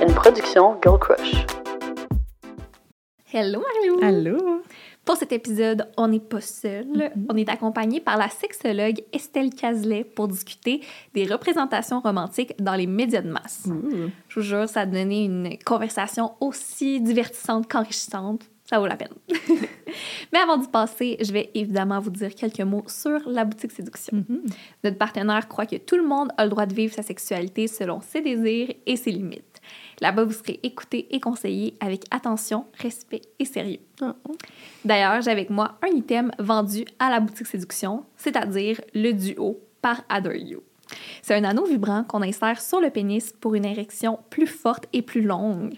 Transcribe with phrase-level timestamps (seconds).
[0.00, 1.44] une production Girl Crush.
[3.32, 4.02] Hello Marilou!
[4.02, 4.62] Allô?
[5.04, 7.12] Pour cet épisode, on n'est pas seul.
[7.28, 10.80] On est accompagné par la sexologue Estelle Cazelet pour discuter
[11.14, 13.68] des représentations romantiques dans les médias de masse.
[14.28, 18.42] Je vous jure, ça a donné une conversation aussi divertissante qu'enrichissante.
[18.64, 19.14] Ça vaut la peine.
[20.32, 24.24] Mais avant d'y passer, je vais évidemment vous dire quelques mots sur la boutique séduction.
[24.84, 28.00] Notre partenaire croit que tout le monde a le droit de vivre sa sexualité selon
[28.00, 29.49] ses désirs et ses limites.
[30.00, 33.80] Là-bas, vous serez écouté et conseillé avec attention, respect et sérieux.
[34.84, 40.02] D'ailleurs, j'ai avec moi un item vendu à la boutique séduction, c'est-à-dire le duo par
[40.08, 40.62] Adore You.
[41.22, 45.02] C'est un anneau vibrant qu'on insère sur le pénis pour une érection plus forte et
[45.02, 45.74] plus longue.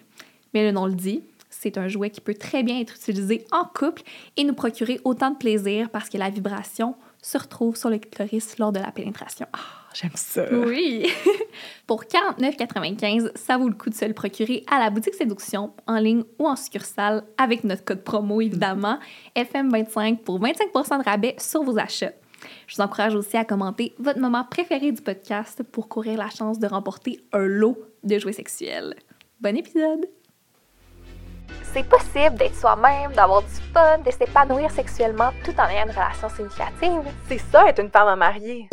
[0.54, 3.64] Mais le nom le dit, c'est un jouet qui peut très bien être utilisé en
[3.64, 4.02] couple
[4.36, 8.58] et nous procurer autant de plaisir parce que la vibration se retrouve sur le clitoris
[8.58, 9.46] lors de la pénétration.
[9.52, 10.44] Ah, J'aime ça.
[10.50, 11.06] oui!
[11.86, 15.98] Pour 49,95, ça vaut le coup de se le procurer à la boutique Séduction, en
[15.98, 18.98] ligne ou en succursale, avec notre code promo, évidemment,
[19.36, 22.12] FM25 pour 25% de rabais sur vos achats.
[22.66, 26.58] Je vous encourage aussi à commenter votre moment préféré du podcast pour courir la chance
[26.58, 28.94] de remporter un lot de jouets sexuels.
[29.40, 30.06] Bon épisode!
[31.72, 36.28] C'est possible d'être soi-même, d'avoir du fun, de s'épanouir sexuellement tout en ayant une relation
[36.28, 37.10] significative.
[37.28, 38.68] C'est ça, être une femme à marier.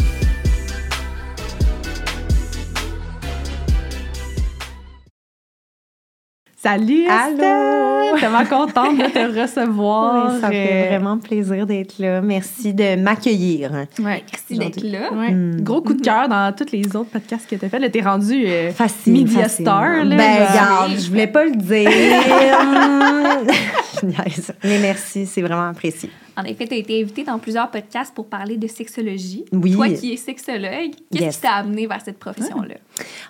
[6.62, 7.36] Salut, Allô?
[7.36, 8.20] Estelle!
[8.20, 10.34] Tellement contente de te recevoir.
[10.34, 12.20] Oui, ça fait Euh, vraiment plaisir d'être là.
[12.22, 13.72] Merci de m'accueillir.
[14.00, 15.14] Ouais, Merci d'être là.
[15.14, 15.32] Ouais.
[15.32, 15.62] Mm.
[15.62, 17.80] Gros coup de cœur dans tous les autres podcasts que tu as fait.
[17.80, 19.14] Là, t'es rendu euh, Facile.
[19.14, 19.66] media facile.
[19.66, 20.04] star.
[20.04, 20.48] Là, Ben, là.
[20.50, 21.90] regarde, je voulais pas le dire.
[24.02, 24.54] Je niaise.
[24.64, 26.10] Mais merci, c'est vraiment apprécié.
[26.38, 29.46] En effet, tu as été invitée dans plusieurs podcasts pour parler de sexologie.
[29.52, 29.74] Oui.
[29.74, 31.36] Toi qui es sexologue, qu'est-ce Yes.
[31.36, 32.76] qui t'a amené vers cette profession-là?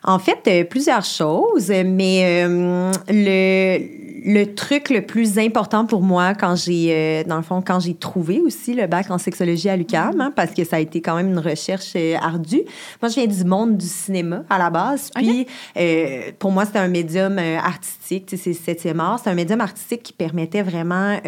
[0.04, 3.78] En fait, euh, plusieurs choses, mais euh, le,
[4.26, 7.94] le truc le plus important pour moi quand j'ai, euh, dans le fond, quand j'ai
[7.94, 11.16] trouvé aussi le bac en sexologie à l'UQAM, hein, parce que ça a été quand
[11.16, 12.62] même une recherche euh, ardue.
[13.02, 16.80] Moi, je viens du monde du cinéma à la base, puis euh, pour moi, c'était
[16.80, 20.64] un médium euh, artistique, tu sais, c'est septième art, c'est un médium artistique qui permettait
[20.64, 21.20] vraiment...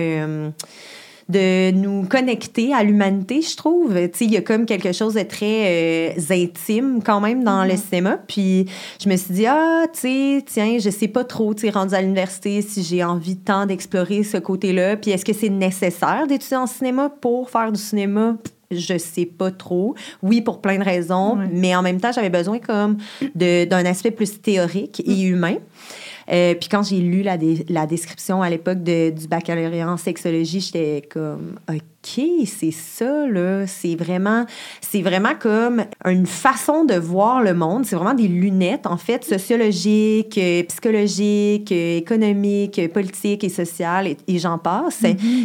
[1.31, 3.97] de nous connecter à l'humanité, je trouve.
[4.19, 8.17] Il y a comme quelque chose de très euh, intime quand même dans le cinéma.
[8.27, 8.65] Puis
[9.01, 11.95] je me suis dit, ah, tu sais, tiens, je sais pas trop, tu sais, rendu
[11.95, 14.97] à l'université, si j'ai envie tant d'explorer ce côté-là.
[14.97, 18.35] Puis est-ce que c'est nécessaire d'étudier en cinéma pour faire du cinéma?
[18.71, 19.95] Je sais pas trop.
[20.23, 22.97] Oui, pour plein de raisons, mais en même temps, j'avais besoin comme
[23.35, 25.55] d'un aspect plus théorique et humain.
[26.29, 27.37] Euh, puis quand j'ai lu la,
[27.87, 34.45] description à l'époque du baccalauréat en sexologie, j'étais comme OK, c'est ça là, c'est vraiment
[34.81, 39.23] c'est vraiment comme une façon de voir le monde, c'est vraiment des lunettes en fait
[39.23, 45.03] sociologiques, euh, psychologiques, euh, économiques, euh, politiques et sociales et, et j'en passe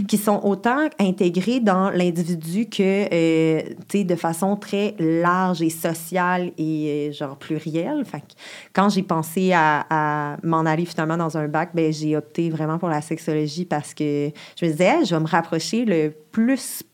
[0.08, 5.70] qui sont autant intégrés dans l'individu que euh, tu sais de façon très large et
[5.70, 8.04] sociale et genre plurielle.
[8.04, 8.34] Fait que
[8.72, 12.78] quand j'ai pensé à, à m'en aller finalement dans un bac, ben j'ai opté vraiment
[12.78, 14.30] pour la sexologie parce que
[14.60, 16.45] je me disais, Hey, je vais me rapprocher le plus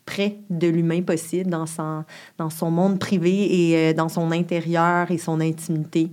[0.07, 2.05] près de l'humain possible dans son,
[2.39, 6.11] dans son monde privé et euh, dans son intérieur et son intimité.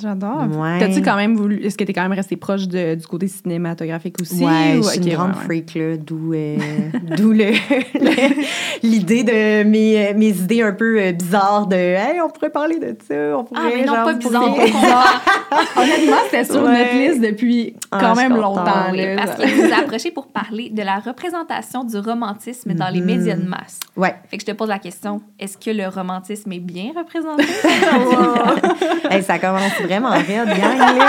[0.00, 0.44] J'adore.
[0.56, 0.78] Ouais.
[0.78, 1.62] T'as-tu quand même voulu.
[1.62, 4.42] Est-ce que t'es quand même resté proche de- du côté cinématographique aussi?
[4.42, 5.44] Ouais, ou- je suis ok, une grande ouais, ouais.
[5.44, 6.56] freak, là, d'où euh,
[7.18, 7.50] d'où le-
[8.00, 8.42] le-
[8.82, 12.96] l'idée de mes, mes idées un peu euh, bizarres de «Hey, on pourrait parler de
[13.06, 13.60] ça, on pourrait...
[13.62, 15.22] Ah, mais non, genre, pas bizarre, pas bizarre.
[15.76, 16.78] Honnêtement, c'était sur Ouais.
[16.78, 18.64] notre liste depuis Ah, quand même longtemps.
[18.92, 19.16] Oui, là.
[19.16, 23.06] parce qu'il nous a approché pour parler de la représentation du romantisme dans les Mhm.
[23.06, 23.78] médias de masse.
[23.96, 24.14] Ouais.
[24.30, 27.44] Fait que je te pose la question, est-ce que le romantisme est bien représenté?
[29.10, 31.00] Hey, ça commence vraiment raide, gang.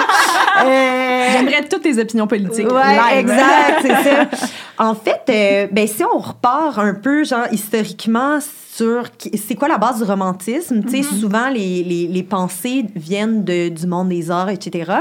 [0.65, 2.71] Euh, J'aimerais toutes tes opinions politiques.
[2.71, 4.29] Ouais, exact, c'est ça.
[4.77, 8.39] En fait, euh, ben, si on repart un peu, genre, historiquement,
[8.73, 11.19] sur c'est quoi la base du romantisme, tu sais, Mm-hmm.
[11.19, 14.91] souvent, les, les, les pensées viennent de, du monde des arts, etc.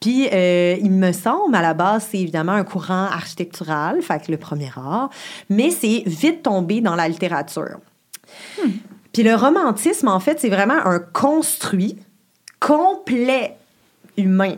[0.00, 4.32] Puis, euh, il me semble, à la base, c'est évidemment un courant architectural, fait que
[4.32, 5.10] le premier art,
[5.50, 7.78] mais c'est vite tombé dans la littérature.
[8.62, 8.70] Hmm.
[9.12, 11.98] Puis le romantisme, en fait, c'est vraiment un construit
[12.62, 13.56] complet
[14.16, 14.54] humain.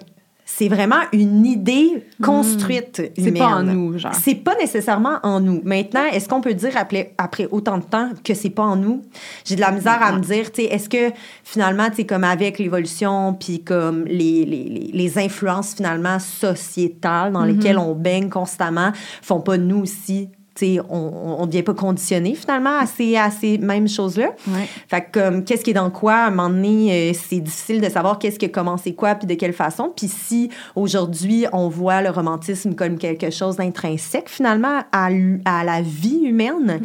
[0.47, 3.25] C'est vraiment une idée construite Hmm.
[3.25, 4.15] C'est pas en nous, genre.
[4.15, 5.63] C'est pas nécessairement en nous.
[5.65, 9.03] Maintenant, est-ce qu'on peut dire après, après autant de temps que c'est pas en nous?
[9.45, 11.13] J'ai de la misère à me dire, tu sais, est-ce que
[11.43, 17.45] finalement, tu sais, comme avec l'évolution, puis comme les, les, les, influences finalement sociétales dans
[17.45, 18.93] lesquelles on baigne constamment,
[19.23, 23.31] font pas nous aussi tu sais, on ne devient pas conditionné finalement à ces, à
[23.31, 24.31] ces mêmes choses-là.
[24.47, 24.69] Ouais.
[24.89, 27.81] Fait que comme, qu'est-ce qui est dans quoi, à un moment donné, euh, c'est difficile
[27.81, 29.93] de savoir qu'est-ce qui a commencé quoi, puis de quelle façon.
[29.95, 35.09] Puis si, aujourd'hui, on voit le romantisme comme quelque chose d'intrinsèque, finalement, à,
[35.45, 36.81] à la vie humaine,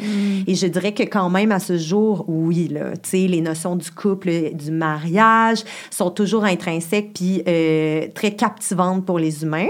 [0.48, 4.31] et je dirais que quand même, à ce jour, oui, là, les notions du couple,
[4.54, 5.60] du mariage
[5.92, 9.69] sont toujours intrinsèques, puis euh, très captivantes pour les humains.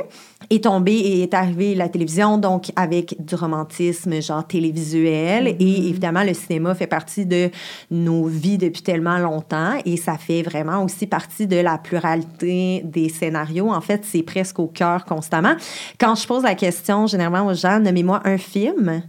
[0.50, 5.56] Est tombée et est arrivée la télévision, donc avec du romantisme genre télévisuel.
[5.60, 7.52] Et évidemment, le cinéma fait partie de
[7.92, 13.10] nos vies depuis tellement longtemps et ça fait vraiment aussi partie de la pluralité des
[13.10, 13.72] scénarios.
[13.72, 15.54] En fait, c'est presque au cœur constamment.
[16.00, 19.04] Quand je pose la question généralement aux gens, nommez-moi un film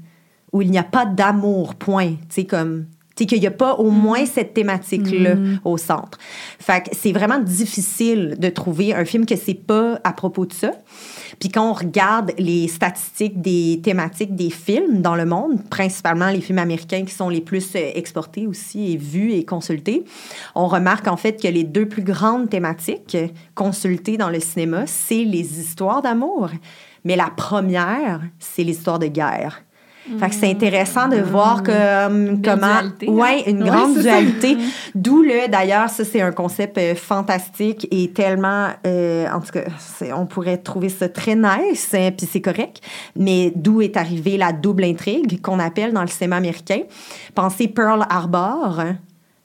[0.52, 2.10] où il n'y a pas d'amour, point.
[2.10, 5.34] Tu sais, comme tu sais, qu'il n'y a pas au moins cette thématique-là
[5.64, 6.18] au centre.
[6.58, 10.52] Fait que c'est vraiment difficile de trouver un film que c'est pas à propos de
[10.52, 10.72] ça.
[11.40, 16.42] Puis quand on regarde les statistiques des thématiques des films dans le monde, principalement les
[16.42, 20.04] films américains qui sont les plus euh, exportés aussi et vus et consultés,
[20.54, 23.16] on remarque en fait que les deux plus grandes thématiques
[23.54, 26.50] consultées dans le cinéma, c'est les histoires d'amour.
[27.04, 29.62] Mais la première, c'est l'histoire de guerre.
[30.18, 32.80] Fait que c'est intéressant de voir comme, comment.
[32.80, 33.12] dualité, hein?
[33.12, 34.56] Ouais, une Ouais, grande dualité.
[34.94, 39.64] D'où le, d'ailleurs, ça, c'est un concept euh, fantastique et tellement, euh, en tout cas,
[40.16, 42.80] on pourrait trouver ça très nice, hein, puis c'est correct.
[43.16, 46.80] Mais d'où est arrivée la double intrigue qu'on appelle dans le cinéma américain?
[47.34, 48.80] Pensez Pearl Harbor.
[48.80, 48.96] hein,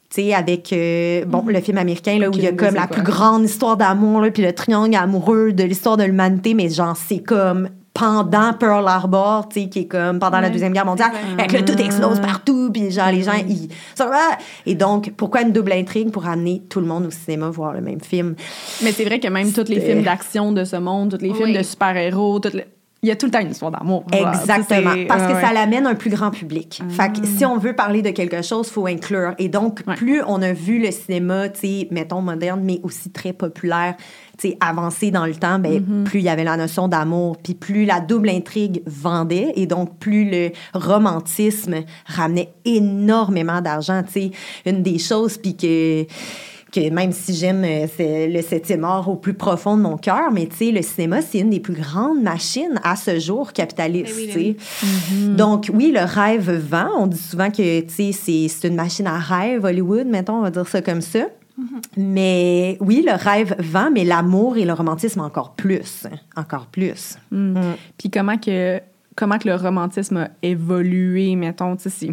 [0.10, 2.88] tu sais, avec, euh, bon, le film américain, là, où il y a comme la
[2.88, 7.20] plus grande histoire d'amour, puis le triangle amoureux de l'histoire de l'humanité, mais genre, c'est
[7.20, 10.50] comme pendant Pearl Harbor, tu sais, qui est comme pendant la.
[10.52, 13.70] Deuxième Guerre mondiale, avec le tout explose partout, puis genre, les gens, ils...
[13.96, 14.38] ça va.
[14.66, 16.12] Et donc, pourquoi une double intrigue?
[16.12, 18.36] Pour amener tout le monde au cinéma voir le même film?
[18.84, 21.46] Mais c'est vrai que même tous les films d'action de ce monde, tous les films
[21.50, 21.58] Oui.
[21.58, 22.66] de super-héros, toutes les-
[23.06, 24.04] il y a tout le temps une histoire d'amour.
[24.12, 24.96] Exactement.
[25.08, 25.54] Parce que ouais, ça ouais.
[25.54, 26.82] l'amène à un plus grand public.
[26.90, 29.34] Fait que si on veut parler de quelque chose, il faut inclure.
[29.38, 29.94] Et donc, Ouais.
[29.96, 33.96] plus on a vu le cinéma, tu sais, mettons moderne, mais aussi très populaire,
[34.40, 37.54] tu sais, avancer dans le temps, ben, plus il y avait la notion d'amour, puis
[37.54, 41.76] plus la double intrigue vendait, et donc plus le romantisme
[42.08, 44.02] ramenait énormément d'argent.
[44.04, 44.32] Tu sais,
[44.66, 46.06] une des choses, puis que
[46.76, 50.48] que même si j'aime euh, le septième art au plus profond de mon cœur, mais
[50.48, 54.14] tu sais, le cinéma, c'est une des plus grandes machines à ce jour capitalistes.
[54.16, 54.56] Ben oui, ben
[55.24, 55.28] sais.
[55.36, 56.90] Donc, oui, le rêve vend.
[56.98, 60.42] On dit souvent que, tu sais, c'est- c'est une machine à rêve, Hollywood, mettons, on
[60.42, 61.26] va dire ça comme ça.
[61.98, 66.06] Mais oui, le rêve vend, mais l'amour et le romantisme encore plus.
[66.36, 67.18] Encore plus.
[67.32, 67.56] Mm.
[67.98, 68.80] Puis comment que,
[69.16, 72.12] comment que le romantisme a évolué, mettons, tu sais, si.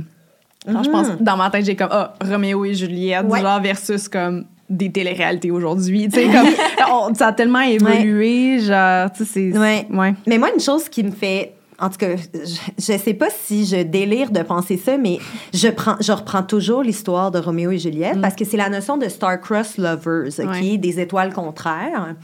[0.69, 3.41] Genre, Je pense, dans ma tête, j'ai comme, ah, Roméo et Juliette, Ouais.
[3.41, 6.09] genre, versus comme des téléréalités aujourd'hui.
[6.09, 9.57] Comme, ça a tellement évolué, genre, tu sais.
[9.57, 9.87] Ouais.
[9.91, 10.15] ouais.
[10.27, 11.55] Mais moi, une chose qui me fait.
[11.79, 12.39] En tout cas, je,
[12.79, 15.19] je sais pas si je délire de penser ça, mais
[15.53, 18.97] je, prends, je reprends toujours l'histoire de Roméo et Juliette parce que c'est la notion
[18.99, 20.29] de star-crossed lovers?
[20.39, 20.77] Ouais.
[20.77, 22.15] Des étoiles contraires.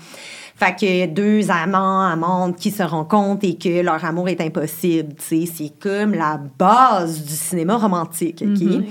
[0.55, 5.47] Fait que deux amants, amantes qui se rencontrent et que leur amour est impossible, tu
[5.47, 5.53] sais.
[5.53, 8.85] C'est comme la base du cinéma romantique, OK?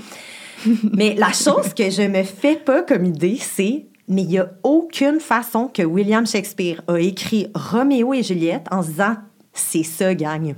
[0.92, 4.50] Mais la chose que je me fais pas comme idée, c'est mais il y a
[4.62, 9.16] aucune façon que William Shakespeare a écrit Roméo et Juliette en se disant
[9.52, 10.54] c'est ça gang.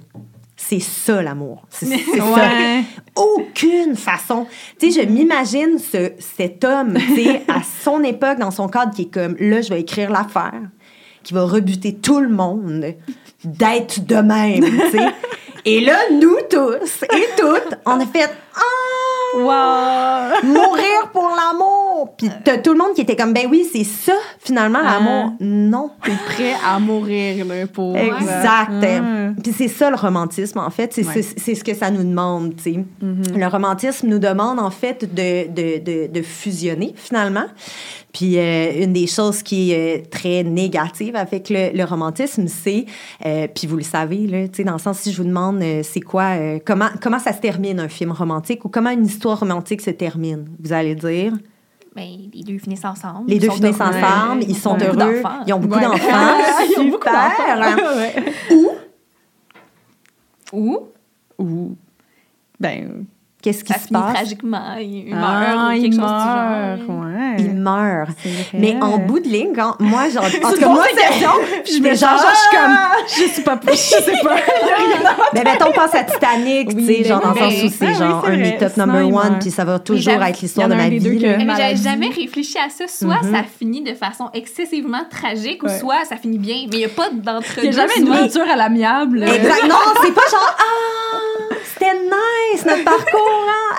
[0.56, 1.64] C'est ça l'amour.
[1.70, 1.86] C'est.
[1.88, 2.84] Ouais.
[3.16, 4.46] Aucune façon.
[4.78, 8.94] Tu sais, je m'imagine ce, cet homme, tu sais, à son époque, dans son cadre,
[8.94, 10.60] qui est comme là, je vais écrire l'affaire,
[11.22, 12.94] qui va rebuter tout le monde
[13.42, 15.08] d'être de même, tu sais.
[15.64, 18.60] Et là, nous tous et toutes, on a fait Ah!
[19.36, 20.48] Wow!
[20.48, 22.14] Mourir pour l'amour!
[22.16, 25.32] Puis t'as tout le monde qui était comme, ben oui, c'est ça, finalement, l'amour.
[25.40, 25.90] Non.
[26.02, 27.96] T'es prêt à mourir, là, pour.
[27.96, 28.70] Exact.
[28.82, 29.00] Ouais.
[29.42, 30.92] Puis c'est ça le romantisme, en fait.
[30.92, 31.22] C'est Ouais.
[31.54, 32.84] ce que ça nous demande, tu sais.
[33.00, 37.44] Le romantisme nous demande, en fait, de, de, de, de fusionner, finalement.
[38.12, 42.84] Puis euh, une des choses qui est euh, très négative avec le, le romantisme, c'est,
[43.24, 45.49] euh, puis vous le savez, là, tu sais, dans le sens, si je vous demande,
[45.60, 49.06] euh, c'est quoi, euh, comment, comment ça se termine un film romantique ou comment une
[49.06, 51.32] histoire romantique se termine, vous allez dire?
[51.96, 53.28] Ben, les deux finissent ensemble.
[53.28, 53.94] Les ils deux sont finissent heureux.
[54.02, 55.42] ensemble, ils sont ont beaucoup heureux, d'enfants.
[55.46, 55.84] ils ont beaucoup Ouais.
[55.84, 56.38] d'enfants.
[56.76, 57.76] Ils ont beaucoup Super.
[57.96, 58.68] Ouais.
[60.52, 60.78] Ou?
[61.38, 61.76] Ou?
[62.60, 63.04] Ben.
[63.42, 64.14] Qu'est-ce qui ça se finit passe?
[64.14, 64.76] tragiquement.
[64.78, 66.96] Il ah, meurt ou il quelque chose meurt, du genre.
[67.00, 67.36] ouais.
[67.38, 68.10] Il meurt.
[68.52, 71.74] Mais en bout de ligne, quand moi, genre, en tout cas, moi, des c'est puis
[71.76, 72.76] je me genre, genre, je suis comme,
[73.28, 74.36] Je sais pas, je sais pas.
[75.32, 78.24] mais mettons, pense à Titanic, Oui, tu sais, genre, dans le sens où c'est genre
[78.26, 78.58] un de mes vrai.
[78.58, 81.18] top number il one, puis ça va toujours être l'histoire il de ma des vie,
[81.38, 82.84] Mais j'avais jamais réfléchi à ça.
[82.88, 86.56] Soit ça finit de façon excessivement tragique, ou soit ça finit bien.
[86.68, 87.62] Mais il n'y a pas d'entre-deux.
[87.62, 89.22] Il n'y a jamais une rupture à l'amiable.
[89.22, 89.66] Exact.
[89.68, 91.54] Non, c'est pas genre, ah!
[91.72, 93.29] C'était nice, notre parcours,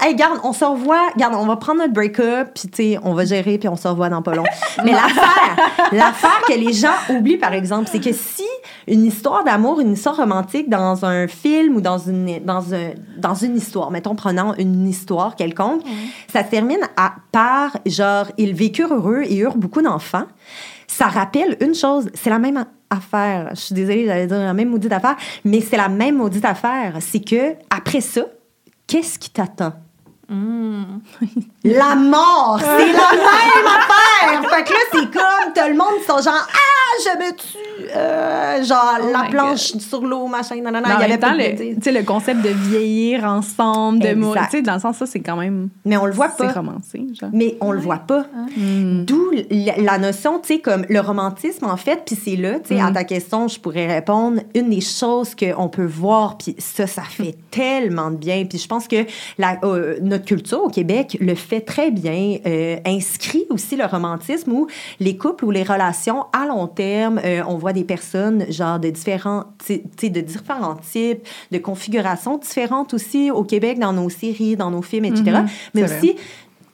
[0.04, 1.10] Hey, garde, on se revoit.
[1.16, 3.88] Garde, on va prendre notre break-up, puis tu sais, on va gérer, puis on se
[3.88, 4.46] revoit dans pas long.
[4.84, 5.56] Mais l'affaire,
[5.92, 8.48] l'affaire que les gens oublient, par exemple, c'est que si
[8.88, 13.36] une histoire d'amour, une histoire romantique dans un film ou dans une, dans un, dans
[13.36, 15.84] une histoire, mettons, prenant une histoire quelconque,
[16.34, 20.26] ça se termine à, par, genre, ils vécurent heureux et eurent beaucoup d'enfants.
[20.88, 23.50] Ça rappelle une chose, c'est la même affaire.
[23.52, 25.16] Je suis désolée, j'allais dire la même maudite affaire,
[25.46, 26.96] mais c'est la même maudite affaire.
[27.00, 28.24] C'est que, après ça,
[28.92, 29.72] qu'est-ce qui t'attend?
[31.64, 32.60] La mort!
[32.62, 34.50] C'est la même affaire!
[34.50, 37.58] Fait que là, c'est comme tout le monde qui sont genre Ah, me tue!
[37.96, 40.90] Euh, genre, Oh la planche sur l'eau, machin, non, non, non.
[40.98, 44.62] Il y avait pas tu sais, le concept de vieillir ensemble, de mourir, tu sais,
[44.62, 45.70] dans le sens, ça, c'est quand même.
[45.86, 46.52] Mais on le voit C'est pas.
[46.54, 47.30] romancé, genre.
[47.34, 48.26] Mais on le voit pas.
[48.58, 49.06] Hmm.
[49.06, 49.32] D'où
[49.78, 52.86] la, notion, tu sais, comme le romantisme, en fait, puis c'est là, tu sais, Hmm.
[52.86, 57.04] à ta question, je pourrais répondre, une des choses qu'on peut voir, puis ça, ça
[57.04, 58.46] fait tellement de bien.
[58.46, 59.06] Puis je pense que
[59.38, 64.52] la, euh, notre culture au Québec le fait très bien, euh, inscrit aussi le romantisme
[64.52, 64.68] où
[65.00, 68.90] les couples ou les relations à long terme, euh, on voit des personnes, genre, de
[68.90, 74.82] différents, de différents types, de configurations différentes aussi au Québec, dans nos séries, dans nos
[74.82, 75.24] films, etc.
[75.24, 76.16] Mhm, Mais aussi,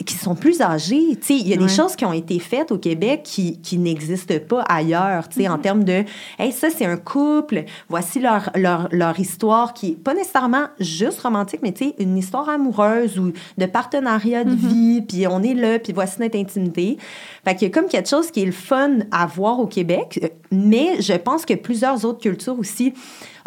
[0.08, 1.16] qui sont plus âgés.
[1.22, 3.78] Tu sais, il y a des choses qui ont été faites au Québec qui, qui
[3.78, 6.04] n'existent pas ailleurs, tu sais, en termes de
[6.40, 7.66] «Hey, ça, c'est un couple.
[7.90, 12.18] Voici leur, leur, leur histoire qui est pas nécessairement juste romantique, mais tu sais, une
[12.18, 16.98] histoire amoureuse ou de partenariat de vie, puis on est là, puis voici notre intimité.»
[17.46, 20.20] Fait qu'il y a comme quelque chose qui est le fun à voir au Québec,
[20.24, 22.94] euh, mais je pense que plusieurs autres cultures aussi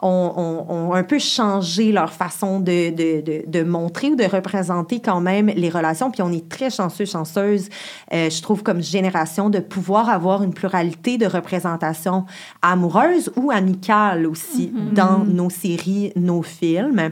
[0.03, 0.33] ont,
[0.69, 5.01] ont- ont un peu changé leur façon de, de, de, de montrer ou de représenter
[5.01, 6.11] quand même les relations.
[6.11, 7.69] Puis on est très chanceux, chanceuse,
[8.15, 12.25] euh, je trouve, comme génération, de pouvoir avoir une pluralité de représentations
[12.63, 17.11] amoureuses ou amicales aussi dans nos séries, nos films.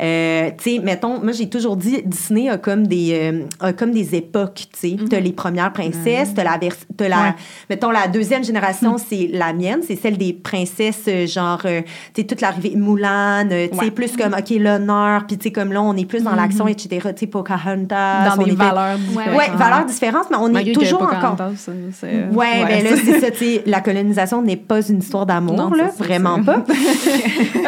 [0.00, 3.90] Euh, tu sais, mettons, moi j'ai toujours dit, Disney a comme des, euh, a comme
[3.90, 4.96] des époques, tu sais.
[5.08, 6.58] T'as les premières princesses, t'as la,
[6.96, 7.34] t'as la Ouais.
[7.68, 11.82] mettons, la deuxième génération, c'est la mienne, c'est celle des princesses, euh, genre, euh,
[12.14, 13.90] tu sais, toute l'arrivée Moulin, euh, tu sais, Ouais.
[13.90, 16.88] plus comme, OK, l'honneur, puis tu sais, comme là, on est plus dans l'action, etc.,
[17.14, 18.36] tu sais, Pocahontas.
[18.36, 19.36] Dans des valeurs différentes.
[19.36, 21.36] Ouais, valeurs différentes, mais on Malgré est toujours encore...
[22.32, 25.90] Ouais, mais là, c'est ça, tu sais, la colonisation n'est pas une histoire d'amour, là,
[25.96, 26.64] ça, vraiment pas.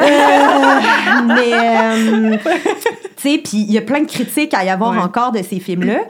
[0.02, 2.36] Euh, mais, euh,
[3.16, 4.98] tu sais, puis il y a plein de critiques à y avoir Ouais.
[4.98, 6.00] encore de ces films-là.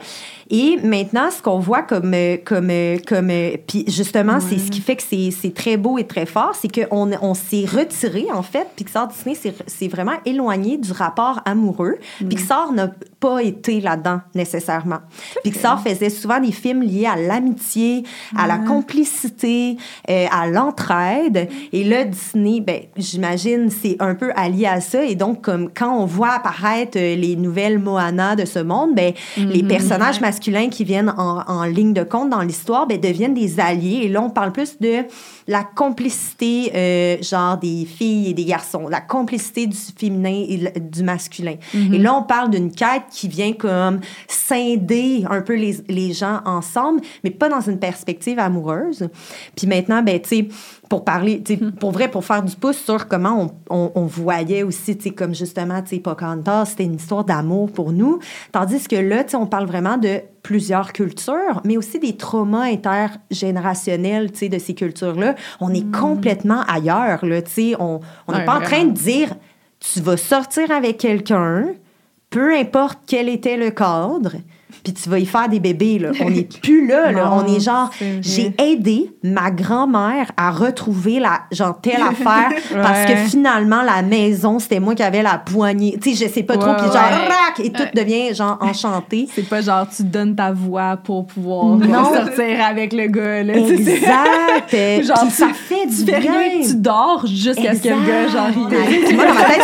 [0.55, 4.69] Et maintenant, ce qu'on voit comme, euh, comme, euh, comme, euh, puis justement, c'est ce
[4.69, 8.27] qui fait que c'est c'est très beau et très fort, c'est qu'on on, s'est retiré,
[8.31, 8.67] en fait.
[8.75, 11.95] Pixar Disney s'est- vraiment éloigné du rapport amoureux.
[12.29, 14.99] Pixar n'a pas été là-dedans nécessairement.
[15.43, 18.03] Pixar faisait souvent des films liés à l'amitié,
[18.37, 21.49] à la complicité, euh, à l'entraide.
[21.71, 25.03] Et là, Disney, ben, j'imagine, c'est un peu allié à ça.
[25.03, 29.63] Et donc, comme quand on voit apparaître les nouvelles Moana de ce monde, ben, les
[29.63, 34.01] personnages masculins qui viennent en, en ligne de compte dans l'histoire, ben, deviennent des alliés.
[34.03, 35.03] Et là, on parle plus de
[35.47, 40.79] la complicité, euh, genre des filles et des garçons, la complicité du féminin et le-
[40.79, 41.55] du masculin.
[41.73, 46.39] Et là, on parle d'une quête qui vient comme scinder un peu les, les gens
[46.45, 49.07] ensemble, mais pas dans une perspective amoureuse.
[49.55, 50.47] Puis maintenant, ben, tu sais,
[50.89, 54.05] pour parler, tu sais, pour vrai, pour faire du pouce sur comment on, on, on
[54.05, 58.19] voyait aussi, tu sais, comme justement, tu sais, Pocahontas, c'était une histoire d'amour pour nous.
[58.51, 62.65] Tandis que là, tu sais, on parle vraiment de plusieurs cultures, mais aussi des traumas
[62.65, 65.35] intergénérationnels, tu sais, de ces cultures-là.
[65.59, 67.75] On est complètement ailleurs, là, tu sais.
[67.79, 69.29] On n'est Ouais, pas en train de dire,
[69.79, 71.67] tu vas sortir avec quelqu'un,
[72.29, 74.33] peu importe quel était le cadre,
[74.83, 76.09] puis tu vas y faire des bébés, là.
[76.21, 77.25] On n'est plus là, là.
[77.25, 77.89] Non, On est genre,
[78.21, 82.49] j'ai aidé ma grand-mère à retrouver la, genre, telle affaire
[82.81, 85.97] parce que finalement, la maison, c'était moi qui avais la poignée.
[86.01, 86.73] Tu sais, je sais pas trop.
[86.73, 89.27] Puis genre, rac, et tout devient, genre, enchanté.
[89.35, 92.13] C'est pas genre tu donnes ta voix pour pouvoir Non.
[92.13, 93.43] sortir avec le gars.
[93.43, 95.03] Là, Exact.
[95.05, 96.67] Genre, tu- ça fait du fais rien, bien.
[96.67, 99.15] tu dors jusqu'à ce que le gars, genre, il.
[99.15, 99.61] Moi, dans ma tête,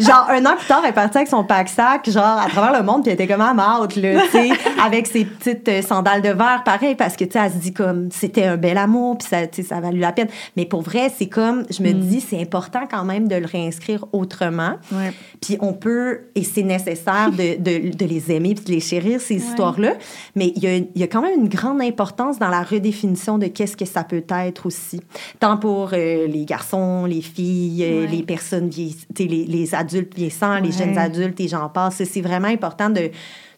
[0.00, 2.84] genre, un an plus tard, elle est partie avec son pack-sac, genre, à travers le
[2.84, 4.50] monde, puis elle était comme à out, là, tu sais,
[4.84, 7.72] avec ses petites euh, sandales de verre, pareil, parce que, tu sais, elle se dit
[7.72, 10.28] comme, c'était un bel amour, puis ça, tu sais, ça a valu la peine.
[10.56, 14.04] Mais pour vrai, c'est comme, je me dis, c'est important quand même de le réinscrire
[14.12, 14.74] autrement.
[14.92, 15.12] Ouais.
[15.40, 19.20] Puis on peut, et c'est nécessaire de, de, de les aimer puis de les chérir,
[19.20, 19.94] ces histoires-là.
[20.34, 23.46] Mais il y, a, y a quand même une grande importance dans la redéfinition de
[23.46, 25.00] qu'est-ce que ça peut être aussi.
[25.38, 28.06] Tant pour euh, les garçons, les filles, euh, Ouais.
[28.06, 32.02] les personnes vieillissantes, les, les adultes vieillissants, les jeunes adultes et j'en passe.
[32.04, 33.10] C'est vraiment important de,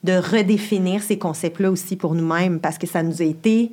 [0.05, 3.73] de redéfinir ces concepts-là aussi pour nous-mêmes parce que ça nous a été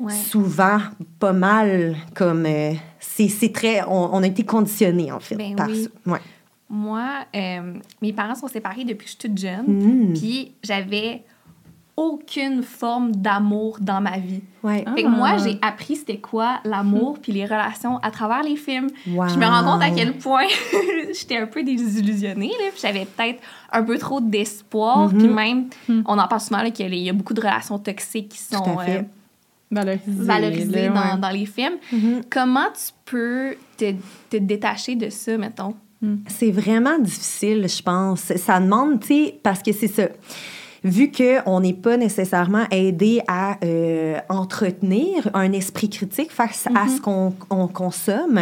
[0.00, 0.12] Ouais.
[0.12, 0.78] souvent
[1.18, 2.46] pas mal comme...
[2.46, 3.82] euh, c'est très...
[3.82, 5.84] On, on a été conditionnés, en fait, Ben par oui.
[5.84, 6.12] ça.
[6.12, 6.20] Ouais.
[6.70, 9.66] Moi, euh, mes parents sont séparés depuis que je suis toute jeune.
[10.10, 10.12] Mm.
[10.14, 11.24] Puis j'avais
[12.00, 14.40] aucune forme d'amour dans ma vie.
[14.62, 14.84] Ouais.
[14.94, 15.38] Fait que moi, Ah.
[15.38, 18.86] j'ai appris c'était quoi l'amour puis les relations à travers les films.
[19.08, 19.28] Wow.
[19.28, 20.44] Je me rends compte à quel point
[21.12, 22.52] j'étais un peu désillusionnée.
[22.80, 23.40] J'avais peut-être
[23.72, 25.12] un peu trop d'espoir.
[25.12, 25.18] Mhm.
[25.18, 25.68] Puis même,
[26.06, 28.28] on en parle souvent là, qu'il y a- il y a beaucoup de relations toxiques
[28.28, 29.02] qui sont euh,
[29.70, 30.02] Valorisé.
[30.06, 31.18] valorisées dans, ouais.
[31.20, 31.78] dans les films.
[31.92, 32.20] Mhm.
[32.30, 33.92] Comment tu peux te,
[34.30, 35.74] te détacher de ça, mettons?
[36.28, 38.20] C'est vraiment difficile, je pense.
[38.36, 40.04] Ça demande, tu sais, parce que c'est ça.
[40.84, 47.00] Vu qu'on n'est pas nécessairement aidé à euh, entretenir un esprit critique face à ce
[47.00, 48.40] qu'on on consomme,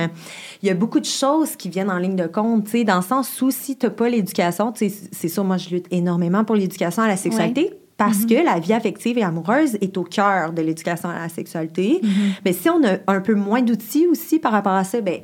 [0.63, 2.97] il y a beaucoup de choses qui viennent en ligne de compte, tu sais, dans
[2.97, 5.87] le sens où si tu n'as pas l'éducation, tu sais, c'est sûr, moi, je lutte
[5.91, 7.73] énormément pour l'éducation à la sexualité.
[7.97, 12.03] Parce que la vie affective et amoureuse est au cœur de l'éducation à la sexualité.
[12.45, 15.21] Mais si on a un peu moins d'outils aussi par rapport à ça, ben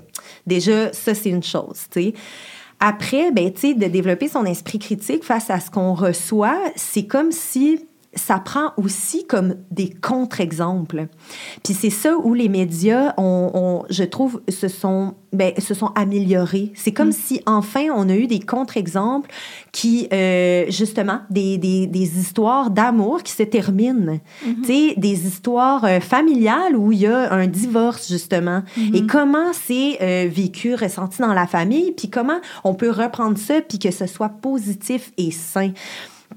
[0.47, 2.15] déjà, ça, c'est une chose, tu sais.
[2.85, 7.87] Après, ben, de développer son esprit critique face à ce qu'on reçoit, c'est comme si
[8.15, 11.07] ça prend aussi comme des contre-exemples.
[11.65, 16.73] Puis c'est ça où les médias, je trouve, se sont, ben, se sont améliorés.
[16.75, 19.31] C'est comme si enfin on a eu des contre-exemples
[19.73, 24.19] qui, euh, justement, des, des, des histoires d'amour qui se terminent.
[24.65, 28.63] Tu sais, des histoires euh, familiales où il y a un divorce, justement.
[28.93, 33.61] Et comment c'est euh, vécu, ressenti dans la famille, puis comment on peut reprendre ça,
[33.63, 35.73] puis que ce soit positif et sain.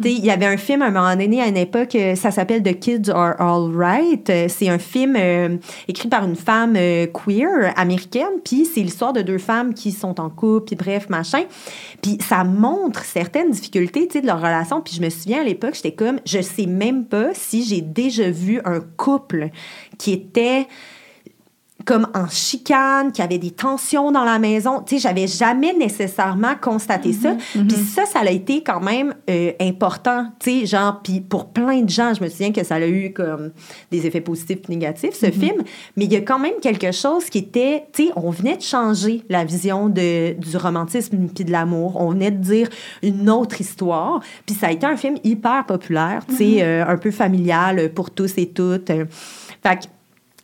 [0.04, 2.62] Il y avait un film à un moment donné, à une époque, euh, ça s'appelle
[2.64, 4.30] The Kids Are All Right.
[4.30, 9.22] Euh, C'est un film euh, écrit par une femme queer américaine, puis c'est l'histoire de
[9.22, 11.44] deux femmes qui sont en couple, puis bref, machin.
[12.02, 14.82] Puis ça montre certaines difficultés, de leur relation.
[14.82, 18.30] Puis je me souviens à l'époque, j'étais comme, je sais même pas si j'ai déjà
[18.30, 19.50] vu un couple
[19.98, 20.68] qui était
[21.86, 24.82] comme en chicane, qui avait des tensions dans la maison.
[24.82, 27.36] Tu sais, j'avais jamais nécessairement constaté ça.
[27.54, 31.82] Puis ça, ça a été quand même euh, important, tu sais, genre, puis pour plein
[31.82, 33.52] de gens, je me souviens que ça a eu comme
[33.92, 35.64] des effets positifs et négatifs, ce film,
[35.96, 38.64] mais il y a quand même quelque chose qui était, tu sais, on venait de
[38.64, 42.02] changer la vision de, du romantisme puis de l'amour.
[42.02, 42.70] On venait de dire
[43.04, 44.22] une autre histoire.
[44.46, 48.12] Puis ça a été un film hyper populaire, tu sais, euh, un peu familial pour
[48.12, 48.88] tous et toutes.
[48.88, 49.86] Fait que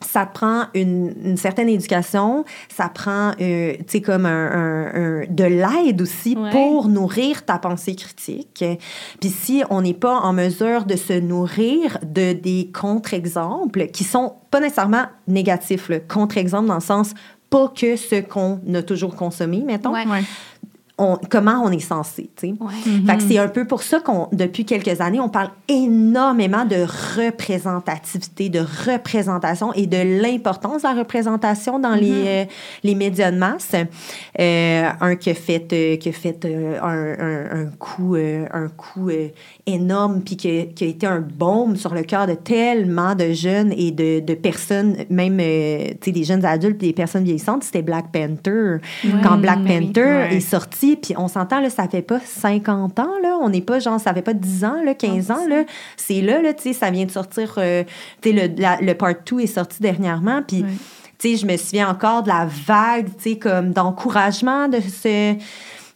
[0.06, 2.44] ça prend une, une certaine éducation,
[2.76, 6.50] ça prend, euh, tu sais, comme un, un- un- de l'aide aussi Ouais.
[6.52, 8.64] pour nourrir ta pensée critique.
[9.20, 14.34] Puis si on n'est pas en mesure de se nourrir de des contre-exemples qui sont
[14.50, 16.00] pas nécessairement négatifs, là.
[16.00, 17.14] contre-exemples dans le sens
[17.50, 20.08] pas que ce qu'on a toujours consommé, mettons, Ouais.
[20.08, 20.22] Ouais.
[21.02, 22.30] On- comment on est censé.
[22.42, 22.56] Ouais.
[23.08, 26.86] Fait que c'est un peu pour ça qu'on, depuis quelques années, on parle énormément de
[27.18, 32.46] représentativité, de représentation et de l'importance de la représentation dans les, euh,
[32.84, 33.72] les médias de masse.
[34.40, 38.68] Euh, un qui a fait, euh, qui a fait euh, un, un, un coup, un
[38.70, 39.10] coup
[39.68, 43.32] énorme, puis qui a, qui a été un baume sur le cœur de tellement de
[43.34, 47.82] jeunes et de, de personnes, même euh, des jeunes adultes et des personnes vieillissantes, c'était
[47.82, 48.78] Black Panther.
[49.24, 49.80] Quand Black oui.
[49.88, 53.38] Panther est sorti, puis on s'entend, là, ça fait pas 50 ans, là.
[53.42, 55.64] On n'est pas, genre, ça fait pas 10 ans, là, 15 ans, là.
[55.98, 57.84] C'est là, là, tu sais, ça vient de sortir, euh,
[58.22, 60.64] tu sais, le, la- le part 2 est sorti dernièrement, puis,
[61.20, 65.36] tu sais, je me souviens encore de la vague, tu sais, comme d'encouragement de ce...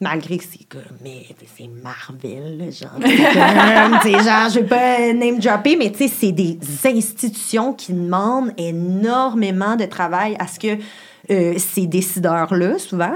[0.05, 1.25] Malgré que c'est comme, mais
[1.57, 6.31] c'est Marvel, là, genre, comme, genre, je vais pas name dropper, mais tu sais, c'est
[6.31, 10.77] des institutions qui demandent énormément de travail à ce que
[11.31, 13.15] euh, ces décideurs-là, souvent,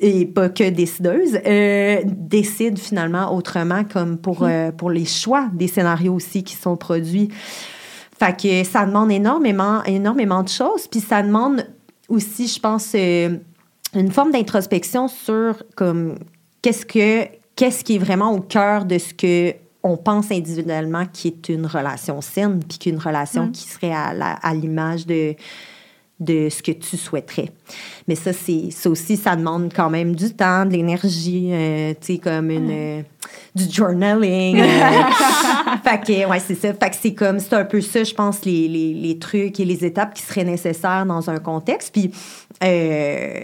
[0.00, 5.68] et pas que décideuses, euh, décident finalement autrement, comme pour, euh, pour les choix des
[5.68, 7.28] scénarios aussi qui sont produits.
[8.18, 10.88] Fait que ça demande énormément, énormément de choses.
[10.88, 11.64] Puis ça demande
[12.08, 12.96] aussi, je pense,
[13.94, 16.18] une forme d'introspection sur comme
[16.62, 17.26] qu'est-ce que
[17.56, 21.64] qu'est-ce qui est vraiment au cœur de ce que on pense individuellement qui est une
[21.66, 25.34] relation saine, puis qu'une relation qui serait à, la- à l'image de
[26.18, 27.48] de ce que tu souhaiterais.
[28.06, 32.12] Mais ça, c'est ça aussi, ça demande quand même du temps, de l'énergie, euh, tu
[32.14, 33.02] sais, comme une, euh,
[33.54, 34.60] du journaling.
[34.60, 34.64] euh.
[35.82, 36.74] fait que, ouais, c'est ça.
[36.74, 39.64] Fait que c'est comme, c'est un peu ça, je pense, les, les, les trucs et
[39.64, 41.90] les étapes qui seraient nécessaires dans un contexte.
[41.94, 42.10] Puis,
[42.62, 43.40] euh,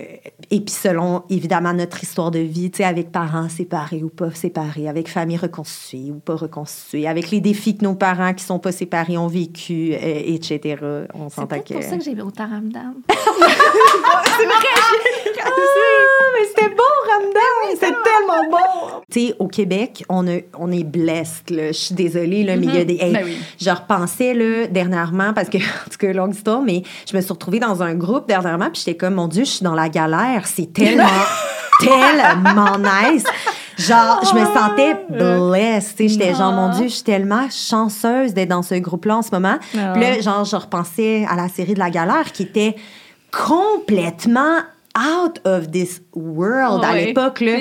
[0.51, 4.31] et puis selon, évidemment, notre histoire de vie, tu sais, avec parents séparés ou pas
[4.33, 8.59] séparés, avec famille reconstituée ou pas reconstituée, avec les défis que nos parents qui sont
[8.59, 10.77] pas séparés ont vécu, euh, etc.
[11.15, 11.75] On C'est s'entend que...
[11.75, 12.95] pour ça que j'ai autant Ramdam.
[15.49, 15.51] Ah,
[16.35, 17.75] mais c'était bon, Ramdan!
[17.75, 19.03] c'est tellement bon!
[19.11, 21.69] Tu sais, au Québec, on, a, on est blessed, là.
[21.69, 22.95] Je suis désolée, là, mais il y a des...
[22.95, 23.37] hey, Ben oui.
[23.61, 27.33] Je repensais, là, dernièrement, parce que, en tout cas, longue histoire, mais je me suis
[27.33, 30.43] retrouvée dans un groupe dernièrement, puis j'étais comme, mon Dieu, je suis dans la galère.
[30.47, 31.05] C'est tellement...
[31.81, 33.25] tellement nice.
[33.79, 34.97] Genre, je me sentais
[35.99, 36.09] sais.
[36.09, 39.59] J'étais genre, mon Dieu, je suis tellement chanceuse d'être dans ce groupe-là en ce moment.
[39.79, 39.93] Ah.
[39.93, 42.75] Puis là, genre, je repensais à la série de la galère qui était
[43.31, 44.59] complètement
[44.99, 47.07] out of this world à Ouais.
[47.07, 47.41] l'époque.
[47.41, 47.59] Là.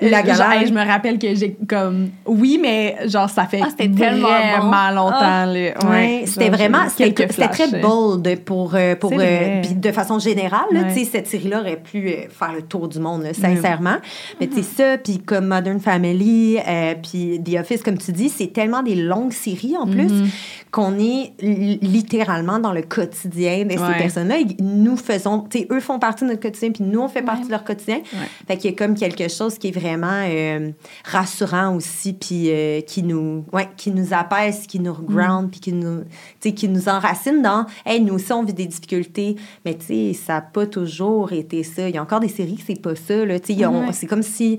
[0.00, 0.66] La galère.
[0.66, 2.10] je me rappelle que j'ai comme.
[2.26, 4.94] Oui, mais genre, ça fait Ah, c'était tellement vraiment bon.
[4.96, 5.16] longtemps.
[5.20, 5.46] Ah.
[5.46, 5.52] là.
[5.52, 10.82] Ouais, Ouais, c'était vraiment c'était très bold pour euh, pour euh, de façon générale là,
[10.82, 10.92] Ouais.
[10.94, 13.96] tu sais cette série là aurait pu euh, faire le tour du monde là, sincèrement
[14.40, 18.28] mais tu sais ça puis comme Modern Family euh, puis The Office comme tu dis
[18.28, 20.28] c'est tellement des longues séries en plus Mm-hmm.
[20.70, 23.98] qu'on est li- littéralement dans le quotidien de ces Ouais.
[23.98, 27.08] personnes là nous faisons tu sais eux font partie de notre quotidien puis nous on
[27.08, 28.28] fait partie de leur quotidien Ouais.
[28.46, 30.70] fait qu'il y a comme quelque chose qui est vraiment euh,
[31.04, 35.72] rassurant aussi, puis euh, qui nous, ouais, qui nous apaise, qui nous ground, puis qui
[35.72, 36.02] nous,
[36.40, 40.34] qui nous enracine dans, hey, nous aussi on vit des difficultés, mais tu sais, ça
[40.34, 41.88] n'a pas toujours été ça.
[41.88, 43.92] Il y a encore des séries que c'est pas ça, là, tu sais, on- Ouais.
[43.92, 44.58] c'est comme si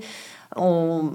[0.56, 1.12] on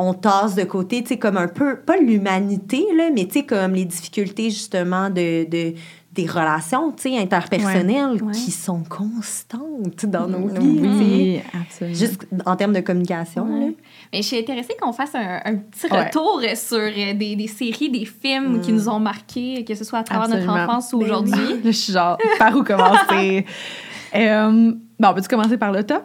[0.00, 3.42] on tasse de côté, tu sais, comme un peu, pas l'humanité, là, mais tu sais,
[3.44, 5.74] comme les difficultés, justement, de, de
[6.12, 8.32] des relations, tu sais, interpersonnelles Ouais.
[8.32, 10.80] qui sont constantes dans nos vies.
[10.80, 11.96] Oui, absolument.
[11.96, 13.66] Juste en termes de communication, là.
[14.12, 16.04] Mais je suis intéressée qu'on fasse un, un petit Ouais.
[16.06, 20.00] retour sur euh, des, des séries, des films qui nous ont marqués, que ce soit
[20.00, 20.54] à travers Absolument.
[20.56, 21.40] notre enfance ou Ben aujourd'hui.
[21.64, 23.44] Je suis genre, par où commencer?
[24.16, 26.04] euh, bon, peux-tu commencer par le top?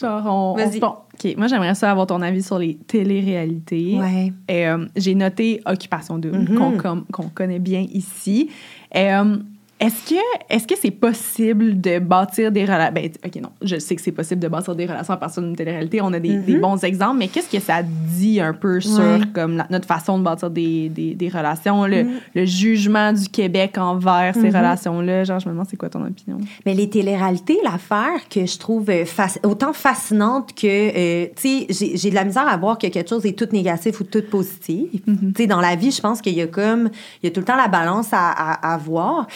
[0.00, 0.54] Genre, on.
[0.56, 0.78] Vas-y.
[0.80, 1.34] bon, OK.
[1.38, 3.96] Moi, j'aimerais ça avoir ton avis sur les téléréalités.
[3.98, 4.32] Ouais.
[4.48, 6.58] Et, euh, J'ai noté Occupation Double, Mhm.
[6.58, 8.50] qu'on com- qu'on connaît bien ici.
[8.92, 9.36] Et, euh,
[9.78, 13.94] est-ce que est-ce que c'est possible de bâtir des relations ben, ok non je sais
[13.94, 16.56] que c'est possible de bâtir des relations à partir d'une télé-réalité on a des, des
[16.56, 19.20] bons exemples mais qu'est-ce que ça dit un peu sur Ouais.
[19.34, 23.76] comme la- notre façon de bâtir des, des, des relations le, le jugement du Québec
[23.76, 26.38] envers ces relations là genre je me demande c'est quoi ton opinion?
[26.64, 29.04] Mais les téléréalités, l'affaire que je trouve euh,
[29.44, 33.08] autant fascinante que, euh, tu sais, j'ai- j'ai de la misère à voir que quelque
[33.10, 34.88] chose est tout négatif ou tout positif.
[35.04, 36.88] Tu sais, dans la vie, je pense qu'il y a comme,
[37.22, 39.26] il y a tout le temps la balance à, à, à voir.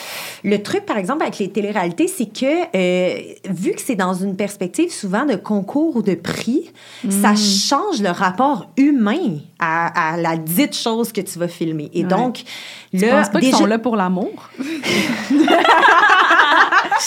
[0.45, 4.37] Le truc, par exemple, avec les téléréalités, c'est que, euh, vu que c'est dans une
[4.37, 6.71] perspective souvent de concours ou de prix,
[7.09, 11.91] ça change le rapport humain à, à la dite chose que tu vas filmer.
[11.93, 12.09] Et Ouais.
[12.09, 12.43] donc,
[12.93, 14.51] tu là, penses pas qu'ils déjà- sont là pour l'amour?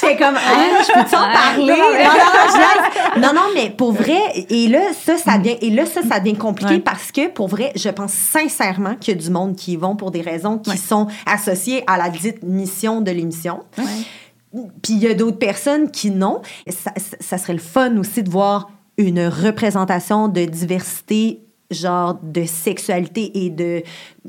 [0.02, 3.22] J'étais comme, ah, je peux t'en parler?
[3.22, 6.36] Non, non, mais pour vrai, et là, ça, ça devient, et là, ça, ça devient
[6.38, 6.80] compliqué Ouais.
[6.80, 9.96] parce que, pour vrai, je pense sincèrement qu'il y a du monde qui y vont
[9.96, 13.60] pour des raisons qui sont associées à la dite mission de l'émission.
[14.82, 16.42] Puis il y a d'autres personnes qui non.
[16.70, 21.42] Ça- ça serait le fun aussi de voir une représentation de diversité
[21.74, 23.84] genre de sexualité et de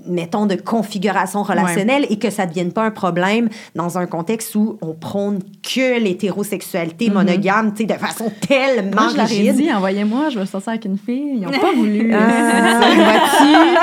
[0.06, 4.76] mettons de configuration relationnelle et que ça devienne pas un problème dans un contexte où
[4.82, 10.30] on prône que l'hétérosexualité monogame tu sais de façon tellement moi je rigide dit envoyez-moi
[10.30, 13.76] je veux sortir avec une fille ils ont pas voulu vois-tu?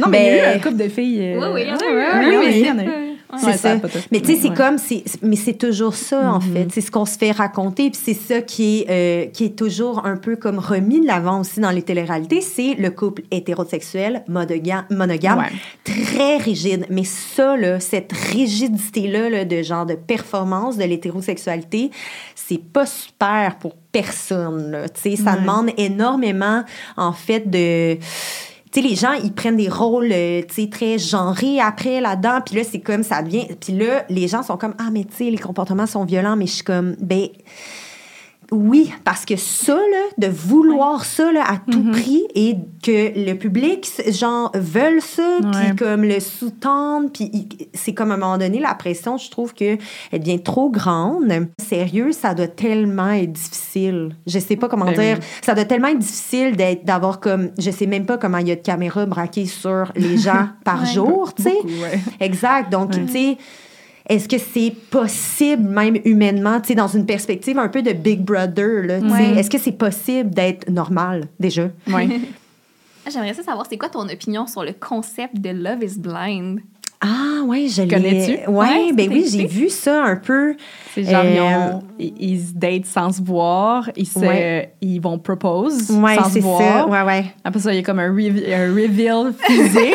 [0.00, 1.72] non mais il y a eu un couple de filles euh, Oui, oui, il y
[1.72, 2.28] en a eu.
[2.28, 3.07] Oui, oui, oui.
[3.38, 3.76] C'est Ouais, ça.
[4.10, 4.54] Mais tu sais, c'est ouais.
[4.54, 6.68] comme, c'est, mais c'est toujours ça, en fait.
[6.72, 10.06] C'est ce qu'on se fait raconter, puis c'est ça qui est, euh, qui est toujours
[10.06, 14.84] un peu comme remis de l'avant aussi dans les téléréalités, c'est le couple hétérosexuel monogame,
[14.90, 15.52] monogame Ouais.
[15.84, 16.86] très rigide.
[16.88, 21.90] Mais ça, là, cette rigidité-là, là, de genre de performance de l'hétérosexualité,
[22.34, 24.88] c'est pas super pour personne, là.
[24.88, 26.62] Tu sais, ça demande énormément,
[26.96, 27.98] en fait, de
[28.72, 32.40] sais, les gens, ils prennent des rôles, euh, tu très genrés après là-dedans.
[32.44, 33.46] Puis là, c'est comme ça devient.
[33.60, 36.36] Puis là, les gens sont comme, ah, mais tu sais, les comportements sont violents.
[36.36, 37.28] Mais je suis comme, ben.
[38.50, 43.34] Oui, parce que ça, là, de vouloir ça là, à tout prix et que le
[43.34, 48.58] public, genre, veulent ça, puis comme le sous-tendre, puis c'est comme à un moment donné,
[48.58, 49.76] la pression, je trouve que
[50.12, 51.30] elle devient trop grande.
[51.58, 54.16] Sérieux, ça doit tellement être difficile.
[54.26, 55.16] Je sais pas comment Ben dire.
[55.20, 55.26] oui.
[55.42, 58.52] Ça doit tellement être difficile d'être, d'avoir comme, je sais même pas comment il y
[58.52, 60.86] a de caméras braquées sur les gens par Ouais.
[60.94, 61.58] jour, tu sais.
[61.64, 62.00] Ouais.
[62.20, 62.70] Exact.
[62.72, 63.36] Donc, tu sais,
[64.08, 68.20] est-ce que c'est possible, même humainement, tu sais, dans une perspective un peu de Big
[68.20, 69.38] Brother, là, tu sais, Ouais.
[69.38, 71.68] est-ce que c'est possible d'être normal, déjà?
[71.92, 72.08] Ouais.
[73.06, 76.60] Ah, J'aimerais ça savoir, c'est quoi ton opinion sur le concept de Love is Blind?
[77.00, 77.88] Ah, ouais, je l'ai.
[77.88, 78.50] Connais-tu?
[78.50, 80.54] Ouais, Ouais, ben oui, j'ai vu ça un peu.
[81.04, 84.72] Genre, ils, Euh, ont- ils, se datent sans se voir, ils, se, Ouais.
[84.80, 86.46] ils vont propose Ouais, sans se c'est ça.
[86.46, 86.88] voir.
[86.88, 87.24] Ouais, ouais.
[87.44, 89.94] Après ça, il y a comme un, rev- un reveal physique.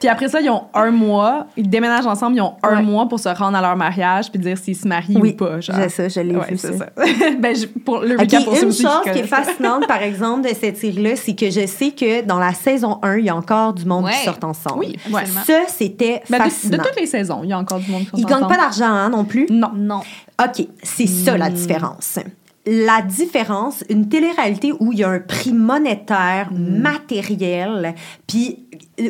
[0.00, 2.82] puis après ça, ils ont un mois, ils déménagent ensemble, ils ont un Ouais.
[2.82, 5.60] mois pour se rendre à leur mariage puis dire s'ils se marient Oui, ou pas.
[5.60, 5.76] Genre.
[5.76, 6.86] j'ai ça, je l'ai Ouais, vu, c'est ça.
[6.96, 7.02] ça.
[7.38, 10.02] ben, je- pour le OK, recap, pour ceux une chose qui qui est fascinante, par
[10.02, 13.30] exemple, de cette série-là, c'est que je sais que dans la saison 1, il y
[13.30, 14.80] a encore du monde qui sort ensemble.
[14.80, 14.96] Oui.
[15.06, 15.40] Absolument.
[15.46, 16.82] Ça, c'était Ben, de, de fascinant.
[16.84, 18.56] toutes les saisons, il y a encore du monde qui sont Ils gagnent pas ensemble.
[18.60, 19.46] d'argent hein, non plus?
[19.50, 19.70] Non.
[19.74, 20.00] Non.
[20.44, 21.38] OK, c'est ça Hmm.
[21.38, 22.18] la différence.
[22.66, 26.78] la différence, une télé-réalité où il y a un prix monétaire, Mm.
[26.80, 27.94] matériel,
[28.26, 28.64] puis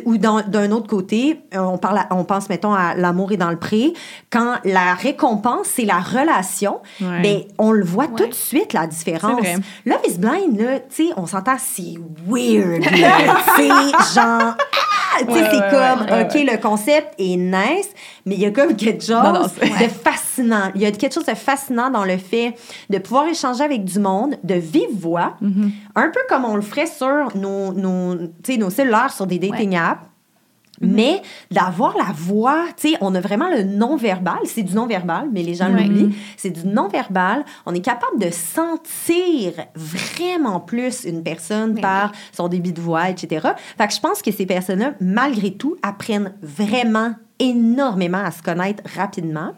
[0.05, 3.51] ou d'un autre côté, euh, on, parle à- on pense, mettons, à L'amour est dans
[3.51, 3.93] le prix,
[4.31, 7.21] quand la récompense, c'est la relation, Ouais.
[7.21, 9.39] ben, on le voit tout de suite, la différence.
[9.39, 9.57] Vrai.
[9.85, 11.93] Love is Blind, là, tu sais, on s'entend, c'est
[12.27, 12.83] weird,
[13.55, 14.55] c'est genre...
[14.57, 17.87] ah, Ouais, c'est ouais, comme, OK, le concept est nice,
[18.25, 20.71] mais il y a comme quelque chose Non, non, c'est- de fascinant.
[20.75, 22.53] Il y a quelque chose de fascinant dans le fait
[22.89, 25.69] de pouvoir échanger avec du monde, de vive voix, Mm-hmm.
[25.95, 30.91] un peu comme on le ferait sur nos, nos, nos cellulaires, sur des dating Mm-hmm.
[30.93, 34.39] Mais d'avoir la voix, tu sais, on a vraiment le non-verbal.
[34.43, 35.83] C'est du non-verbal, mais les gens Ouais.
[35.85, 36.13] l'oublient.
[36.35, 37.45] C'est du non-verbal.
[37.65, 43.49] On est capable de sentir vraiment plus une personne par son débit de voix, etc.
[43.77, 48.83] Fait que je pense que ces personnes-là, malgré tout, apprennent vraiment énormément à se connaître
[48.95, 49.51] rapidement.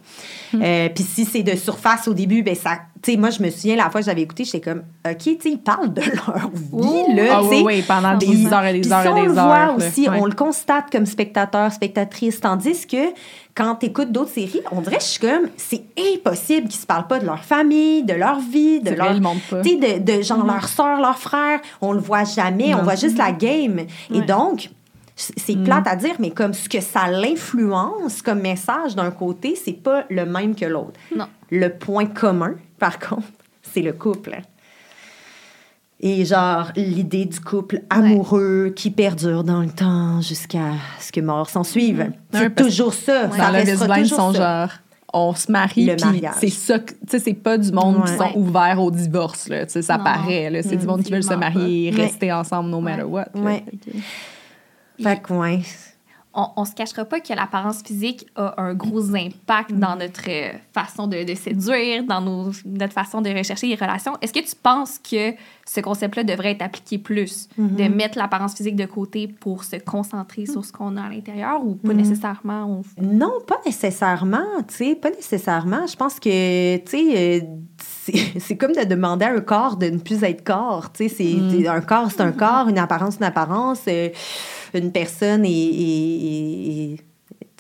[0.54, 0.62] Hmm.
[0.63, 3.50] Euh, Puis si c'est de surface au début, ben ça, tu sais, moi je me
[3.50, 6.50] souviens la fois que j'avais écouté, j'étais comme, ok, tu sais, ils parlent de leur
[6.54, 9.38] vie là, Ah oui, oui, pendant des heures et des heures et on des le
[9.38, 9.46] heures.
[9.46, 9.74] voit là.
[9.74, 10.20] aussi, Ouais.
[10.20, 12.98] on le constate comme spectateur, spectatrice, tandis que
[13.54, 15.84] quand tu écoutes d'autres séries, on dirait que je suis comme, c'est
[16.16, 19.13] impossible qu'ils se parlent pas de leur famille, de leur vie, de leur...
[19.13, 19.62] le.
[19.63, 22.96] Tu sais, de, de genre leur soeur, leur frère, on le voit jamais, on voit
[22.96, 23.82] juste la game.
[24.13, 24.70] Et donc,
[25.19, 25.63] c'est Mm.
[25.63, 30.06] plate à dire, mais comme ce que ça l'influence comme message d'un côté, c'est pas
[30.10, 30.99] le même que l'autre.
[31.15, 31.25] Non.
[31.49, 33.27] Le point commun, par contre,
[33.63, 34.39] c'est le couple.
[35.99, 41.49] Et genre, l'idée du couple amoureux qui perdure dans le temps jusqu'à ce que mort
[41.49, 42.12] s'en suive.
[42.32, 43.25] C'est Ouais, parce toujours ça.
[43.27, 44.67] Dans Ça restera Blind, ils toujours sont ça.
[44.67, 44.77] genre,
[45.12, 45.95] on se marie, Le
[46.39, 48.17] c'est ça, que- tu sais, c'est pas du monde qui Ouais.
[48.17, 48.34] sont Ouais.
[48.36, 50.03] ouverts au divorce, là, tu sais, ça Non.
[50.03, 52.03] paraît, là, c'est du monde qui veulent se marier et pas.
[52.03, 53.10] rester ensemble no matter Ouais.
[53.10, 53.25] what.
[53.34, 53.41] là.
[53.41, 53.63] Ouais.
[55.01, 55.62] Fait que- ouais.
[56.33, 60.51] on, on se cachera pas que l'apparence physique a un gros impact dans notre euh,
[60.71, 64.13] façon de, de séduire, dans nos, notre façon de rechercher les relations.
[64.21, 65.33] Est-ce que tu penses que
[65.65, 70.45] ce concept-là devrait être appliqué plus, de mettre l'apparence physique de côté pour se concentrer
[70.45, 72.83] sur ce qu'on a à l'intérieur ou pas nécessairement?
[72.99, 75.88] on- Non, pas nécessairement, tu sais, pas nécessairement.
[75.88, 77.41] Je pense que, tu sais, euh,
[78.39, 81.36] c'est- comme de demander à un corps de ne plus être corps, tu sais, c'est
[81.51, 84.10] c'est- un corps, c'est un corps, une apparence, une apparence, euh,
[84.73, 86.97] une personne est, est-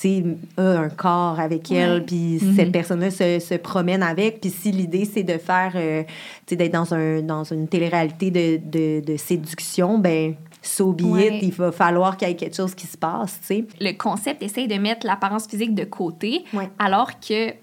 [0.03, 0.25] est-
[0.57, 4.39] a un corps avec elle, puis cette personne-là se, se promène avec.
[4.41, 6.03] Puis si l'idée, c'est de faire, euh,
[6.47, 11.37] d'être dans, un, dans une télé-réalité de, de, de séduction, ben so be Ouais.
[11.37, 13.65] it, il va falloir qu'il y ait quelque chose qui se passe, tu sais.
[13.79, 16.69] Le concept essaye de mettre l'apparence physique de côté, Ouais.
[16.77, 17.53] alors que,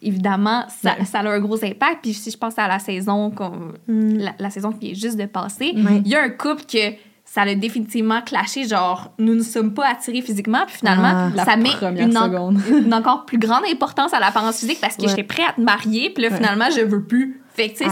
[0.00, 1.04] évidemment, ça, Ouais.
[1.04, 1.98] ça a un gros impact.
[2.02, 5.26] Puis si je pense à la saison, comme, la, la saison qui est juste de
[5.26, 6.94] passer, il y a un couple que
[7.34, 11.56] ça l'a définitivement clashé, genre, nous ne sommes pas attirés physiquement, puis finalement, Ah, ça
[11.56, 12.60] met une, en- seconde.
[12.70, 15.08] une encore plus grande importance à l'apparence physique parce que Ouais.
[15.08, 16.36] j'étais prêt à te marier, puis là, Ouais.
[16.36, 17.40] finalement, je veux plus.
[17.54, 17.90] Fait que, tu sais,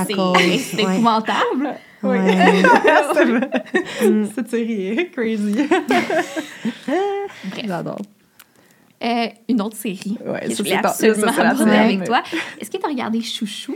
[0.59, 1.75] c'est épouvantable.
[2.03, 2.19] Oui.
[4.35, 5.67] C'est série est crazy.
[5.89, 6.55] Bref.
[7.67, 7.99] J'adore.
[9.03, 12.23] Euh, une autre série Ouais, que je voulais absolument aborder avec toi.
[12.61, 13.75] Est-ce que tu as regardé Chouchou?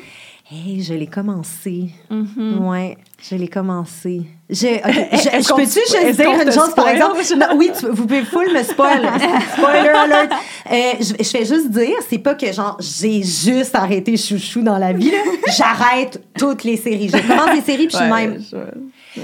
[0.51, 1.87] Hey, je l'ai commencé.
[2.11, 2.67] Mhm.
[2.69, 2.99] Ouais,
[3.31, 4.23] je l'ai commencé.
[4.51, 7.17] Je, je qu'on peux-tu juste dire une chose, par exemple?
[7.39, 9.09] Non, oui, tu- vous pouvez full me spoil.
[9.57, 10.33] Spoiler alert.
[10.71, 14.77] Euh, je, je fais juste dire, c'est pas que genre, j'ai juste arrêté chouchou dans
[14.77, 15.13] la vie.
[15.57, 17.09] J'arrête toutes les séries.
[17.09, 18.39] Je commence des séries, puis Ouais, même,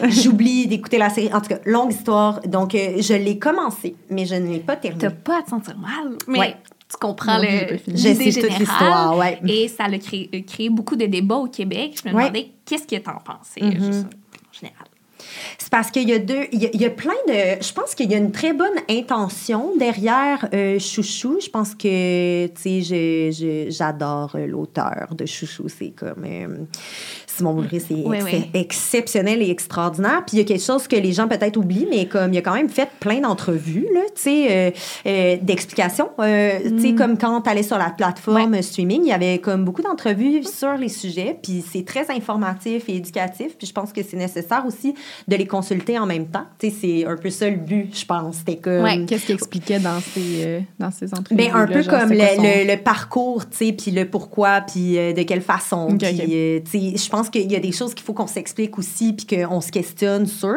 [0.08, 1.30] j'oublie d'écouter la série.
[1.34, 2.40] En tout cas, longue histoire.
[2.46, 5.02] Donc, euh, je l'ai commencé, mais je ne l'ai pas terminé.
[5.02, 6.56] T'as pas à te sentir mal, mais Ouais.
[6.90, 8.58] Tu comprends Non, le l'idée générale.
[8.58, 9.38] l'histoire, ouais.
[9.46, 12.00] Et ça a créé, euh, créé beaucoup de débats au Québec.
[12.02, 12.22] Je me Ouais.
[12.24, 13.72] demandais qu'est-ce que t'en pensais, Mhm.
[13.92, 14.86] juste en général.
[15.58, 16.46] C'est parce qu'il y a deux.
[16.50, 17.62] Il y a, il y a plein de.
[17.62, 21.38] Je pense qu'il y a une très bonne intention derrière euh, Chouchou.
[21.44, 25.68] Je pense que, tu sais, j'adore euh, l'auteur de Chouchou.
[25.68, 26.24] C'est comme.
[26.24, 26.48] euh,
[27.36, 28.50] Simon Boulris, c'est Oui, ex- oui.
[28.54, 30.22] exceptionnel et extraordinaire.
[30.26, 32.42] Puis il y a quelque chose que les gens peut-être oublient, mais comme il a
[32.42, 34.70] quand même fait plein d'entrevues, tu sais, euh,
[35.06, 36.10] euh, d'explications.
[36.18, 36.78] Euh, Tu Mm.
[36.80, 40.42] sais, comme quand tu allais sur la plateforme streaming, il y avait comme beaucoup d'entrevues
[40.44, 41.36] sur les sujets.
[41.42, 43.56] Puis c'est très informatif et éducatif.
[43.56, 44.94] Puis je pense que c'est nécessaire aussi
[45.28, 46.44] de les consulter en même temps.
[46.58, 48.36] Tu sais, c'est un peu ça le but, je pense.
[48.36, 48.82] C'était comme.
[48.82, 49.04] Ouais.
[49.06, 51.36] Qu'est-ce qu'il expliquait dans ces, euh, dans ces entrevues?
[51.36, 54.98] Ben, un peu comme le, le, le- le parcours, tu sais, puis le pourquoi, puis
[54.98, 55.88] euh, de quelle façon.
[55.98, 59.12] Puis, tu sais, je pense qu'il y a des choses qu'il faut qu'on s'explique aussi,
[59.12, 60.54] puis qu'on se questionne sur.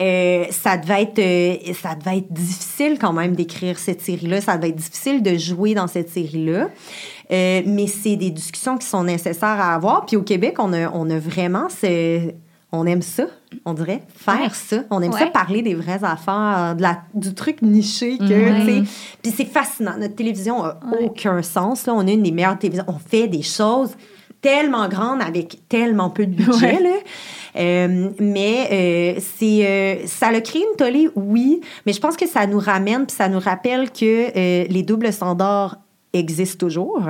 [0.00, 4.40] Euh, ça, devait être, euh, ça devait être difficile quand même d'écrire cette série-là.
[4.40, 6.68] Ça devait être difficile de jouer dans cette série-là.
[7.30, 10.06] Euh, mais c'est des discussions qui sont nécessaires à avoir.
[10.06, 11.68] Puis au Québec, on a, on a vraiment...
[11.68, 12.32] ce-
[12.74, 13.24] on aime ça,
[13.66, 14.48] on dirait, faire Ouais.
[14.54, 14.78] ça.
[14.88, 18.60] On aime ça parler des vraies affaires, de la, du truc niché que, Ouais.
[18.82, 19.92] tu sais, puis c'est fascinant.
[19.98, 21.04] Notre télévision a Ouais.
[21.04, 21.84] aucun sens.
[21.86, 21.92] Là.
[21.94, 22.86] On a une des meilleures télévisions.
[22.88, 23.90] On fait des choses
[24.42, 26.82] tellement grande avec tellement peu de budget, Ouais.
[26.82, 26.96] là.
[27.56, 28.68] Euh, mais
[29.16, 32.58] euh, c'est euh, ça a créé une tollée, oui, mais je pense que ça nous
[32.58, 35.76] ramène puis ça nous rappelle que les doubles standards
[36.14, 37.00] existent toujours,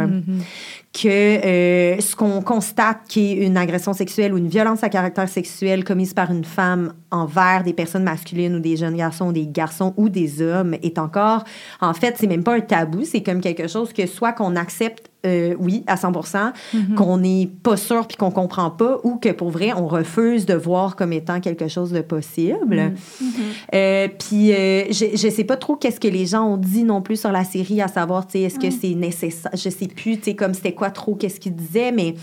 [0.93, 5.29] que euh, ce qu'on constate qui est une agression sexuelle ou une violence à caractère
[5.29, 9.47] sexuel commise par une femme envers des personnes masculines ou des jeunes garçons ou des
[9.47, 11.45] garçons ou des hommes est encore,
[11.81, 15.11] en fait, c'est même pas un tabou, c'est comme quelque chose que soit qu'on accepte
[15.25, 16.53] euh, oui, à 100%
[16.97, 20.55] qu'on n'est pas sûr puis qu'on comprend pas, ou que pour vrai, on refuse de
[20.55, 22.93] voir comme étant quelque chose de possible.
[23.75, 27.03] Euh, puis euh, je, je sais pas trop qu'est-ce que les gens ont dit non
[27.03, 29.53] plus sur la série, à savoir, tu sais, est-ce que c'est nécessaire?
[29.55, 32.15] Je sais plus, tu sais, comme c'était quoi trop, qu'est-ce qu'ils disaient, mais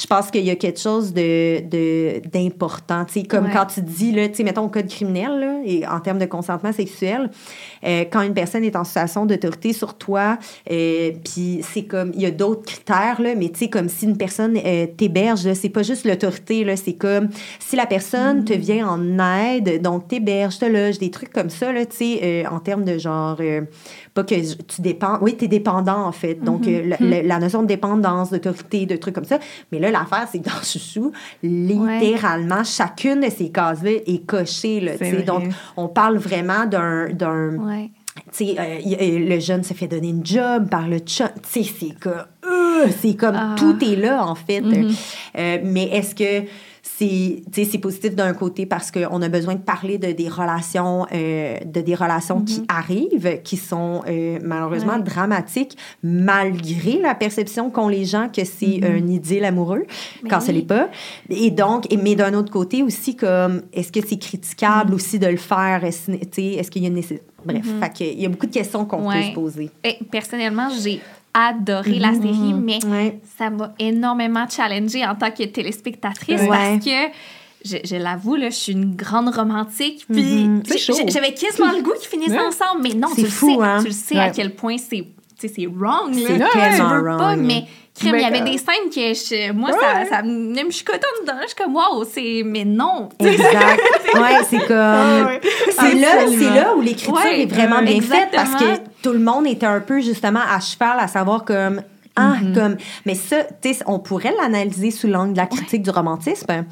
[0.00, 3.04] je pense qu'il y a quelque chose de, de, d'important.
[3.04, 3.50] Tu sais, comme Ouais.
[3.52, 6.24] quand tu dis, là, tu sais, mettons, au code criminel, là, et en termes de
[6.24, 7.30] consentement sexuel,
[7.84, 10.38] euh, quand une personne est en situation d'autorité sur toi,
[10.70, 14.06] euh, puis c'est comme, il y a d'autres critères, là, mais tu sais, comme si
[14.06, 18.44] une personne euh, t'héberge, là, c'est pas juste l'autorité, là, c'est comme si la personne
[18.44, 22.20] te vient en aide, donc t'héberge, te loge, des trucs comme ça, là, tu sais,
[22.22, 23.60] euh, en termes de genre, euh,
[24.22, 27.62] pas que tu dépends, oui, t'es dépendant, en fait, donc euh, la, la- la notion
[27.62, 29.38] de dépendance, d'autorité, de trucs comme ça,
[29.72, 34.92] mais là, l'affaire, c'est que dans Chouchou, littéralement, chacune de ces cases-là est cochée, là,
[34.98, 35.22] tu vrai.
[35.22, 35.44] donc
[35.76, 37.08] on parle vraiment d'un...
[37.58, 37.90] Ouais.
[38.32, 41.28] tu sais, euh, euh, le jeune se fait donner une job par le chum.
[41.52, 43.54] Tu sais, c'est comme, euh, c'est comme Ah.
[43.58, 44.62] tout est là en fait.
[44.62, 46.46] Euh, mais est-ce que
[47.00, 51.80] c'est, positif d'un côté parce qu'on a besoin de parler de des relations, euh, de
[51.80, 55.02] des relations qui arrivent, qui sont euh, malheureusement Ouais.
[55.02, 59.84] dramatiques, malgré la perception qu'ont les gens que c'est un idylle amoureux,
[60.22, 60.88] Mais quand ce l'est pas.
[61.28, 65.26] Et donc, et- mais d'un autre côté aussi, comme, est-ce que c'est critiquable aussi de
[65.26, 65.84] le faire?
[65.84, 67.22] Est-ce, est-ce qu'il y a une nécessité?
[67.44, 67.64] Bref,
[68.00, 69.70] il y a beaucoup de questions qu'on peut se poser.
[69.82, 71.00] Et personnellement, j'ai
[71.34, 73.20] adoré la série, mais Ouais.
[73.38, 76.48] ça m'a énormément challengée en tant que téléspectatrice Ouais.
[76.48, 77.14] parce que,
[77.64, 80.06] je, je l'avoue, là, je suis une grande romantique.
[80.10, 80.62] Puis Mhm.
[80.66, 82.38] C'est j'ai- j'avais quasiment le goût qu'ils finissent Ouais.
[82.46, 83.78] ensemble, mais non, C'est tu le fou, sais, hein?
[83.80, 85.04] tu le sais à quel point c'est
[85.38, 86.12] c'est wrong.
[86.14, 86.48] C'est là.
[86.52, 87.40] tellement tu veux pas, wrong.
[87.40, 87.64] mais
[88.02, 91.22] il y avait euh, des scènes que je- moi, ça, ça me me chicotait en
[91.22, 91.38] dedans.
[91.42, 92.42] Je suis comme, wow, c'est.
[92.44, 93.08] Mais non.
[93.18, 93.80] Exact.
[94.14, 95.38] ouais, c'est comme.
[95.68, 96.06] Absolument.
[96.38, 99.66] c'est là où l'écriture Ouais, est vraiment bien faite parce que tout le monde était
[99.66, 101.82] un peu justement à cheval à savoir comme.
[102.16, 102.54] Ah, Mm-hmm.
[102.54, 106.64] comme, mais ça, tu sais, on pourrait l'analyser sous l'angle de la critique du romantisme,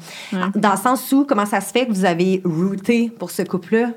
[0.53, 3.87] dans le sens où comment ça se fait que vous avez routé pour ce couple-là?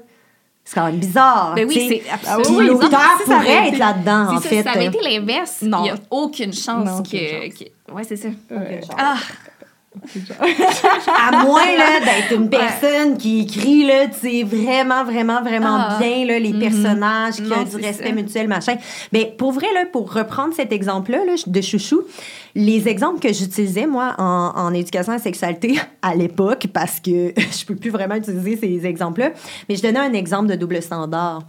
[0.73, 1.53] C'est quand même bizarre.
[1.55, 4.49] Ben oui, c'est absolument Puis l'auteur avait pourrait été- être là-dedans, en fait.
[4.57, 7.59] si ça avait été l'inverse, il n'y a aucune chance Non, que, aucune chance.
[7.59, 8.29] que- Ouais, c'est ça.
[8.51, 8.81] Ouais.
[8.97, 9.17] Ah,
[11.07, 15.99] À moins là, d'être une personne qui écrit là, tu vraiment, vraiment, vraiment Ah.
[16.01, 18.13] bien là, les personnages, qui Non, ont du respect ça.
[18.13, 18.77] mutuel, machin.
[19.13, 22.03] Mais pour vrai, là, pour reprendre cet exemple-là là, de chouchou,
[22.55, 27.33] les exemples que j'utilisais, moi, en, en éducation à la sexualité à l'époque, parce que
[27.37, 29.31] je peux plus vraiment utiliser ces exemples-là,
[29.69, 31.43] mais je donnais un exemple de double standard.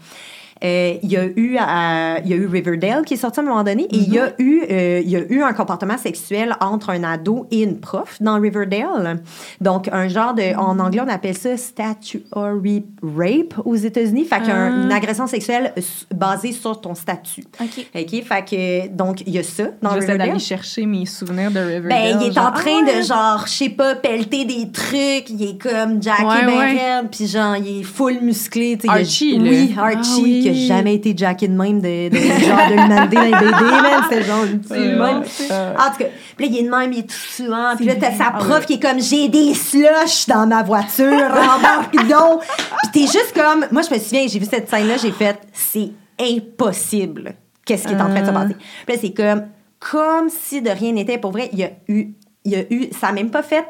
[0.63, 3.43] Euh, il y a eu euh, il y a eu Riverdale qui est sorti à
[3.43, 5.97] un moment donné et il y a eu euh, il y a eu un comportement
[5.97, 9.21] sexuel entre un ado et une prof dans Riverdale
[9.59, 14.91] donc un genre de en anglais on appelle ça statutory rape aux États-Unis fait qu'une
[14.91, 15.73] agression sexuelle
[16.13, 17.85] basée sur ton statut OK.
[17.95, 21.59] ok fait que donc il y a ça dans J'essaie d'aller chercher mes souvenirs de
[21.59, 21.89] Riverdale.
[21.89, 22.97] ben, il est genre, en train ah ouais.
[22.99, 25.29] de, genre, je sais pas, pelleter des trucs.
[25.29, 27.07] Il est comme Jackie Ouais, ben ouais.
[27.11, 28.77] puis genre, il est full musclé.
[28.83, 29.49] il a- Archie, là.
[29.49, 30.39] Oui, Ah Archie, oui.
[30.41, 33.71] qui a jamais été Jackie de même de, de genre de l'humanité dans les BD,
[33.81, 34.03] man.
[34.09, 35.23] C'était genre même.
[35.51, 36.05] euh, En tout cas,
[36.37, 37.73] puis là, il est de même, il est tout suant.
[37.75, 38.65] Puis là, t'as sa Ah prof ouais.
[38.65, 41.05] qui est comme, j'ai des slushs dans ma voiture,
[41.57, 42.41] embarque donc.
[42.83, 45.91] Puis t'es juste comme, moi, je me souviens, j'ai vu cette scène-là, j'ai fait, c'est
[46.19, 47.33] impossible.
[47.65, 48.33] Qu'est-ce qui est en train de se Ah.
[48.33, 48.55] passer?
[48.85, 49.43] Puis là, c'est comme,
[49.79, 51.17] comme si de rien n'était.
[51.17, 52.09] Pour vrai, il y a eu,
[52.45, 53.65] il y a eu, ça n'a même pas fait,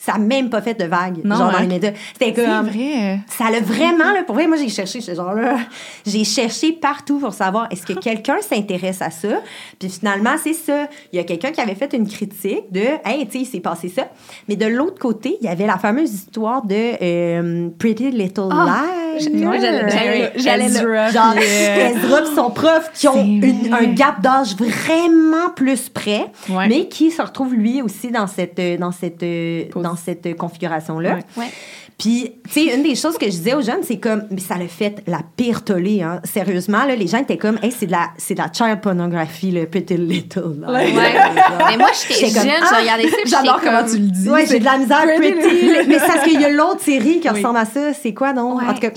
[0.00, 1.62] ça a même pas fait de vague, Non, genre dans hein?
[1.62, 1.90] les médias.
[2.12, 3.18] C'était C'est comme, vrai.
[3.26, 5.56] ça l'a vraiment, là, pour vrai, moi, j'ai cherché, ce genre-là.
[6.06, 9.40] J'ai cherché partout pour savoir est-ce que quelqu'un s'intéresse à ça?
[9.78, 10.86] Puis finalement, c'est ça.
[11.12, 13.58] Il y a quelqu'un qui avait fait une critique de Hey, tu sais, il s'est
[13.60, 14.08] passé ça.
[14.48, 19.30] Mais de l'autre côté, il y avait la fameuse histoire de euh, Pretty Little Lies.
[19.42, 25.88] moi, j'allais- Genre, Ezra et son prof qui ont une- un gap d'âge vraiment plus
[25.88, 26.68] près, Ouais.
[26.68, 31.14] mais qui se retrouve lui aussi dans cette, euh, dans cette, euh, dans cette configuration-là.
[31.16, 31.24] Ouais.
[31.36, 31.50] Ouais.
[31.98, 34.56] Puis, tu sais, une des choses que je disais aux jeunes, c'est comme, mais ça
[34.56, 36.20] l'a fait la pire tollée, hein.
[36.22, 39.50] Sérieusement, là, les gens étaient comme, hey, c'est de la, c'est de la child pornography,
[39.50, 40.64] le Pretty Little.
[40.68, 40.92] Ouais.
[40.92, 42.76] Mais moi, j'étais jeune, ah, ça.
[43.26, 44.28] J'adore comment comme- tu le dis.
[44.30, 45.88] Ouais, j'ai de la misère Pretty Pretty.
[45.88, 47.36] Mais c'est parce qu'il y a l'autre série qui Oui.
[47.36, 47.92] ressemble à ça.
[47.94, 48.56] C'est quoi, non?
[48.58, 48.64] Ouais.
[48.68, 48.90] En tout cas,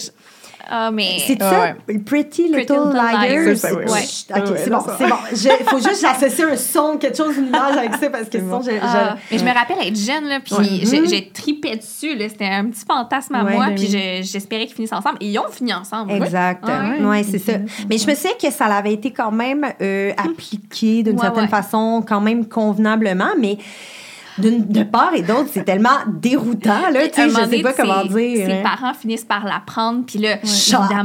[0.74, 1.17] Ah, mais.
[1.28, 1.97] C'est ça, ouais.
[1.99, 3.22] Pretty Little, Pretty Little Liars.
[3.22, 3.91] Liars, C'est ça, oui, oui.
[3.91, 4.01] Ouais.
[4.03, 5.15] Chut, Ok, c'est bon, c'est bon.
[5.59, 8.39] Il faut juste que j'associe un son, quelque chose, une image avec ça, parce que
[8.39, 8.72] sinon, je...
[8.82, 10.63] Ah, je- mais je me rappelle être jeune, là, puis Ouais.
[10.84, 12.30] j'ai j'ai tripé dessus, là.
[12.30, 14.22] C'était un petit fantasme à Ouais, moi, ben puis oui.
[14.24, 15.17] je- j'espérais qu'ils finissent ensemble.
[15.19, 16.13] Et ils ont fini ensemble.
[16.13, 16.63] Exact.
[16.65, 17.24] Ah ouais, ouais.
[17.24, 17.53] c'est ça.
[17.89, 21.43] Mais je me souviens que ça avait été quand même euh, appliqué d'une Ouais, certaine
[21.43, 21.49] ouais.
[21.49, 23.57] façon, quand même convenablement, mais
[24.49, 28.07] de part et d'autre, c'est tellement déroutant, là, tu sais, je sais pas comment ses-
[28.09, 28.45] dire.
[28.45, 28.63] Ses hein.
[28.63, 31.03] parents finissent par la prendre, puis là, évidemment,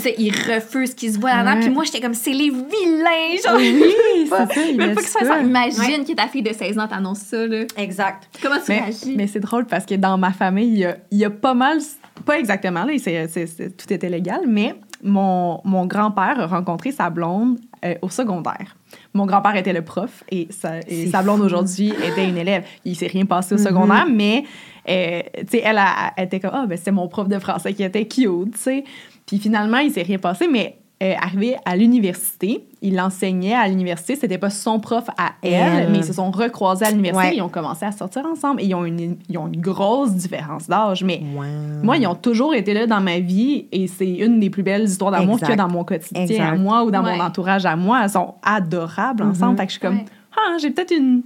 [0.00, 1.60] ça, ils refusent qu'ils se voient là-dedans.
[1.60, 3.56] Puis moi, j'étais comme, c'est les vilains, genre.
[3.56, 3.84] Oui,
[4.24, 4.46] c'est ça.
[4.68, 5.40] il Même met pas que ça.
[5.40, 7.64] Imagine que ta fille de 16 ans t'annonce ça, là.
[7.76, 8.28] Exact.
[8.42, 9.14] Comment tu Mais, réagis?
[9.16, 11.54] mais c'est drôle parce que dans ma famille, il y a, il y a pas
[11.54, 11.78] mal,
[12.24, 17.94] pas exactement, là, tout était légal, mais mon, mon grand-père a rencontré sa blonde euh,
[18.02, 18.76] au secondaire.
[19.12, 22.64] Mon grand-père était le prof et sa, et C'est sa blonde aujourd'hui était une élève.
[22.84, 24.44] Il s'est rien passé au secondaire, mais
[24.88, 25.20] euh,
[25.52, 28.52] elle, a- elle était comme, ah, ben c'était mon prof de français qui était cute,
[28.54, 28.84] tu sais.
[29.26, 34.16] Puis finalement, il s'est rien passé, mais euh, arrivé à l'université, il enseignait à l'université,
[34.16, 35.52] c'était pas son prof à elle,
[35.84, 35.90] Elle.
[35.92, 37.36] mais ils se sont recroisés à l'université, Ouais.
[37.36, 40.68] ils ont commencé à sortir ensemble et ils ont une, ils ont une grosse différence
[40.68, 41.42] d'âge, mais Wow.
[41.82, 44.84] moi, ils ont toujours été là dans ma vie et c'est une des plus belles
[44.84, 46.40] histoires d'amour qu'il y a dans mon quotidien Exact.
[46.42, 47.16] à moi ou dans Ouais.
[47.16, 48.00] mon entourage à moi.
[48.04, 49.56] Elles sont adorables ensemble.
[49.56, 50.04] Fait que je suis comme, Ouais.
[50.36, 51.22] ah, j'ai peut-être une.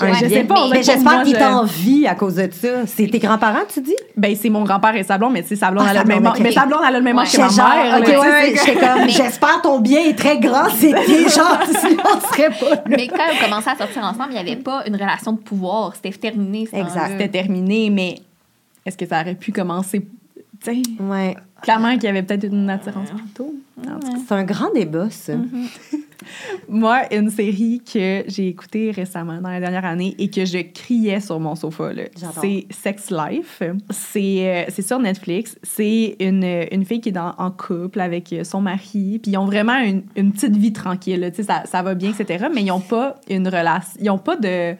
[0.00, 0.68] Je, sais pas.
[0.70, 2.86] Mais j'espère qu'il t'en vie à cause de ça.
[2.86, 3.96] C'est tes grands-parents, tu dis?
[4.16, 6.02] Ben, c'est mon grand-père et sa blonde, mais tu sais, sa blonde, Ah, elle a
[6.02, 6.38] le même âge.
[6.40, 7.22] Mais sa blonde, elle a le même Ouais.
[7.22, 9.08] âge que ma mère.
[9.08, 12.82] j'espère ton bien est très grand, c'était genre, sinon on serait pas là.
[12.86, 15.38] Mais quand ils ont commencé à sortir ensemble, il n'y avait pas une relation de
[15.38, 15.92] pouvoir.
[15.96, 16.68] C'était terminé.
[16.72, 17.08] Exact.
[17.12, 18.16] C'était terminé, mais
[18.86, 20.06] est-ce que ça aurait pu commencer?
[20.64, 21.36] Tu sais, Ouais.
[21.62, 23.54] Clairement qu'il y avait peut-être une attirance plus tôt.
[23.80, 24.12] En tout cas.
[24.26, 25.34] C'est un grand débat, ça.
[26.68, 31.20] Moi, une série que j'ai écoutée récemment, dans la dernière année, et que je criais
[31.20, 31.90] sur mon sofa,
[32.40, 33.62] c'est Sex Life.
[33.90, 35.56] C'est euh, c'est sur Netflix.
[35.62, 39.46] C'est une, une fille qui est dans- en couple avec son mari, puis ils ont
[39.46, 41.20] vraiment une, une petite vie tranquille.
[41.20, 42.46] là, tu sais, ça, ça va bien, etc.
[42.52, 44.74] Mais ils n'ont pas une relation, ils n'ont pas de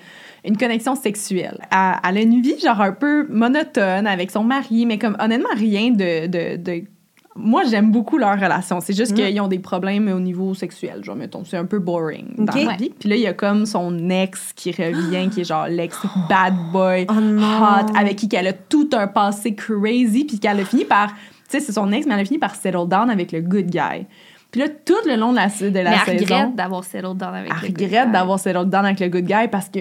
[0.44, 1.58] une connexion sexuelle.
[1.70, 5.48] Elle, elle a une vie genre un peu monotone avec son mari, mais comme honnêtement
[5.54, 6.84] rien de, de, de
[7.40, 8.80] moi, j'aime beaucoup leur relation.
[8.80, 9.14] C'est juste Mm.
[9.14, 11.04] qu'ils ont des problèmes au niveau sexuel.
[11.04, 12.90] Genre, mettons, c'est un peu boring dans la vie.
[12.90, 15.96] Puis là, il y a comme son ex qui revient, qui est genre l'ex
[16.28, 20.64] bad boy, Oh hot, avec qui qu'elle a tout un passé crazy, puis qu'elle a
[20.64, 21.10] fini par...
[21.10, 21.14] Tu
[21.48, 24.06] sais, c'est son ex, mais elle a fini par settle down avec le good guy.
[24.50, 26.34] Puis là, tout le long de la, de la Mais elle saison...
[26.34, 28.12] regrette d'avoir settled down avec Elle le good regrette guy.
[28.12, 29.78] d'avoir settled down avec le good guy parce que,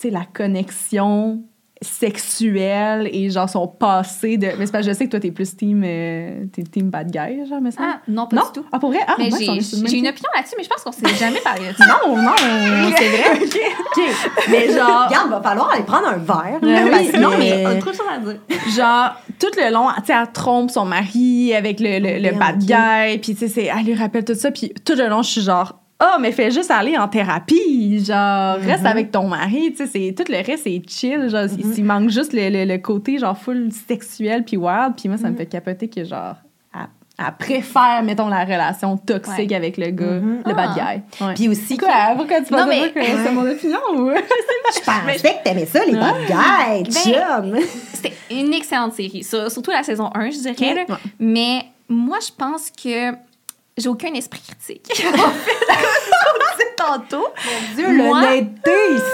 [0.00, 1.42] sais, la connexion
[1.82, 4.46] sexuelle et genre son passé de...
[4.58, 7.10] Mais c'est parce que je sais que toi, t'es plus team, euh, t'es team bad
[7.10, 7.86] guy, genre, me semble.
[7.88, 8.42] Ah, non, pas non?
[8.46, 8.66] du tout.
[8.72, 9.00] Ah, pour vrai?
[9.06, 11.76] Ah, Mais ouais, j'ai une opinion là-dessus, mais je pense qu'on s'est jamais parlé de
[11.76, 11.84] ça.
[12.06, 12.32] Non, non,
[12.96, 13.24] c'est vrai.
[13.42, 14.00] OK.
[14.50, 15.06] Mais genre...
[15.06, 16.58] Regarde, va falloir aller prendre un verre.
[16.62, 18.40] Oui, que- non, mais On a trop de choses à dire.
[18.74, 22.38] genre tout le long tu sais elle trompe son mari avec le, le, le Ok,
[22.38, 25.20] bad guy puis tu sais c'est- elle lui rappelle tout ça puis tout le long
[25.22, 28.86] je suis genre oh mais fais juste aller en thérapie genre reste Mhm.
[28.86, 32.10] avec ton mari tu sais c'est tout le reste c'est chill genre il- il manque
[32.10, 35.46] juste le, le, le côté genre full sexuel puis wild puis moi ça me fait
[35.46, 36.34] capoter que genre
[37.18, 39.56] elle, préfère mettons la relation toxique Ouais.
[39.56, 40.96] avec le gars le bad Ah.
[40.96, 41.34] guy ouais.
[41.34, 44.10] Puis aussi, quoi pourquoi tu penses mais- que c'est mon opinion ou?
[44.74, 47.60] Je pensais que t'aimais ça, les bad guys, Ben.
[47.94, 50.84] C'était une excellente série, surtout la saison 1, je dirais.
[50.86, 50.96] Ouais.
[51.18, 53.12] Mais moi, je pense que
[53.76, 55.04] j'ai aucun esprit critique.
[56.76, 57.26] tantôt.
[57.74, 58.70] Dieu, Moi- l'honnêteté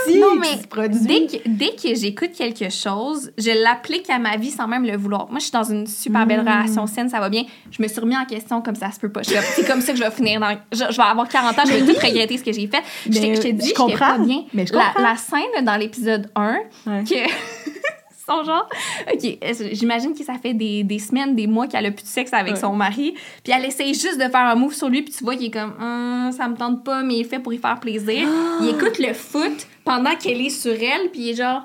[0.08, 0.98] ici Non, qui se produit.
[1.06, 4.96] dès que, dès que j'écoute quelque chose, je l'applique à ma vie sans même le
[4.96, 5.28] vouloir.
[5.30, 7.44] Moi, je suis dans une super belle relation saine, ça va bien.
[7.70, 9.22] Je me suis remis en question comme ça se peut pas.
[9.22, 10.56] C'est comme ça que je vais finir dans.
[10.72, 12.82] Je, je vais avoir 40 ans, je vais tout regretter ce que j'ai fait.
[13.08, 14.44] Je t'ai Mais je t'ai dit, je comprends, pas bien.
[14.52, 15.02] mais je la, comprends.
[15.02, 17.04] la scène dans l'épisode 1, Ouais.
[17.04, 17.14] que.
[18.26, 18.68] son genre.
[19.12, 19.38] OK,
[19.72, 22.54] j'imagine que ça fait des, des semaines, des mois qu'elle a plus de sexe avec
[22.54, 22.60] Ouais.
[22.60, 23.14] son mari.
[23.42, 25.02] Puis elle essaye juste de faire un move sur lui.
[25.02, 27.52] Puis tu vois qu'il est comme, Hum, ça me tente pas, mais il fait pour
[27.52, 28.28] y faire plaisir.
[28.60, 31.10] Il écoute le foot pendant qu'elle est sur elle.
[31.10, 31.62] Puis il est genre,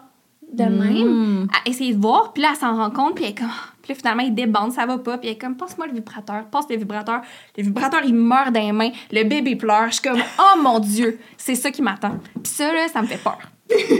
[0.53, 2.31] de même, à essayer de voir.
[2.33, 3.15] Puis là, elle s'en rend compte.
[3.15, 3.73] Puis elle est comme, Ah.
[3.83, 5.17] puis là, finalement, il débande, ça va pas.
[5.17, 7.21] Puis elle est comme, passe-moi le vibrateur, passe le vibrateur.
[7.57, 8.91] Le vibrateur, il meurt dans les mains.
[9.11, 9.87] Le bébé pleure.
[9.89, 12.17] Je suis comme, oh mon Dieu, c'est ça qui m'attend.
[12.43, 13.37] Puis ça, là, ça me fait peur.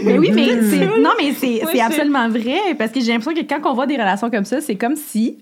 [0.04, 3.12] Mais oui, mais c'est non, mais c'est Ouais, c'est c'est- absolument vrai parce que j'ai
[3.12, 5.38] l'impression que quand on voit des relations comme ça, c'est comme si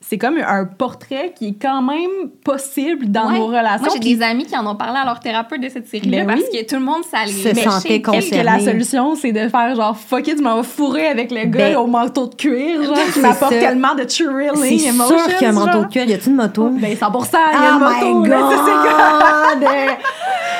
[0.00, 3.38] c'est comme un portrait qui est quand même possible dans Ouais.
[3.38, 3.86] nos relations.
[3.86, 6.26] Moi, j'ai des amis qui en ont parlé à leur thérapeute de cette série-là Ben
[6.36, 8.64] parce que tout le monde, les Se Mais sentait chez- con- Qu'est-ce que la concerné.
[8.72, 11.76] solution, c'est de faire genre fuck it, tu m'en vas fourrer avec le gars Ben,
[11.76, 13.58] au manteau de cuir, genre qui c'est m'apporte ça.
[13.60, 15.18] tellement de thrilling C'est emotions.
[15.18, 16.04] sûr qu'il y a un manteau de cuir.
[16.04, 16.68] Y a-tu une moto?
[16.70, 18.20] Ben 100 il y a oh une moto.
[18.22, 19.68] my là, c'est- c'est comme- God!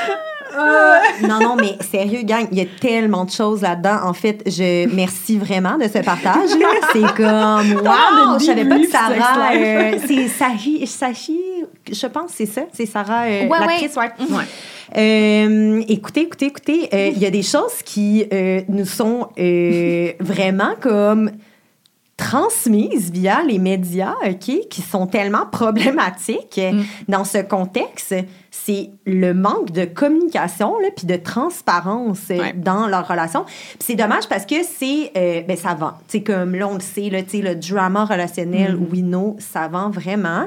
[0.58, 0.98] Euh,
[1.28, 4.00] non, non, mais sérieux, gang, il y a tellement de choses là-dedans.
[4.04, 6.50] En fait, je merci vraiment de ce partage.
[6.92, 12.46] C'est comme, wow, je savais pas que Sarah, euh, c'est Sahi, Sahi, je pense, c'est
[12.46, 14.10] ça, c'est Sarah, euh, Ouais, l'actrice, ouais.
[14.30, 14.44] Ouais.
[14.96, 19.28] Euh, écoutez, écoutez, écoutez, euh, il y a des choses qui euh, nous sont
[20.20, 21.30] vraiment comme
[22.18, 28.14] transmises via les médias, OK, qui sont tellement problématiques euh, dans ce contexte,
[28.64, 32.52] c'est le manque de communication puis de transparence euh, Ouais.
[32.54, 33.44] dans leur relation.
[33.78, 35.92] C'est dommage parce que c'est euh, ben ça vend.
[36.06, 40.46] Sais comme là on le sait là, le drama relationnel oui non, ça vend vraiment.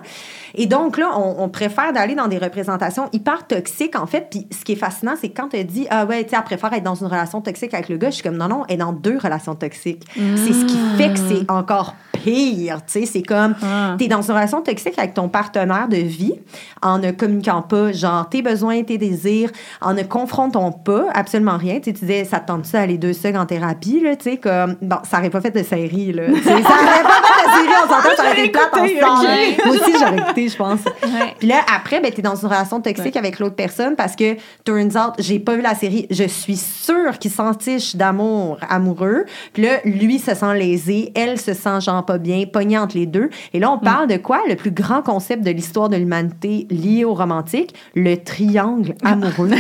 [0.56, 4.28] Et donc là on, on préfère d'aller dans des représentations hyper toxiques en fait.
[4.30, 6.84] Puis ce qui est fascinant c'est quand tu dis ah ouais, tu elle préfère être
[6.84, 8.94] dans une relation toxique avec le gars, je suis comme non non, elle est dans
[8.94, 10.04] deux relations toxiques.
[10.16, 13.96] C'est ce qui fait que c'est encore tu sais, c'est comme Ah.
[13.98, 16.34] t'es dans une relation toxique avec ton partenaire de vie
[16.82, 19.52] en ne communiquant pas genre tes besoins, tes désirs,
[19.82, 21.80] en ne confrontant pas absolument rien.
[21.80, 24.38] Tu sais, tu disais, ça te tente-tu d'aller deux secondes en thérapie, là, tu sais,
[24.38, 26.24] comme, bon, ça aurait pas fait de série, là.
[26.28, 26.62] Tu ça aurait
[27.04, 29.28] pas fait de série, on s'entend, ça aurait été plate ensemble.
[29.28, 29.66] ok.
[29.66, 30.80] Moi aussi, j'aurais écouté, je pense.
[31.04, 31.36] Ouais.
[31.40, 34.96] Puis là, après, ben, t'es dans une relation toxique avec l'autre personne parce que, turns
[34.98, 39.26] out, j'ai pas vu la série, je suis sûre qu'il s'entiche d'amour amoureux.
[39.54, 43.06] Puis là, lui se sent lésé, elle se sent genre pas bien, pognée entre les
[43.06, 43.30] deux.
[43.54, 44.42] Et là, on parle de quoi?
[44.50, 49.52] Le plus grand concept de l'histoire de l'humanité lié au romantique, le triangle amoureux.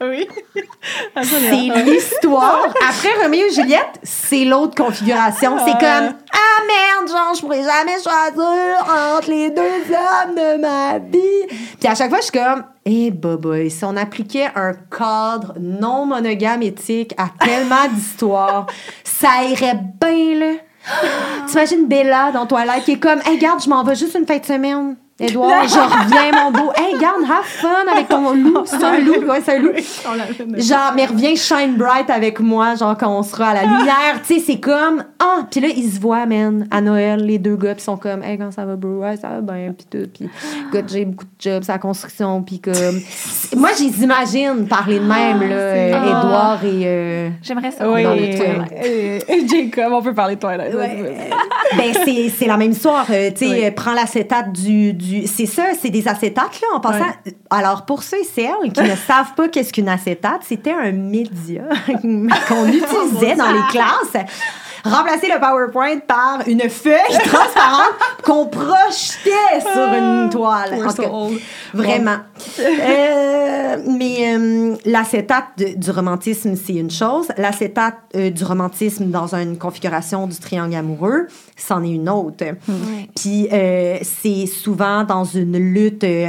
[0.00, 0.28] Oui.
[1.22, 2.66] C'est l'histoire.
[2.86, 5.56] Après Roméo et Juliette, c'est l'autre configuration.
[5.64, 10.98] C'est comme Ah merde, genre, je pourrais jamais choisir entre les deux hommes de ma
[10.98, 11.56] vie.
[11.80, 16.04] Puis à chaque fois, je suis comme Eh, boboy, si on appliquait un cadre non
[16.04, 18.66] monogame éthique à tellement d'histoires,
[19.02, 20.52] ça irait bien, là.
[21.48, 24.38] T'imagines Bella dans Twilight qui est comme Hey, garde, je m'en vais juste une fin
[24.38, 24.96] de semaine.
[25.18, 26.72] Edouard, je reviens, mon beau.
[26.76, 28.64] Hey, garde, have fun avec ton loup.
[28.66, 29.70] C'est un loup, ouais, c'est un loup.
[30.58, 34.20] Genre, mais reviens shine bright avec moi, genre quand on sera à la lumière.
[34.26, 35.04] tu sais, c'est comme.
[35.18, 38.22] Ah, puis là, ils se voient, man, à Noël, les deux gars, ils sont comme,
[38.22, 39.00] hey, quand ça va, bro?
[39.00, 40.06] Ouais, ça va bien, puis tout.
[40.12, 40.28] Puis,
[40.68, 42.74] écoute, j'ai beaucoup de jobs, c'est la construction, puis comme.
[43.56, 46.06] Moi, je les imagine parler de même, là, euh, Ah.
[46.06, 46.82] Édouard et.
[46.84, 47.90] euh, J'aimerais ça.
[47.90, 48.72] Oui, dans le Twilight.
[48.84, 50.74] euh, Jacob, on peut parler de Twilight.
[50.74, 53.06] ben, c'est, c'est la même histoire.
[53.06, 53.70] tu sais, Oui.
[53.74, 55.05] prends l'acétate du, du.
[55.26, 57.06] C'est ça, c'est des acétates, là, en passant.
[57.50, 61.62] Alors, pour ceux et celles qui ne savent pas qu'est-ce qu'une acétate, c'était un média
[62.02, 62.26] qu'on
[62.68, 64.24] utilisait dans les classes.
[64.90, 70.74] Remplacer le PowerPoint par une feuille transparente qu'on projetait sur une toile.
[70.76, 71.40] We're En tout cas.
[71.74, 72.16] Vraiment.
[72.60, 77.28] Euh, mais euh, l'acétate du romantisme, c'est une chose.
[77.36, 81.26] L'acétate euh, du romantisme dans une configuration du triangle amoureux,
[81.56, 82.44] c'en est une autre.
[83.16, 86.28] Puis euh, c'est souvent dans une lutte euh,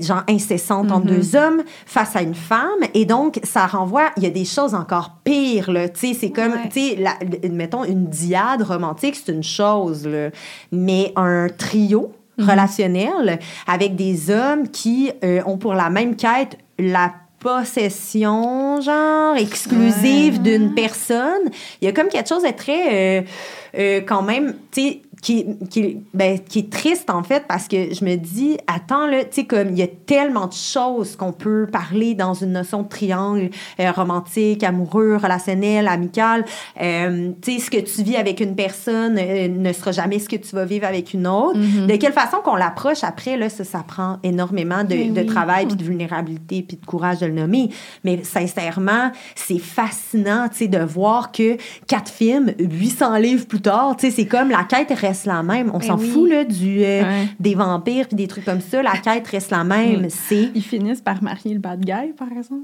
[0.00, 2.68] genre incessante entre deux hommes face à une femme.
[2.94, 5.70] Et donc, ça renvoie, il y a des choses encore pires.
[5.70, 5.88] là.
[5.88, 6.68] Tu sais, c'est comme, Ouais.
[6.72, 10.06] tu sais, mettons, une diade romantique, c'est une chose.
[10.06, 10.30] là.
[10.72, 17.12] Mais un trio relationnel avec des hommes qui euh, ont pour la même quête la
[17.40, 21.50] possession, genre, exclusive d'une personne.
[21.80, 23.22] Il y a comme quelque chose de très, euh,
[23.76, 27.92] euh, quand même, tu sais, qui, qui, ben, qui est triste, en fait, parce que
[27.94, 31.32] je me dis, attends, là, tu sais, comme, il y a tellement de choses qu'on
[31.32, 33.50] peut parler dans une notion de triangle
[33.80, 36.44] euh, romantique, amoureux, relationnel, amical.
[36.80, 40.28] Euh, tu sais, ce que tu vis avec une personne euh, ne sera jamais ce
[40.28, 41.58] que tu vas vivre avec une autre.
[41.58, 45.26] De quelle façon qu'on l'approche après, là, ça, ça prend énormément de, oui.
[45.26, 47.70] travail, puis de vulnérabilité, puis de courage de le nommer.
[48.04, 51.56] Mais sincèrement, c'est fascinant, tu sais, de voir que
[51.86, 55.70] quatre films, 800 livres plus tard, tu sais, c'est comme la quête reste la même.
[55.74, 56.08] On Ben s'en oui.
[56.10, 57.26] fout, là, du, euh, Ouais.
[57.40, 58.82] des vampires, puis des trucs comme ça.
[58.82, 60.02] La quête reste la même.
[60.06, 60.10] Mm.
[60.10, 62.62] C'est Ils finissent par marier le bad guy, par exemple.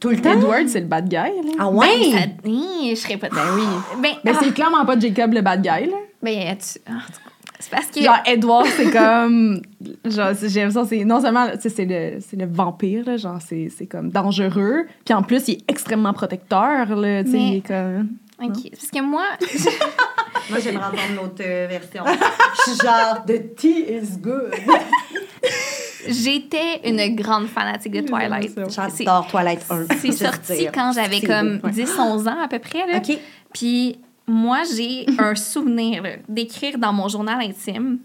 [0.00, 0.32] tout le temps?
[0.32, 1.30] Edward, c'est le bad guy, là.
[1.58, 2.10] Ah Ben, ouais?
[2.12, 3.28] ça- Hi, je serais pas.
[3.30, 3.62] Ben oui.
[4.02, 5.96] Ben, Mais ah, c'est clairement pas Jacob le bad guy, là.
[6.22, 8.00] ben, tu- ah, cas, c'est parce que.
[8.02, 9.60] Genre, Edward, c'est comme.
[10.04, 11.04] Genre, c'est- j'ai l'impression que c'est.
[11.04, 13.16] Non seulement, tu sais, c'est le, c'est le vampire, là.
[13.16, 14.86] Genre, c'est, c'est comme dangereux.
[15.04, 17.24] Puis en plus, il est extrêmement protecteur, là.
[17.24, 18.08] Tu sais, Mais- il est comme.
[18.40, 18.70] Ok.
[18.70, 19.24] Parce que moi,
[20.50, 22.04] Moi, j'aimerais entendre l'autre euh, version.
[22.06, 24.52] Je suis genre, the tea is good.
[26.08, 28.52] j'étais une grande fanatique de Twilight.
[28.54, 29.86] C'est- J'adore Twilight 1.
[30.00, 30.72] C'est sorti dire.
[30.72, 31.68] quand j'avais comme beau.
[31.68, 32.86] 10-11 ans à peu près.
[32.86, 32.98] Là.
[32.98, 33.18] OK.
[33.52, 37.98] Puis moi, j'ai un souvenir d'écrire dans mon journal intime.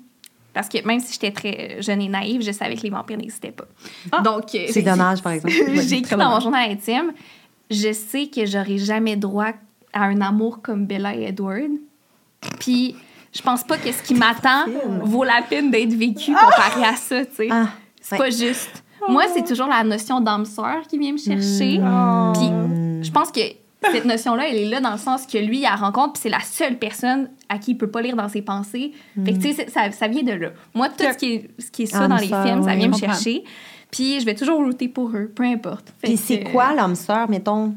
[0.53, 3.51] Parce que même si j'étais très jeune et naïve, je savais que les vampires n'existaient
[3.53, 4.21] pas.
[4.21, 5.51] Donc, euh, C'est dommage, par exemple.
[5.87, 7.11] j'ai écrit dans mon journal intime,
[7.71, 9.53] je sais que j'aurai jamais droit
[9.93, 11.71] à un amour comme Bella et Edward.
[12.59, 12.95] Puis
[13.31, 14.65] je pense pas que ce qui m'attend
[15.03, 17.47] vaut la peine d'être vécu comparé à ça, tu sais.
[17.51, 17.69] Ah,
[18.01, 18.25] c'est ouais.
[18.25, 18.83] pas juste.
[19.09, 21.79] Moi, c'est toujours la notion d'âme sœur qui vient me chercher.
[21.81, 22.31] Oh.
[22.33, 23.41] Puis je pense que
[23.91, 26.29] cette notion-là, elle est là dans le sens que lui, il la rencontre, puis c'est
[26.29, 28.93] la seule personne à qui il peut pas lire dans ses pensées.
[29.25, 30.49] Fait que, tu sais, ça, ça vient de là.
[30.73, 32.87] Moi, tout ce qui est, ce qui est ça Âme dans les films, ça vient
[32.87, 33.43] me chercher.
[33.91, 35.93] Puis je vais toujours router pour eux, peu importe.
[36.01, 37.75] Puis que- c'est quoi l'âme sœur, mettons?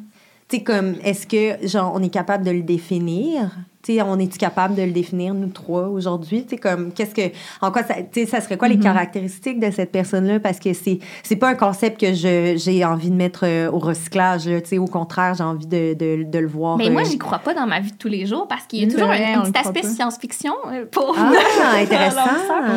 [0.48, 3.50] Tu sais, comme, est-ce que, genre, on est capable de le définir?
[3.88, 6.42] On est-tu capable de le définir, nous trois, aujourd'hui?
[6.44, 8.72] Tu sais, comme, qu'est-ce que, en quoi, ça, tu sais, ça serait quoi Mm-hmm.
[8.72, 10.40] les caractéristiques de cette personne-là?
[10.40, 14.48] Parce que c'est, c'est pas un concept que j'ai envie de mettre euh, au recyclage,
[14.48, 14.60] là.
[14.60, 16.76] Tu sais, au contraire, j'ai envie de, de, de le voir.
[16.78, 18.80] Mais moi, euh, j'y crois pas dans ma vie de tous les jours parce qu'il
[18.80, 21.14] y a toujours vrai, un, petit aspect science-fiction euh, pour.
[21.18, 21.32] Ah,
[21.80, 22.20] intéressant.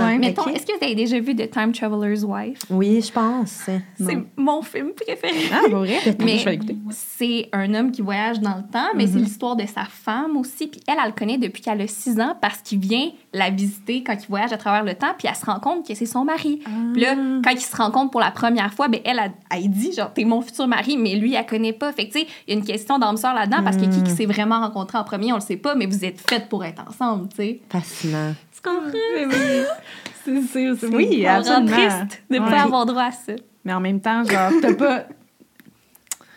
[0.05, 0.17] Ouais.
[0.19, 2.59] Mettons, est-ce que vous avez déjà vu The Time Traveler's Wife?
[2.69, 3.67] Oui, je pense.
[3.97, 5.33] C'est mon film préféré.
[5.51, 5.97] Ah, vrai?
[6.19, 6.77] Mais Je vais l'écouter.
[6.91, 9.11] c'est un homme qui voyage dans le temps, mais Mhm.
[9.13, 10.67] c'est l'histoire de sa femme aussi.
[10.67, 14.03] Puis elle, elle le connaît depuis qu'elle a 6 ans parce qu'il vient la visiter
[14.03, 15.13] quand il voyage à travers le temps.
[15.17, 16.61] Puis elle se rend compte que c'est son mari.
[16.93, 17.41] Puis là, Ah.
[17.43, 20.23] quand ils se rencontrent pour la première fois, ben elle, elle, elle dit genre, t'es
[20.25, 21.91] mon futur mari, mais lui, elle connaît pas.
[21.93, 24.03] Fait que tu sais, il y a une question d'âme sœur là-dedans parce que qui,
[24.03, 26.63] qui s'est vraiment rencontré en premier, on le sait pas, mais vous êtes faites pour
[26.65, 27.61] être ensemble, tu sais.
[27.69, 28.33] Fascinant.
[28.53, 28.91] Tu comprends?
[30.25, 31.71] C'est c'est- c'est- Oui, Ça me rend absolument.
[31.71, 32.49] triste de Ouais.
[32.49, 33.33] pas avoir droit à ça.
[33.65, 35.03] Mais en même temps, genre, t'as pas.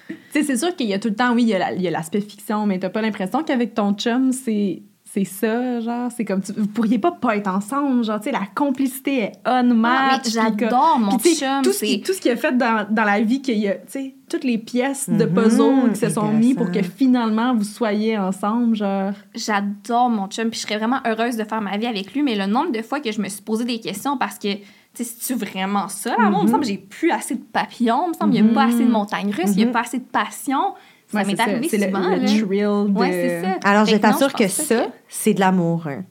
[0.09, 1.91] Tu sais, c'est sûr qu'il y a tout le temps, oui, il y a la-
[1.91, 4.83] l'aspect fiction, mais t'as pas l'impression qu'avec ton chum, c'est.
[5.15, 8.33] C'est ça, genre, c'est comme, tu, vous pourriez pas pas être ensemble, genre, tu sais,
[8.33, 10.31] la complicité est on match.
[10.31, 11.61] j'adore mon chum.
[11.63, 13.69] tout ce c'est- qui- tout ce qu'il a fait dans, dans la vie, qu'il y
[13.69, 16.81] a, tu sais, toutes les pièces de Mhm, puzzle qui se sont mis pour que
[16.81, 19.13] finalement vous soyez ensemble, genre.
[19.35, 22.35] J'adore mon chum, puis je serais vraiment heureuse de faire ma vie avec lui, mais
[22.35, 24.49] le nombre de fois que je me suis posé des questions parce que,
[24.95, 26.29] c'est-tu vraiment ça, là?
[26.31, 28.51] Moi, il me semble que j'ai plus assez de papillons, il me semble qu'il n'y
[28.51, 29.73] a pas assez de montagnes russes, il n'y a Mhm.
[29.73, 30.75] pas assez de passion.
[31.09, 32.27] Ça Ouais, m'est c'est arrivé c'est le, souvent, le là.
[32.27, 32.99] thrill de...
[32.99, 33.69] Ouais, c'est ça.
[33.69, 35.87] Alors, Fait je t'assure que ça, c'est de l'amour.
[35.87, 36.05] hein.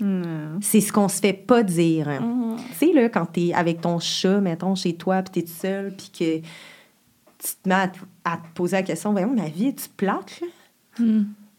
[0.00, 0.58] Hmm.
[0.60, 2.08] C'est ce qu'on se fait pas dire.
[2.08, 2.20] hein.
[2.20, 2.56] Mhm.
[2.70, 5.94] Tu sais, là, quand t'es avec ton chat, mettons, chez toi, puis t'es toute seule,
[5.96, 9.74] puis que tu te mets à, te- à te poser la question, voyons, ma vie,
[9.74, 11.06] tu plate, là?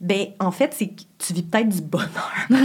[0.02, 2.32] Ben, en fait, c'est que tu vis peut-être du bonheur.
[2.48, 2.58] puis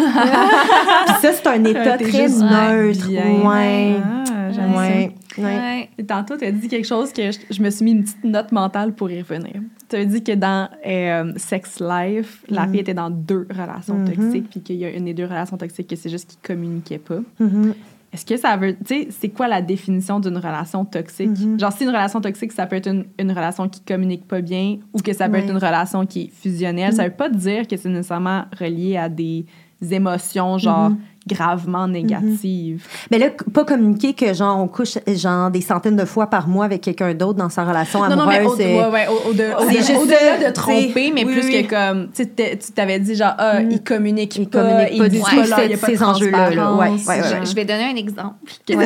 [1.20, 3.08] ça, c'est un état très juste neutre.
[3.08, 3.24] bien.
[3.44, 3.96] Ouais.
[4.04, 5.12] Ah, j'aime Ouais.
[5.34, 5.42] ça.
[5.42, 5.46] Ouais.
[5.48, 5.88] Ouais.
[5.98, 8.22] Et tantôt, tu as dit quelque chose que je, je me suis mis une petite
[8.22, 9.54] note mentale pour y revenir.
[9.88, 12.70] Tu as dit que dans euh, Sex Life, la Mhm.
[12.72, 14.14] fille était dans deux relations Mhm.
[14.14, 16.98] toxiques, puis qu'il y a une des deux relations toxiques que c'est juste qu'ils communiquaient
[16.98, 17.18] pas.
[17.40, 17.74] Mhm.
[18.14, 18.76] Est-ce que ça veut.
[18.76, 21.36] Tu sais, c'est quoi la définition d'une relation toxique?
[21.38, 21.58] Mhm.
[21.58, 24.78] Genre, si une relation toxique, ça peut être une, une relation qui communique pas bien
[24.92, 25.40] ou que ça peut Ouais.
[25.40, 26.92] être une relation qui est fusionnelle.
[26.92, 29.46] Ça veut pas dire que c'est nécessairement relié à des
[29.92, 30.98] émotions, genre, Mhm.
[31.26, 32.86] gravement négatives.
[33.10, 36.66] Mais là, pas communiquer que, genre, on couche, genre, des centaines de fois par mois
[36.66, 38.44] avec quelqu'un d'autre dans sa relation Non, amoureuse.
[38.44, 40.52] non, mais au, euh, ouais, ouais, au, au- de- au- C'est juste au-delà ça, de
[40.54, 41.66] tromper, mais oui, plus oui.
[41.66, 42.26] que comme, tu
[42.74, 43.70] t'avais dit genre, ah, Mm.
[43.70, 45.86] ils communiquent Ils pas, communiquent ils pas du pas tout là, il y a pas
[45.86, 46.72] ces de enjeux-là, là.
[46.74, 47.22] Ouais, ouais, ouais.
[47.22, 47.44] genre.
[47.44, 48.34] Je vais donner un exemple.
[48.66, 48.82] C'est bon,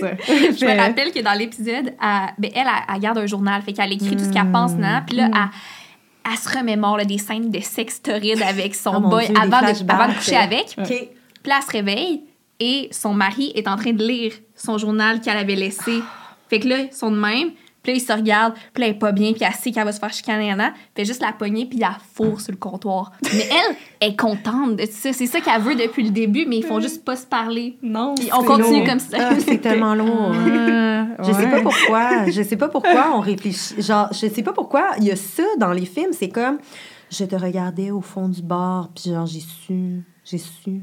[0.00, 0.08] ça.
[0.26, 1.92] Je me rappelle que dans l'épisode, elle,
[2.38, 5.02] ben, elle, elle, elle garde un journal, fait qu'elle écrit tout ce qu'elle pense, nan,
[5.06, 5.38] puis là, elle,
[6.30, 9.60] elle se remémore là, des scènes de sexe torride avec son Oh boy Dieu, avant,
[9.60, 10.00] de, flashbacks.
[10.00, 10.74] avant de coucher avec.
[10.78, 10.86] OK.
[10.86, 12.22] Puis là, elle se réveille
[12.60, 16.02] et son mari est en train de lire son journal qu'elle avait laissé.
[16.48, 17.50] Fait que là, ils sont de même.
[17.88, 18.52] Puis là, ils se regardent.
[18.74, 19.32] Puis là, elle est pas bien.
[19.32, 20.54] Puis elle sait qu'elle va se faire chicaner.
[20.94, 21.64] Fait juste la pogner.
[21.64, 23.12] Puis elle fourre sur le comptoir.
[23.32, 23.48] Mais
[24.02, 25.14] elle est contente de ça.
[25.14, 26.44] C'est ça qu'elle veut depuis le début.
[26.46, 27.78] Mais ils font juste pas se parler.
[27.82, 28.14] Non.
[28.14, 28.86] Puis on continue lourd.
[28.88, 29.16] comme ça.
[29.18, 30.32] Ah, c'est tellement lourd.
[30.34, 32.26] Ah, Je sais pas pourquoi.
[32.30, 33.80] Je sais pas pourquoi on réfléchit.
[33.80, 36.12] Genre, je sais pas pourquoi il y a ça dans les films.
[36.12, 36.58] C'est comme,
[37.10, 40.82] je te regardais au fond du bar, puis genre, j'ai su, j'ai su.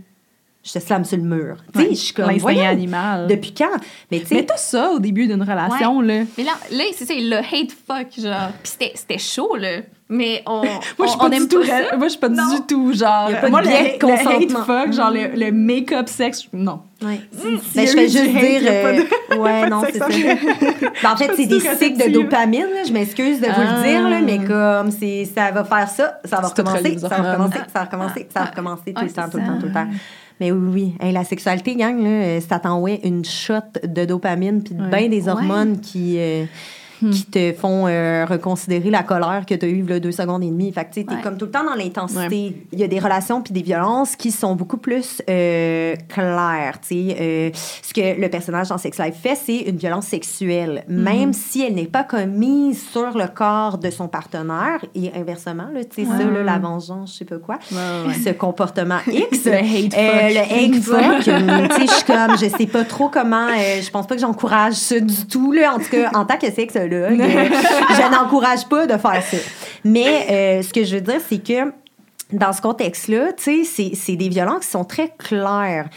[0.66, 1.58] Je te slame sur le mur.
[1.74, 3.28] Tu sais, Ouais, je suis comme, L'instinct animal.
[3.28, 3.70] depuis quand?
[4.12, 6.24] Mais tu Mais sais, t'as ça au début d'une relation, là.
[6.40, 8.50] Mais là, là c'est ça, le hate fuck, genre.
[8.64, 9.82] Puis c'était- c'était chaud, là.
[10.10, 10.68] Mais on, Moi,
[11.04, 11.62] je suis pas du tout.
[11.62, 12.56] pas Moi, je suis pas Non.
[12.56, 13.30] du tout genre.
[13.32, 16.80] Pas de moi, le, le hate fuck, genre le, le make-up sexe, non.
[17.04, 17.20] Ouais.
[17.32, 18.62] s'il Ben, je du juste dire.
[18.62, 20.06] de- euh, ouais, non, c'est ça.
[20.06, 20.10] en-
[21.04, 22.62] Ben, en fait, c'est des tout cycles de dopamine.
[22.74, 22.84] là.
[22.88, 23.78] Je m'excuse de vous Ah.
[23.84, 27.08] le dire, là, mais comme c'est, ça va faire ça, ça va tout recommencer, ça
[27.08, 29.66] va recommencer, ça va recommencer, ça va recommencer tout le temps, tout le temps, tout
[29.68, 29.88] le temps.
[30.40, 30.94] Mais oui, oui.
[31.00, 34.90] Hey, la sexualité, gang, là, euh, ça t'envoie une shot de dopamine puis de Ouais.
[34.90, 35.30] bien des Ouais.
[35.30, 36.46] hormones qui, euh,
[37.12, 40.48] qui te font euh, reconsidérer la colère que tu as eue là, deux secondes et
[40.50, 40.72] demie.
[40.72, 41.22] Fait que tu es Ouais.
[41.24, 42.56] comme tout le temps dans l'intensité.
[42.72, 46.80] Il y a des relations puis des violences qui sont beaucoup plus euh, claires.
[46.82, 47.18] tu sais.
[47.20, 47.50] Euh,
[47.82, 51.76] ce que le personnage dans Sex Life fait, c'est une violence sexuelle, même si elle
[51.76, 56.24] n'est pas commise sur le corps de son partenaire et inversement, là, tu sais, ça,
[56.24, 58.14] là, la vengeance, je sais pas quoi, Ouais, ouais.
[58.24, 59.46] ce comportement X.
[59.46, 60.34] Le hate Euh, fuck.
[60.34, 61.28] le hate fuck.
[61.28, 64.16] euh, tu sais, je suis comme, je sais pas trop comment, euh, je pense pas
[64.16, 65.74] que j'encourage ça du tout, là.
[65.76, 69.38] En tout cas, en tant que sexologue, je n'encourage pas de faire ça.
[69.84, 71.72] Mais euh, ce que je veux dire, c'est que
[72.34, 75.90] dans ce contexte-là, tu sais, c'est- des violences qui sont très claires.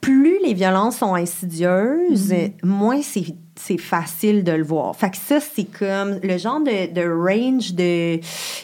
[0.00, 2.32] Plus les violences sont insidieuses,
[2.62, 3.24] moins c'est
[3.60, 4.94] c'est facile de le voir.
[4.94, 8.20] Fait que ça, c'est comme le genre de, de range de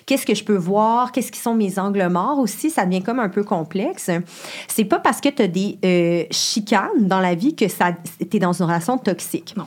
[0.07, 3.19] qu'est-ce que je peux voir, qu'est-ce qui sont mes angles morts aussi, ça devient comme
[3.19, 4.09] un peu complexe.
[4.69, 7.87] C'est pas parce que tu as des euh, chicanes dans la vie que ça
[8.31, 9.55] t'es dans une relation toxique.
[9.57, 9.67] Non.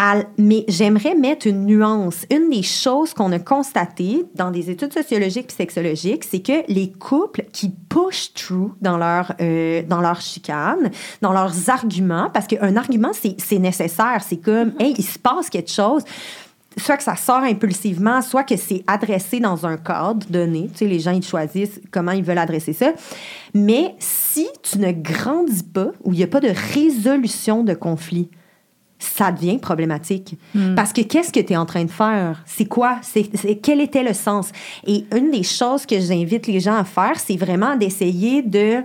[0.00, 2.24] À- mais j'aimerais mettre une nuance.
[2.30, 6.92] Une des choses qu'on a constatées dans des études sociologiques et sexologiques, c'est que les
[6.92, 12.76] couples qui push through dans leur, euh, dans leur chicane, dans leurs arguments, parce qu'un
[12.76, 14.22] argument, c'est nécessaire.
[14.24, 16.04] C'est comme, hey, il se passe quelque chose
[16.76, 20.68] soit que ça sort impulsivement, soit que c'est adressé dans un cadre donné.
[20.72, 22.92] Tu sais, les gens, ils choisissent comment ils veulent adresser ça.
[23.52, 28.28] Mais si tu ne grandis pas ou il n'y a pas de résolution de conflit,
[28.98, 30.36] ça devient problématique.
[30.74, 32.42] Parce que qu'est-ce que tu es en train de faire?
[32.46, 32.96] C'est quoi?
[33.02, 34.50] C'est, c'est- quel était le sens?
[34.86, 38.82] Et une des choses que j'invite les gens à faire, c'est vraiment d'essayer de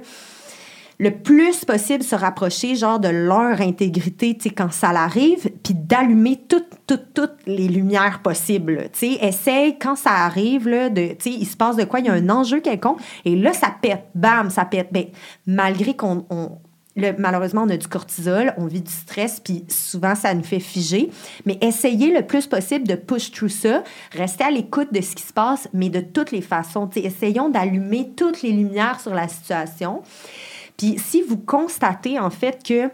[0.99, 5.73] le plus possible se rapprocher genre de leur intégrité tu sais quand ça l'arrive puis
[5.73, 11.07] d'allumer toutes toutes toutes les lumières possibles tu sais essaye quand ça arrive là de
[11.07, 13.53] tu sais il se passe de quoi il y a un enjeu quelconque et là
[13.53, 15.05] ça pète bam ça pète ben
[15.47, 16.51] malgré qu'on on-
[16.95, 21.09] malheureusement, on a du cortisol, on vit du stress, puis souvent, ça nous fait figer.
[21.45, 23.83] Mais essayez le plus possible de push through ça.
[24.11, 26.89] Restez à l'écoute de ce qui se passe, mais de toutes les façons.
[26.95, 30.03] Essayons d'allumer toutes les lumières sur la situation.
[30.77, 32.89] Puis si vous constatez en fait que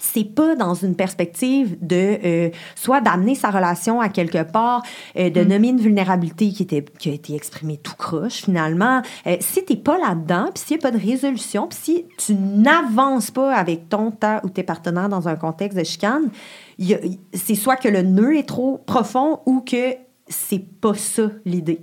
[0.00, 4.82] c'est pas dans une perspective de euh, soit d'amener sa relation à quelque part,
[5.16, 9.02] euh, de nommer une vulnérabilité qui, était, qui a été exprimée tout croche finalement.
[9.26, 12.34] Euh, si t'es pas là-dedans, puis s'il n'y a pas de résolution, puis si tu
[12.34, 16.30] n'avances pas avec ton, ta ou tes partenaires dans un contexte de chicane,
[17.32, 19.94] c'est soit que le nœud est trop profond ou que
[20.28, 21.80] c'est pas ça l'idée.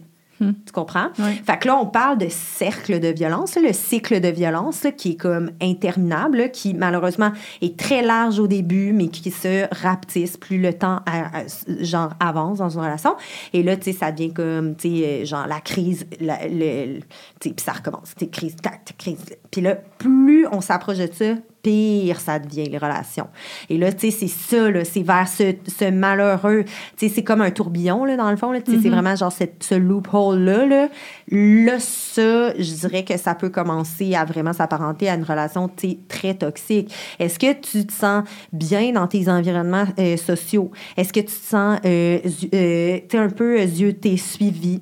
[0.65, 1.07] Tu comprends?
[1.45, 5.11] Fait que là, on parle de cercle de violence, le cycle de violence là, qui
[5.11, 7.31] est comme interminable, là, qui malheureusement
[7.61, 11.43] est très large au début, mais qui se rapetisse plus le temps à- à-
[11.81, 13.15] genre avance dans une relation.
[13.53, 16.95] Et là, tu sais, ça devient comme, tu sais, euh, genre la crise, la- le,
[16.95, 16.99] le-
[17.39, 19.17] tu sais, puis ça recommence, tu sais, crise, tac, tac, crise.
[19.56, 23.28] Puis là, plus on s'approche de ça, pire ça devient les relations.
[23.70, 26.66] Et là, tu sais, c'est ça, là, c'est vers ce, ce malheureux,
[26.97, 29.16] tu sais, c'est comme un tourbillon, là, dans le fond, là, tu sais, c'est vraiment
[29.16, 30.89] genre cette, ce loophole-là, là.
[31.32, 35.91] Là, ça, je dirais que ça peut commencer à vraiment s'apparenter à une relation, tu
[35.91, 36.93] sais, très toxique.
[37.18, 40.70] Est-ce que tu te sens bien dans tes environnements euh, sociaux?
[40.97, 42.20] Est-ce que tu te sens, euh,
[42.53, 44.82] euh, tu sais, un peu euh, zioté, suivi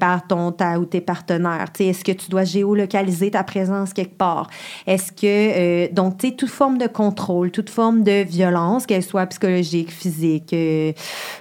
[0.00, 1.66] par ton, ta ou tes partenaires?
[1.72, 4.48] Tu sais, est-ce que tu dois géolocaliser ta présence quelque part?
[4.86, 9.02] Est-ce que, euh, donc, tu sais, toute forme de contrôle, toute forme de violence, qu'elle
[9.02, 10.92] soit psychologique, physique, euh,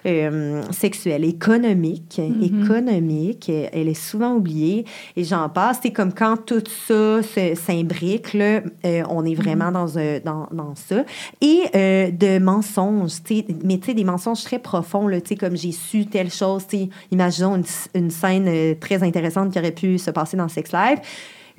[0.05, 4.85] euh, sexuelle, économique, économique, euh, elle est souvent oubliée.
[5.15, 7.21] Et j'en passe, c'est comme quand tout ça
[7.55, 11.03] s'imbrique, là, euh, on est vraiment dans, un- dans, dans ça.
[11.41, 11.63] Et
[12.11, 15.55] de mensonges, tu sais, mais tu sais, des mensonges très profonds, là, tu sais, comme
[15.55, 17.63] j'ai su telle chose, tu sais, imaginons une,
[17.95, 20.99] une scène très intéressante qui aurait pu se passer dans Sex Live.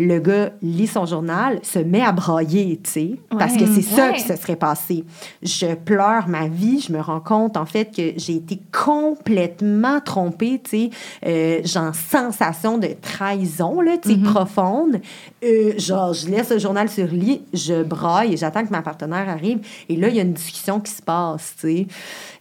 [0.02, 4.06] Le gars lit son journal, se met à brailler, tu sais, parce que c'est ça
[4.08, 4.14] Ouais.
[4.14, 5.04] qui se serait passé.
[5.42, 10.58] Je pleure ma vie, je me rends compte, en fait, que j'ai été complètement trompée,
[10.64, 10.90] tu sais,
[11.26, 15.00] euh, genre sensation de trahison, là, tu sais, profonde.
[15.44, 19.28] Euh, genre, je laisse le journal sur le lit, je braille j'attends que ma partenaire
[19.28, 19.58] arrive.
[19.90, 21.86] Et là, il y a une discussion qui se passe, tu sais.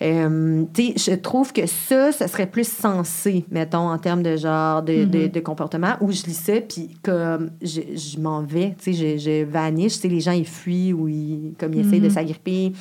[0.01, 4.38] Euh, tu sais, je trouve que ça, ce serait plus sensé, mettons, en termes de
[4.38, 8.75] genre, de, de, de comportement, où je lis ça, puis comme, je, je m'en vais,
[8.81, 11.81] tu sais, je, je vanish, tu sais, les gens, ils fuient ou ils, comme, ils
[11.81, 12.73] essayent de s'agripper.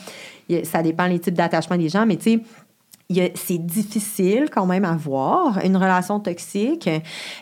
[0.48, 2.40] Y a- Ça dépend les types d'attachement des gens, mais tu sais,
[3.36, 6.90] c'est difficile quand même à voir une relation toxique.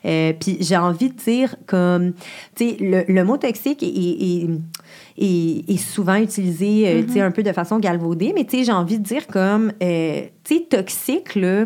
[0.04, 2.12] Euh, puis j'ai envie de dire comme,
[2.54, 4.48] tu sais, le, le mot toxique est, est,
[5.18, 8.64] est- est souvent utilisé, euh, tu sais, un peu de façon galvaudée, mais tu sais,
[8.64, 11.64] j'ai envie de dire comme, euh, tu sais, toxique, là,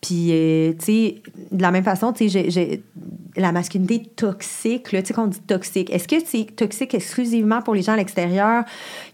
[0.00, 2.82] puis, euh, tu sais, de la même façon, tu sais,
[3.36, 7.62] la masculinité toxique, là, tu sais, quand on dit toxique, est-ce que c'est toxique exclusivement
[7.62, 8.64] pour les gens à l'extérieur?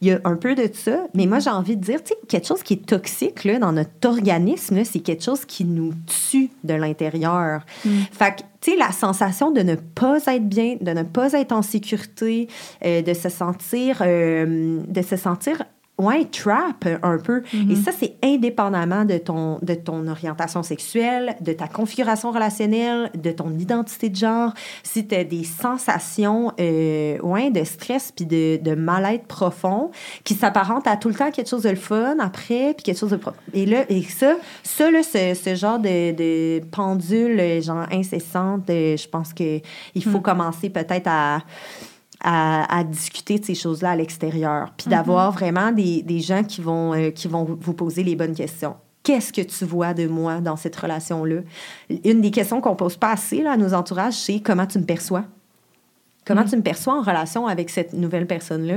[0.00, 2.18] Il y a un peu de ça, mais moi, j'ai envie de dire, tu sais,
[2.28, 5.92] quelque chose qui est toxique, là, dans notre organisme, c'est quelque chose qui nous
[6.30, 7.64] tue de l'intérieur.
[8.12, 11.52] Fait que, tu sais, la sensation de ne pas être bien, de ne pas être
[11.52, 12.48] en sécurité,
[12.84, 15.64] euh, de se sentir, euh, de se sentir
[16.02, 17.42] Ouais, trap un peu.
[17.70, 23.30] Et ça, c'est indépendamment de ton, de ton orientation sexuelle, de ta configuration relationnelle, de
[23.30, 24.52] ton identité de genre.
[24.82, 29.92] Si tu as des sensations euh, ouais, de stress puis de, de mal-être profond
[30.24, 33.10] qui s'apparentent à tout le temps quelque chose de le fun après, puis quelque chose
[33.10, 33.20] de...
[33.54, 34.34] Et là, et ça,
[34.64, 39.62] ça là, ce, ce genre de, de pendule, genre incessante, euh, je pense qu'il
[40.04, 41.42] faut commencer peut-être à
[42.22, 46.60] à, à discuter de ces choses-là à l'extérieur, puis d'avoir vraiment des, des gens qui
[46.60, 48.76] vont, euh, qui vont vous poser les bonnes questions.
[49.02, 51.40] Qu'est-ce que tu vois de moi dans cette relation-là?
[52.04, 54.84] Une des questions qu'on pose pas assez là, à nos entourages, c'est comment tu me
[54.84, 55.24] perçois?
[56.24, 58.76] Comment tu me perçois en relation avec cette nouvelle personne-là?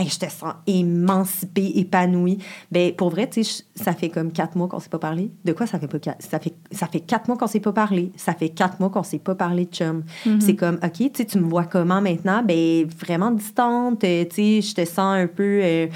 [0.00, 2.38] Hey, je te sens émancipée, épanouie.
[2.70, 5.32] Ben, pour vrai, tu sais, ça fait comme quatre mois qu'on s'est pas parlé.
[5.44, 6.22] De quoi ça fait pas quatre?
[6.24, 8.12] Ça fait, ça fait quatre mois qu'on s'est pas parlé.
[8.16, 10.04] Ça fait quatre mois qu'on s'est pas parlé de chum.
[10.38, 12.42] C'est comme, OK, tu sais, tu me vois comment maintenant?
[12.44, 14.04] Ben, vraiment distante.
[14.04, 15.88] euh, tu sais, je te sens un peu, euh,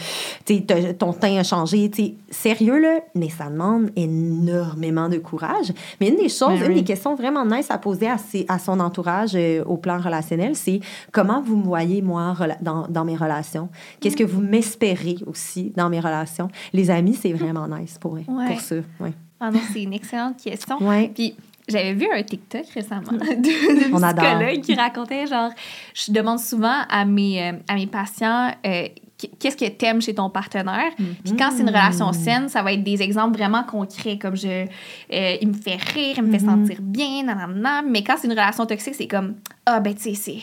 [0.44, 1.88] tu sais, ton teint a changé.
[1.88, 5.72] Tu sais, sérieux, là, mais ça demande énormément de courage.
[6.00, 6.74] Mais une des choses, Ben une oui.
[6.74, 10.56] des questions vraiment nice à poser à, ses- à son entourage euh, au plan relationnel,
[10.56, 10.80] c'est
[11.12, 13.68] comment vous me voyez, moi, dans, dans mes relations?
[14.00, 16.48] Qu'est-ce que vous m'espérez aussi dans mes relations?
[16.72, 18.24] Les amis, c'est vraiment nice pour, Ouais.
[18.48, 18.76] pour ça.
[19.00, 19.12] Ouais.
[19.40, 20.76] Ah non, c'est une excellente question.
[20.82, 21.10] Ouais.
[21.14, 21.34] Puis
[21.68, 25.50] j'avais vu un TikTok récemment de, de On psychologue qui racontait genre,
[25.94, 28.88] je demande souvent à mes, euh, à mes patients euh,
[29.18, 30.92] qu- qu'est-ce que t'aimes chez ton partenaire?
[31.24, 34.48] Puis quand c'est une relation saine, ça va être des exemples vraiment concrets comme je,
[34.66, 37.82] euh, il me fait rire, il me fait sentir bien, nanana.
[37.82, 39.34] Mais quand c'est une relation toxique, c'est comme
[39.66, 40.38] ah ben tu sais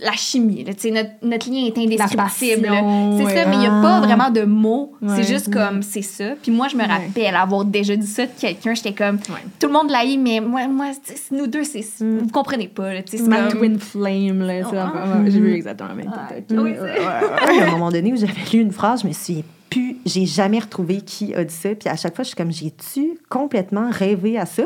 [0.00, 2.28] la chimie, là, tu sais, notre, notre lien est indescriptible.
[2.36, 3.34] C'est ouais.
[3.34, 4.00] ça, mais il n'y a pas Ah.
[4.00, 4.92] vraiment de mots.
[5.02, 5.16] Ouais.
[5.16, 6.34] C'est juste comme, c'est ça.
[6.42, 6.86] Puis moi, je me Ouais.
[6.88, 8.74] rappelle avoir déjà dit ça de quelqu'un.
[8.74, 9.42] J'étais comme, Ouais.
[9.58, 10.86] tout le monde l'a eu, mais moi, moi
[11.32, 12.94] nous deux, c'est, vous comprenez pas.
[12.94, 14.54] là, tu sais, c'est Ma comme- twin flame, là.
[14.72, 15.18] Ah.
[15.22, 16.64] ouais, J'ai vu exactement le même TikTok.
[16.64, 20.24] Oui, a un moment donné où j'avais lu une phrase, je me suis plus, j'ai
[20.24, 21.70] jamais retrouvé qui a dit ça.
[21.74, 24.62] Puis à chaque fois, je suis comme, j'ai-tu complètement rêvé à ça?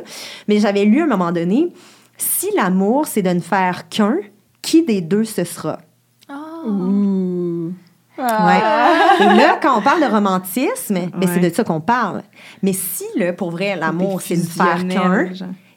[0.46, 1.68] Mais j'avais lu à un moment donné,
[2.16, 4.18] si l'amour, c'est de ne faire qu'un,
[4.62, 5.78] qui des deux ce sera?
[6.28, 6.62] Ah.
[8.18, 8.60] Ouais.
[9.20, 12.22] Et là, quand on parle de romantisme, ben, c'est de ça qu'on parle.
[12.62, 15.30] Mais si, là, pour vrai, l'amour, c'est de faire qu'un,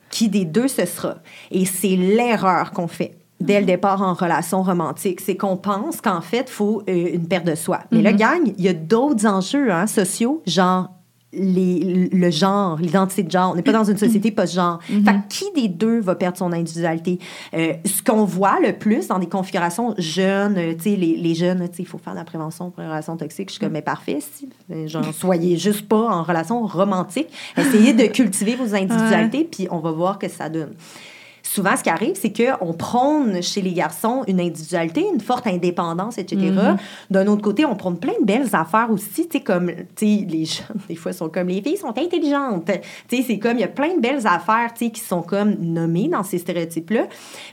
[0.10, 1.16] qui des deux ce sera?
[1.52, 5.22] Et c'est l'erreur qu'on fait dès le départ en relation romantique.
[5.22, 7.82] C'est qu'on pense qu'en fait, il faut euh, une paire de soi.
[7.92, 10.90] Mais là, gang, il y a d'autres enjeux hein, sociaux, genre
[11.36, 13.52] les, le genre, l'identité de genre.
[13.52, 14.80] On n'est pas dans une société post-genre.
[14.84, 17.20] Fait que qui des deux va perdre son individualité?
[17.54, 21.36] Euh, ce qu'on voit le plus dans des configurations jeunes, euh, tu sais, les, les
[21.36, 23.50] jeunes, tu sais, il faut faire de la prévention pour une relation toxique.
[23.50, 24.50] Je suis comme, mais parfait, si.
[24.72, 27.28] Euh, Genre, soyez juste pas en relation romantique.
[27.58, 30.74] Essayez de cultiver vos individualités, puis on va voir que ça donne
[31.56, 36.18] souvent, ce qui arrive, c'est qu'on prône chez les garçons une individualité, une forte indépendance,
[36.18, 36.52] etc.
[37.10, 40.26] D'un autre côté, on prône plein de belles affaires aussi, tu sais, comme, tu sais,
[40.28, 42.70] les jeunes, des fois, sont comme, les filles sont intelligentes.
[43.08, 45.22] Tu sais, c'est comme, il y a plein de belles affaires, tu sais, qui sont
[45.22, 47.08] comme nommées dans ces stéréotypes-là.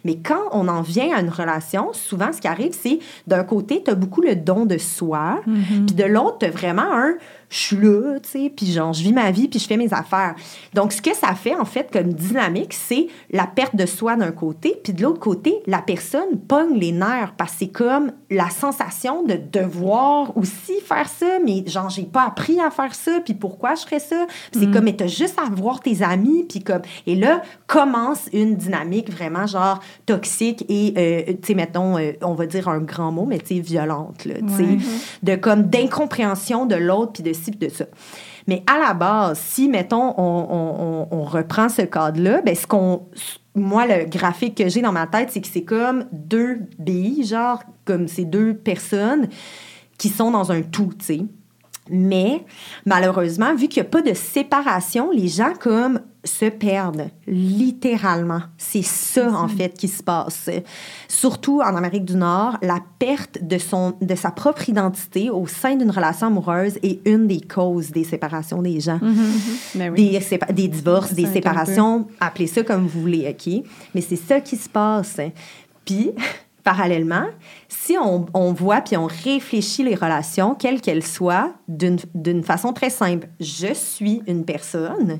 [0.05, 2.99] Mais quand on en vient à une relation, souvent, ce qui arrive, c'est,
[3.29, 5.41] d'un côté, tu as beaucoup le don de soi,
[5.87, 7.15] puis de l'autre, tu as vraiment un
[7.53, 9.93] je suis là, tu sais, puis genre, je vis ma vie, puis je fais mes
[9.93, 10.35] affaires.
[10.73, 14.33] Donc, ce que ça fait, en fait, comme dynamique, c'est la perte de soi d'un
[14.33, 18.49] côté, puis de l'autre côté, la personne pogne les nerfs, parce que c'est comme la
[18.49, 23.35] sensation de devoir aussi faire ça, mais genre, j'ai pas appris à faire ça, puis
[23.35, 24.27] pourquoi je ferais ça?
[24.51, 26.81] Puis c'est comme, mais t'as juste à voir tes amis, puis comme...
[27.07, 32.33] Et là, commence une dynamique vraiment, genre, toxique et, euh, tu sais, mettons, euh, on
[32.33, 34.79] va dire un grand mot, mais tu sais, violente, là, tu sais, Ouais.
[35.23, 37.85] de comme d'incompréhension de l'autre, puis de de ça.
[38.47, 42.67] Mais à la base, si, mettons, on, on- on- on reprend ce cadre-là, ben ce
[42.67, 43.03] qu'on...
[43.55, 47.63] Moi, le graphique que j'ai dans ma tête, c'est que c'est comme deux billes, genre,
[47.85, 49.29] comme ces deux personnes
[49.99, 51.21] qui sont dans un tout, tu sais.
[51.91, 52.45] Mais
[52.87, 58.43] malheureusement, vu qu'il n'y a pas de séparation, les gens comme se perdent littéralement.
[58.57, 60.49] C'est ça, en fait, qui se passe.
[61.09, 65.75] Surtout en Amérique du Nord, la perte de, son, de sa propre identité au sein
[65.75, 69.01] d'une relation amoureuse est une des causes des séparations des gens.
[69.75, 70.11] Ben oui.
[70.11, 73.65] Des, sépa- des divorces, Ça des séparations, appelez ça comme vous voulez, OK?
[73.95, 75.19] Mais c'est ça qui se passe.
[75.85, 76.13] Puis,
[76.65, 77.27] parallèlement,
[77.69, 82.91] si on, on voit puis on réfléchit les relations, quelles qu'elles soient, d'une façon très
[82.91, 85.19] simple, je suis une personne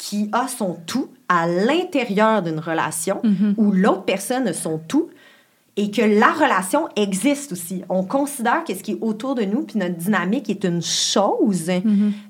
[0.00, 3.20] qui a son tout à l'intérieur d'une relation
[3.58, 5.10] où l'autre personne a son tout
[5.76, 7.82] et que la relation existe aussi.
[7.90, 11.70] On considère que ce qui est autour de nous puis notre dynamique est une chose,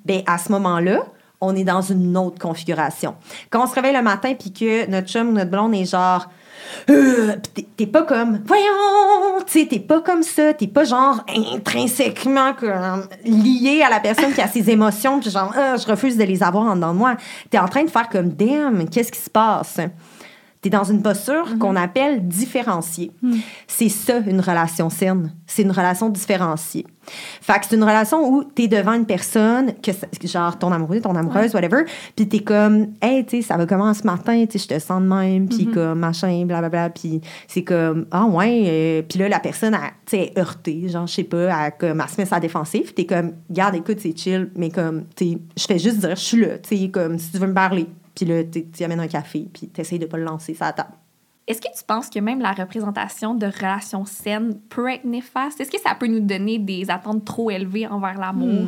[0.05, 1.07] ben à ce moment-là,
[1.41, 3.15] on est dans une autre configuration.
[3.51, 6.29] Quand on se réveille le matin puis que notre chum ou notre blonde est genre
[6.91, 7.37] euh,
[7.77, 12.53] t'es- pas comme voyons, tu t'es pas comme ça, t'es pas genre intrinsèquement
[13.25, 16.65] lié à la personne qui a ses émotions, genre Ah, je refuse de les avoir
[16.65, 17.17] en dedans de moi.
[17.51, 19.79] T'es en train de faire comme damn, qu'est-ce qui se passe?
[20.63, 23.13] Tu es dans une posture qu'on appelle différenciée.
[23.67, 25.33] C'est ça, une relation saine.
[25.47, 26.87] C'est une relation différenciée.
[27.41, 29.93] Fait que c'est une relation où tu es devant une personne, que,
[30.27, 31.85] genre ton amoureux, ton amoureuse, whatever,
[32.15, 34.75] puis tu es comme, hey, tu sais, ça va comment ce matin, tu sais, je
[34.75, 39.19] te sens de même, puis comme machin, blablabla, puis c'est comme, ah ouais, euh, puis
[39.19, 42.21] là, la personne, tu sais, est heurtée, genre, je sais pas, elle, comme, elle se
[42.21, 45.79] met sa défensive, tu es comme, garde, écoute, c'est chill, mais comme, tu je fais
[45.79, 47.87] juste dire, je suis là, tu sais, comme, si tu veux me parler,
[48.21, 50.75] puis là, tu amènes un café, puis tu essayes de pas le lancer sur la
[50.75, 50.93] table.
[51.47, 55.59] Est-ce que tu penses que même la représentation de relations saines peut être néfaste?
[55.59, 58.67] Est-ce que ça peut nous donner des attentes trop élevées envers l'amour?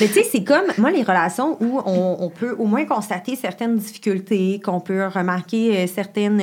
[0.00, 3.36] Mais tu sais, c'est comme, moi, les relations où on, on peut au moins constater
[3.36, 6.40] certaines difficultés, qu'on peut remarquer euh, certaines,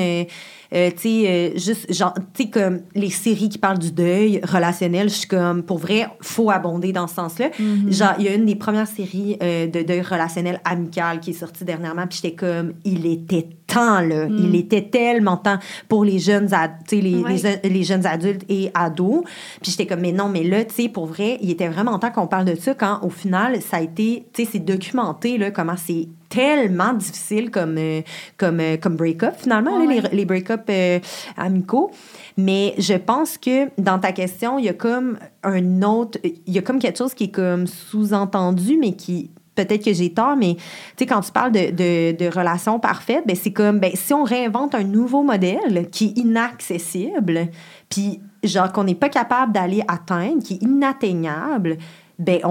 [0.74, 4.42] euh, tu sais, euh, juste, genre, tu sais, comme les séries qui parlent du deuil
[4.44, 7.50] relationnel, je suis comme, pour vrai, faut abonder dans ce sens-là.
[7.90, 11.34] Genre, il y a une des premières séries euh, de deuil relationnel amical qui est
[11.34, 14.28] sortie dernièrement, puis j'étais comme, il était temps, là.
[14.30, 15.58] Il était tellement temps
[15.90, 16.48] pour les jeunes,
[16.92, 17.36] les, Ouais.
[17.64, 19.24] les, les jeunes adultes et ados.
[19.62, 22.12] Puis j'étais comme, mais non, mais là, tu sais, pour vrai, il était vraiment temps
[22.12, 25.52] qu'on parle de ça quand, au final, ça a été, tu sais, c'est documenté, là,
[25.52, 28.02] comment c'est tellement difficile comme, euh,
[28.38, 31.00] comme, euh, comme break-up, finalement, là, les, les break-up euh,
[31.36, 31.92] amicaux.
[32.38, 36.58] Mais je pense que dans ta question, il y a comme un autre, il y
[36.58, 40.56] a comme quelque chose qui est comme sous-entendu, mais qui peut-être que j'ai tort, mais
[40.56, 40.64] tu
[41.00, 44.24] sais, quand tu parles de, de, de relations parfaites, ben, c'est comme, ben, si on
[44.24, 47.48] réinvente un nouveau modèle qui est inaccessible,
[47.90, 51.78] puis genre qu'on n'est pas capable d'aller atteindre, qui est inatteignable,
[52.20, 52.50] ben, on,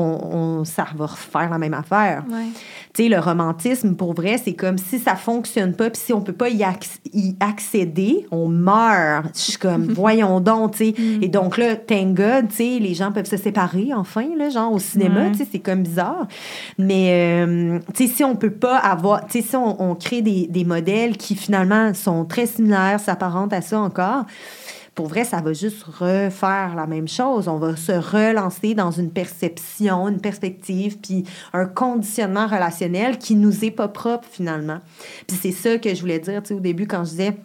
[0.61, 2.23] on- ça va refaire la même affaire.
[2.31, 2.47] Ouais.
[2.95, 6.21] Tu sais, le romantisme, pour vrai, c'est comme si ça fonctionne pas, puis si on
[6.21, 9.27] peut pas y, acc- y accéder, on meurt.
[9.35, 10.95] Je suis comme, voyons donc, tu sais.
[11.21, 14.73] Et donc là, thank God, tu sais, les gens peuvent se séparer, enfin, là, genre
[14.73, 15.33] au cinéma, Ouais.
[15.33, 16.27] tu sais, c'est comme bizarre.
[16.79, 20.23] Mais, euh, tu sais, si on peut pas avoir, tu sais, si on, on crée
[20.23, 24.25] des, des modèles qui, finalement, sont très similaires, s'apparentent à ça encore,
[24.97, 27.49] pour vrai, ça va juste refaire la même chose.
[27.49, 33.65] On va se relancer dans une perception, une perspective, puis un conditionnement relationnel qui nous
[33.65, 34.79] est pas propre finalement.
[35.29, 37.37] Puis c'est ça que je voulais dire, au début quand je disais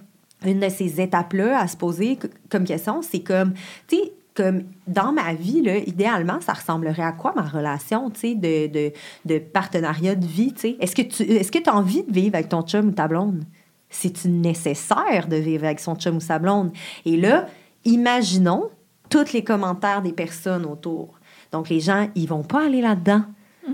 [0.45, 2.17] une de ces étapes-là à se poser
[2.49, 3.53] comme question, c'est comme,
[3.85, 8.67] tu sais, comme dans ma vie, là, idéalement, ça ressemblerait à quoi ma relation, de,
[8.67, 8.93] de,
[9.25, 10.53] de partenariat de vie?
[10.79, 13.43] Est-ce que tu est-ce que as envie de vivre avec ton chum ou ta blonde?
[13.91, 16.71] C'est-tu nécessaire de vivre avec son chum ou sa blonde?
[17.05, 17.45] Et là,
[17.85, 18.69] imaginons
[19.09, 21.19] tous les commentaires des personnes autour.
[21.51, 23.23] Donc, les gens, ils vont pas aller là-dedans.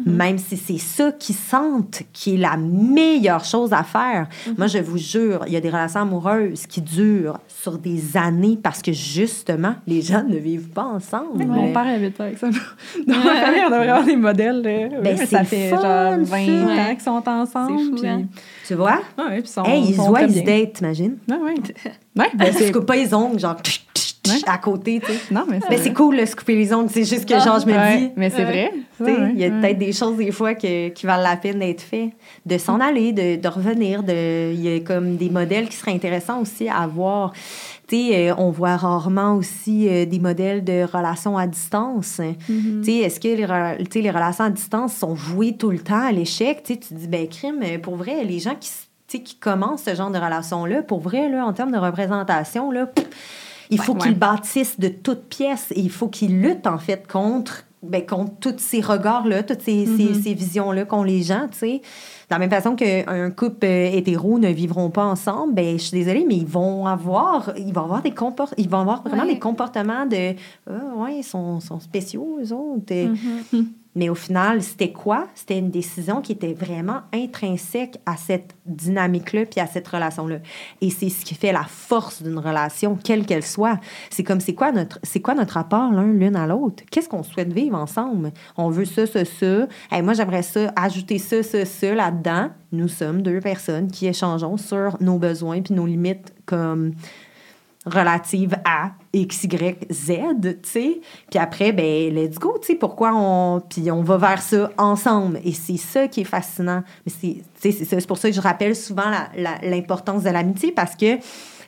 [0.05, 4.27] Même si c'est ça qu'ils sentent qui est la meilleure chose à faire.
[4.57, 8.57] Moi, je vous jure, il y a des relations amoureuses qui durent sur des années
[8.61, 11.45] parce que justement, les gens ne vivent pas ensemble.
[11.45, 12.49] Mon père habite avec ça.
[13.07, 14.61] Dans ma famille, on a vraiment des modèles.
[14.61, 14.69] Là.
[14.71, 16.81] Oui, Ben, mais c'est ça fait fun, genre 20 ça.
[16.81, 17.79] ans qu'ils sont ensemble.
[17.79, 18.21] C'est fou, puis- hein?
[18.67, 18.99] Tu vois?
[19.17, 21.17] Ouais, ouais, puis ils sont, hey, ils se sont voient, ils se datent, t'imagines?
[21.29, 21.53] Ouais, ouais.
[22.17, 23.55] Ouais, ben, Ils se coupent pas les ongles, genre,
[24.31, 24.41] Ouais.
[24.47, 25.19] à côté, tu sais.
[25.33, 25.69] Non, mais c'est...
[25.69, 26.89] Mais c'est cool, se couper les ongles.
[26.91, 28.43] C'est juste que, genre, je me Ouais, dis, mais c'est Ouais.
[28.45, 28.71] vrai.
[28.97, 31.35] Tu sais, Ouais, il y a peut-être des choses des fois que- qui valent la
[31.37, 32.11] peine d'être faites.
[32.45, 34.03] De s'en aller, de, de revenir.
[34.03, 37.33] De, il y a comme des modèles qui seraient intéressants aussi à voir.
[37.93, 42.19] Euh, on voit rarement aussi euh, des modèles de relations à distance.
[42.83, 46.11] Sais, est-ce que les, re- les relations à distance sont vouées tout le temps à
[46.11, 46.63] l'échec?
[46.63, 49.83] Tu sais, tu te dis, ben, crime, euh, pour vrai, les gens qui, qui commencent
[49.83, 53.07] ce genre de relation-là, pour vrai, là, en termes de représentation, là, pff,
[53.69, 54.17] il faut Ouais, qu'ils ouais.
[54.17, 58.55] bâtissent de toutes pièces et il faut qu'ils luttent, en fait, contre, ben, contre tous
[58.57, 61.73] ces regards-là, toutes ces, ces- ces visions-là qu'ont les gens, tu sais.
[62.29, 65.97] De la même façon qu'un couple euh, hétéro ne vivront pas ensemble, ben, je suis
[65.97, 69.33] désolée, mais ils vont avoir, ils vont avoir des comport ils vont avoir vraiment Ouais.
[69.35, 70.33] des comportements de,
[70.69, 72.93] ah, ouais, ils sont, sont spéciaux, eux autres.
[72.93, 73.65] Mm-hmm.
[73.97, 75.27] Mais au final, c'était quoi?
[75.33, 80.37] C'était une décision qui était vraiment intrinsèque à cette dynamique-là puis à cette relation-là.
[80.81, 83.79] Et c'est ce qui fait la force d'une relation, quelle qu'elle soit.
[84.11, 86.83] C'est comme, c'est quoi notre, c'est quoi notre rapport l'un l'une à l'autre?
[86.91, 88.33] Qu'est-ce qu'on souhaite vivre ensemble?
[88.55, 89.67] On veut ça, ça, ça.
[89.89, 92.51] Hey, moi, j'aimerais ça, ajouter ça, ça, ça là-dedans.
[92.71, 96.91] Nous sommes deux personnes qui échangeons sur nos besoins puis nos limites comme
[97.87, 98.91] relative à
[99.21, 100.11] X, Y, Z,
[100.41, 101.01] tu sais.
[101.29, 103.61] Puis après, ben, let's go, tu sais, pourquoi on...
[103.61, 105.39] Puis on va vers ça ensemble.
[105.43, 106.83] Et c'est ça qui est fascinant.
[107.05, 109.11] Mais c'est, c'est pour ça que je rappelle souvent
[109.63, 111.17] l'importance de l'amitié parce que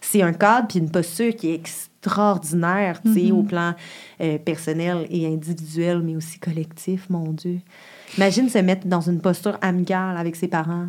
[0.01, 3.73] c'est un cadre puis une posture qui est extraordinaire, tu sais, au plan
[4.21, 7.59] euh, personnel et individuel, mais aussi collectif, mon Dieu.
[8.17, 10.87] Imagine se mettre dans une posture amicale avec ses parents.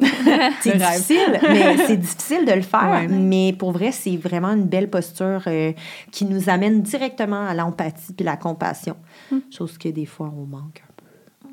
[0.60, 2.90] c'est difficile, mais c'est difficile de le faire.
[2.90, 3.08] Ouais.
[3.08, 5.72] Mais pour vrai, c'est vraiment une belle posture euh,
[6.10, 8.96] qui nous amène directement à l'empathie puis la compassion.
[9.50, 11.48] Chose que des fois, on manque un peu.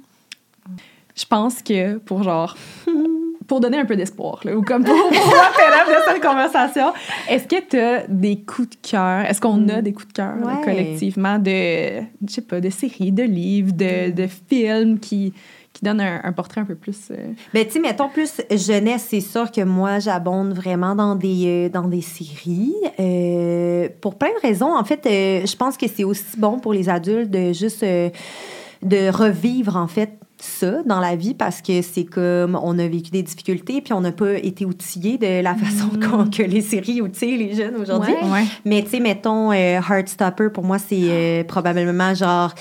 [1.15, 2.55] Je pense que pour genre
[3.47, 6.91] pour donner un peu d'espoir, ou comme pour, pour de cette conversation,
[7.29, 9.21] est-ce que tu as des coups de cœur?
[9.25, 10.61] Est-ce qu'on a des coups de cœur Ouais.
[10.63, 15.33] collectivement de, je sais pas, de séries, de livres, de, de films qui,
[15.77, 16.97] qui donnent un, un portrait un peu plus.
[17.11, 21.43] euh, Ben, tu sais, mettons plus jeunesse, c'est sûr que moi, j'abonde vraiment dans des,
[21.45, 22.73] euh, dans des séries.
[22.99, 24.75] euh, pour plein de raisons.
[24.75, 29.09] En fait, euh, je pense que c'est aussi bon pour les adultes de juste de
[29.11, 33.23] revivre, en fait, ça dans la vie parce que c'est comme on a vécu des
[33.23, 37.37] difficultés puis on n'a pas été outillés de la façon qu'on- que les séries outillent
[37.37, 38.13] les jeunes aujourd'hui.
[38.13, 38.29] Ouais.
[38.31, 38.43] Ouais.
[38.63, 42.53] Mais tu sais, mettons, Heartstopper, pour moi, c'est euh, probablement genre.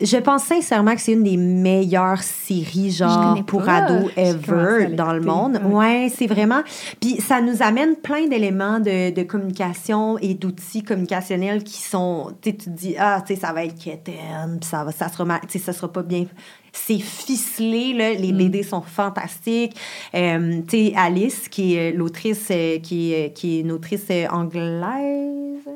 [0.00, 3.84] Je pense sincèrement que c'est une des meilleures séries, genre, pour pas.
[3.84, 5.60] ados ever dans le monde.
[5.64, 6.10] Ouais.
[6.14, 6.62] C'est vraiment.
[7.00, 12.32] Puis ça nous amène plein d'éléments de, de communication et d'outils communicationnels qui sont.
[12.40, 15.40] Tu te dis, ah, tu sais, ça va être quétaine, puis ça, va, ça, sera,
[15.48, 16.26] ça sera pas bien.
[16.72, 18.14] C'est ficelé, là.
[18.14, 18.22] Mm.
[18.22, 19.76] Les BD sont fantastiques.
[20.14, 24.26] Euh, tu sais, Alice, qui est l'autrice, euh, qui, est, qui est une autrice euh,
[24.28, 25.68] anglaise,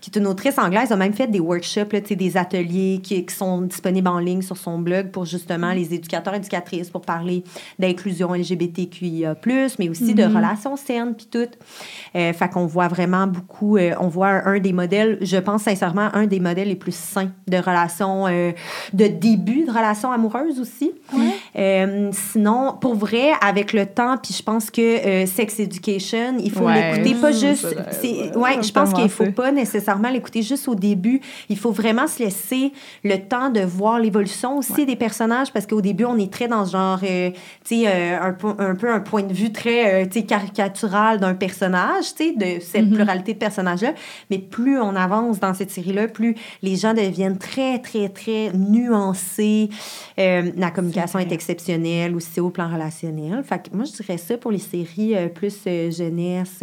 [0.00, 3.00] qui est une autrice anglaise, a même fait des workshops, là, tu sais, des ateliers
[3.02, 6.90] qui, qui sont disponibles en ligne sur son blog pour justement les éducateurs et éducatrices
[6.90, 7.44] pour parler
[7.78, 9.36] d'inclusion LGBTQIA+,
[9.78, 11.38] mais aussi de relations saines, puis tout.
[12.16, 15.62] Euh, fait qu'on voit vraiment beaucoup, euh, on voit un, un des modèles, je pense
[15.62, 18.52] sincèrement, un des modèles les plus sains de relations, euh,
[18.92, 20.92] de début de relations amoureuses aussi.
[21.56, 26.50] Euh, sinon, pour vrai, avec le temps, puis je pense que euh, Sex Education, il
[26.50, 26.92] faut Ouais.
[26.92, 27.76] l'écouter pas Mmh, juste.
[27.92, 31.20] c'est- ouais, je pense qu'il faut pas nécessairement l'écouter juste au début.
[31.48, 32.72] Il faut vraiment se laisser
[33.02, 36.64] le temps de voir l'évolution aussi des personnages, parce qu'au début, on est très dans
[36.66, 37.30] ce genre, euh,
[37.64, 41.34] tu sais, un, peu, un peu un point de vue très, tu sais, caricatural d'un
[41.34, 42.94] personnage, tu sais, de cette Mm-hmm.
[42.94, 43.92] pluralité de personnages-là.
[44.30, 49.68] Mais plus on avance dans cette série-là, plus les gens deviennent très, très, très nuancés.
[50.18, 53.42] Euh, la communication est, exceptionnelle aussi au plan relationnel.
[53.44, 56.60] Fait que moi, je dirais ça pour les séries euh, plus euh, jeunesse,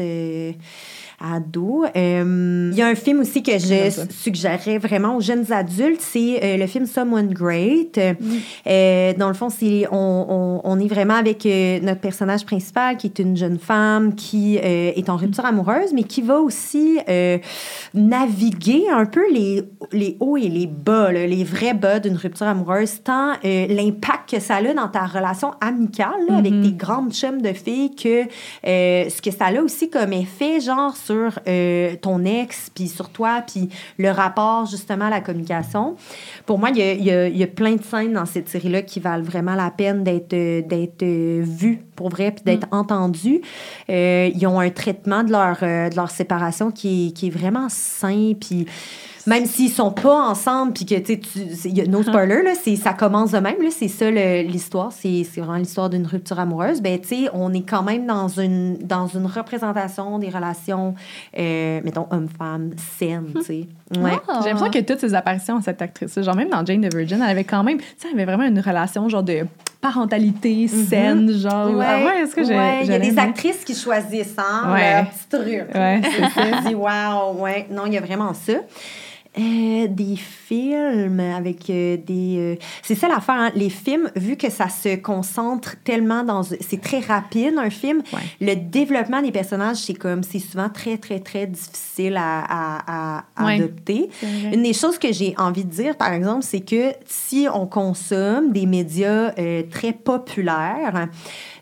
[1.96, 6.44] euh, Il y a un film aussi que je suggérerais vraiment aux jeunes adultes, c'est
[6.44, 8.00] euh, le film Someone Great.
[8.68, 11.46] Euh, dans le fond, c'est on, on, on est vraiment avec
[11.84, 16.22] notre personnage principal qui est une jeune femme qui est en rupture amoureuse, mais qui
[16.22, 17.00] va aussi
[17.94, 22.48] naviguer un peu les, les hauts et les bas, là, les vrais bas d'une rupture
[22.48, 27.12] amoureuse, tant euh, l'impact que ça a dans ta relation amicale là, avec tes grandes
[27.14, 28.24] chums de filles que
[28.68, 31.11] euh, ce que ça a aussi comme effet, genre sur
[31.48, 35.96] euh, ton ex, puis sur toi, puis le rapport justement à la communication.
[36.46, 38.26] Pour moi, il y a, il y a- il y a plein de scènes dans
[38.26, 42.44] cette série-là qui valent vraiment la peine d'être euh, d'être euh, vues pour vrai, puis
[42.44, 43.42] d'être entendues.
[43.90, 47.68] Euh, ils ont un traitement de leur, de leur séparation qui est, qui est vraiment
[47.70, 48.66] sain, puis
[49.28, 52.02] même s'ils sont pas ensemble, puis que tu sais, tu- c'est- il y a no
[52.04, 55.58] spoiler, là, c'est, ça commence de même, là, c'est ça le- l'histoire, c'est, c'est vraiment
[55.58, 56.82] l'histoire d'une rupture amoureuse.
[56.82, 60.96] Ben, tu sais, on est quand même dans une, dans une représentation des relations,
[61.38, 63.68] euh, mettons, homme-femme, saines, tu sais.
[64.00, 64.12] Ouais.
[64.28, 64.40] Ah.
[64.44, 67.30] J'ai l'impression que toutes ces apparitions, cette actrice, genre même dans Jane the Virgin, elle
[67.30, 69.46] avait quand même, tu sais, elle avait vraiment une relation genre de
[69.82, 71.72] parentalité saine, genre.
[71.82, 72.54] Ah ouais, est-ce que j'ai.
[72.54, 72.60] Mhm.
[72.60, 74.94] Ouais, il y a des actrices qui choisissent hein, Ouais.
[74.94, 75.76] leur petit truc.
[75.76, 76.62] Ouais, c'est ça.
[76.64, 78.54] Je dis, wow, ouais, non, il y a vraiment ça.
[79.40, 82.36] Euh, des films avec euh, des.
[82.38, 86.44] euh, c'est ça l'affaire, hein, les films, vu que ça se concentre tellement dans.
[86.44, 88.02] C'est très rapide, un film.
[88.12, 88.20] Ouais.
[88.42, 90.22] Le développement des personnages, c'est comme.
[90.24, 93.56] C'est souvent très, très, très difficile à, à, à- à Ouais.
[93.56, 94.10] adopter.
[94.52, 98.52] Une des choses que j'ai envie de dire, par exemple, c'est que si on consomme
[98.52, 99.32] des médias
[99.72, 101.08] très populaires,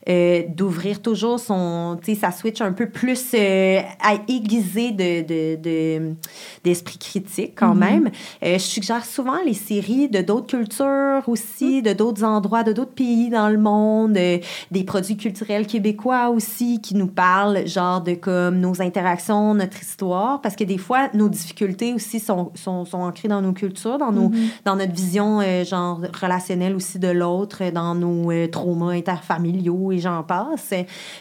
[0.10, 5.22] euh, d'ouvrir toujours son, tu sais, ça switch un peu plus euh, à aiguiser de,
[5.22, 6.16] de, de-
[6.64, 8.10] d'esprit critique quand même.
[8.44, 12.94] Euh, je suggère souvent les séries de d'autres cultures aussi, de d'autres endroits, de d'autres
[12.94, 14.40] pays dans le monde, euh,
[14.72, 20.42] des produits culturels québécois aussi qui nous parlent genre de comme nos interactions, notre histoire,
[20.42, 24.12] parce que des fois nos difficultés aussi sont, sont, sont ancrées dans nos cultures, dans,
[24.12, 24.32] nos,
[24.66, 30.74] dans notre vision genre relationnelle aussi de l'autre, dans nos traumas interfamiliaux et j'en passe.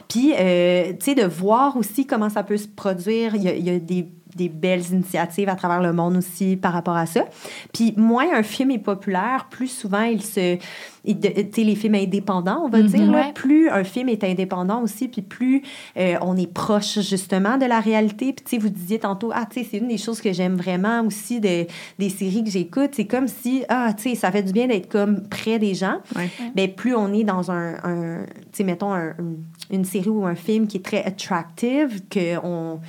[0.08, 3.78] Puis, euh, tu sais, de voir aussi comment ça peut se produire, il y a
[3.78, 7.24] des des belles initiatives à travers le monde aussi par rapport à ça.
[7.72, 10.58] Puis moins un film est populaire, plus souvent il se...
[11.04, 13.32] il de- Tu sais, les films indépendants, on va dire, là, Ouais.
[13.32, 15.62] plus un film est indépendant aussi, puis plus
[15.96, 18.32] euh, on est proche justement de la réalité.
[18.32, 20.56] Puis tu sais, vous disiez tantôt, ah, tu sais, c'est une des choses que j'aime
[20.56, 21.66] vraiment aussi de,
[21.98, 22.90] des séries que j'écoute.
[22.92, 25.98] C'est comme si, ah, tu sais, ça fait du bien d'être comme près des gens.
[26.16, 26.28] Ouais.
[26.54, 28.18] Ben, plus on est dans un, un
[28.52, 29.36] tu sais, mettons, un- un-
[29.70, 32.80] une série ou un film qui est très attractive, que on,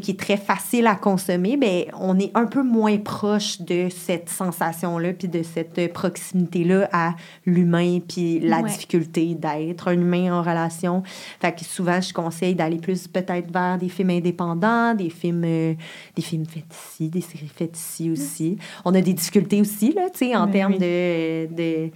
[0.00, 4.28] qui est très facile à consommer, ben on est un peu moins proche de cette
[4.28, 7.14] sensation-là, puis de cette proximité-là à
[7.46, 8.68] l'humain, puis la Ouais.
[8.70, 11.02] difficulté d'être un humain en relation.
[11.40, 15.74] Fait que souvent, je conseille d'aller plus peut-être vers des films indépendants, des films, euh,
[16.16, 18.56] des films faits ici, des séries faites ici aussi.
[18.84, 20.78] On a des difficultés aussi, là, tu sais, en Ben termes oui.
[20.78, 21.90] de...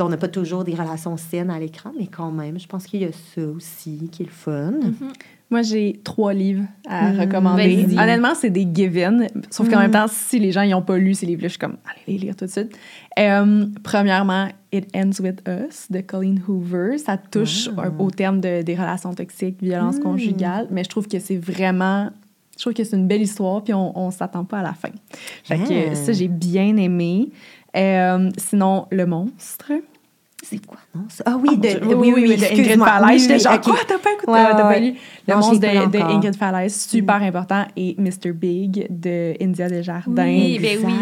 [0.00, 3.02] on n'a pas toujours des relations saines à l'écran, mais quand même, je pense qu'il
[3.02, 4.72] y a ça aussi qui est le fun.
[5.52, 7.84] Moi, j'ai trois livres à Mm, recommander.
[7.96, 9.28] Honnêtement, c'est des given.
[9.50, 9.82] Sauf qu'en Mm.
[9.82, 12.24] même temps, si les gens n'ont pas lu ces livres-là, je suis comme, allez les
[12.24, 12.76] lire tout de suite.
[13.18, 16.96] Euh, premièrement, It Ends With Us de Colleen Hoover.
[16.98, 20.02] Ça touche un- au terme de- des relations toxiques, violence Mm.
[20.02, 22.08] conjugale, mais je trouve que c'est vraiment.
[22.56, 24.90] Je trouve que c'est une belle histoire, puis on, on s'attend pas à la fin.
[25.44, 25.94] Fait que Ah.
[25.94, 27.30] ça, j'ai bien aimé.
[27.76, 29.72] Euh, sinon, Le Monstre.
[30.52, 31.02] C'est quoi, non?
[31.24, 31.80] Ah oui, de, Dieu.
[31.80, 32.78] de- oui, oui, oui, de Ingrid.
[32.84, 33.22] Falaise.
[33.22, 34.26] J'étais genre, quoi, t'as pas écouté?
[34.32, 34.80] T'as pas ouais.
[34.80, 34.94] lu?
[35.26, 35.98] Le monstre pas de.
[35.98, 37.64] Ingrid Falaise, super important.
[37.76, 38.32] Et Mr.
[38.32, 40.24] Big de India Desjardins.
[40.26, 40.92] Oui, ben oui.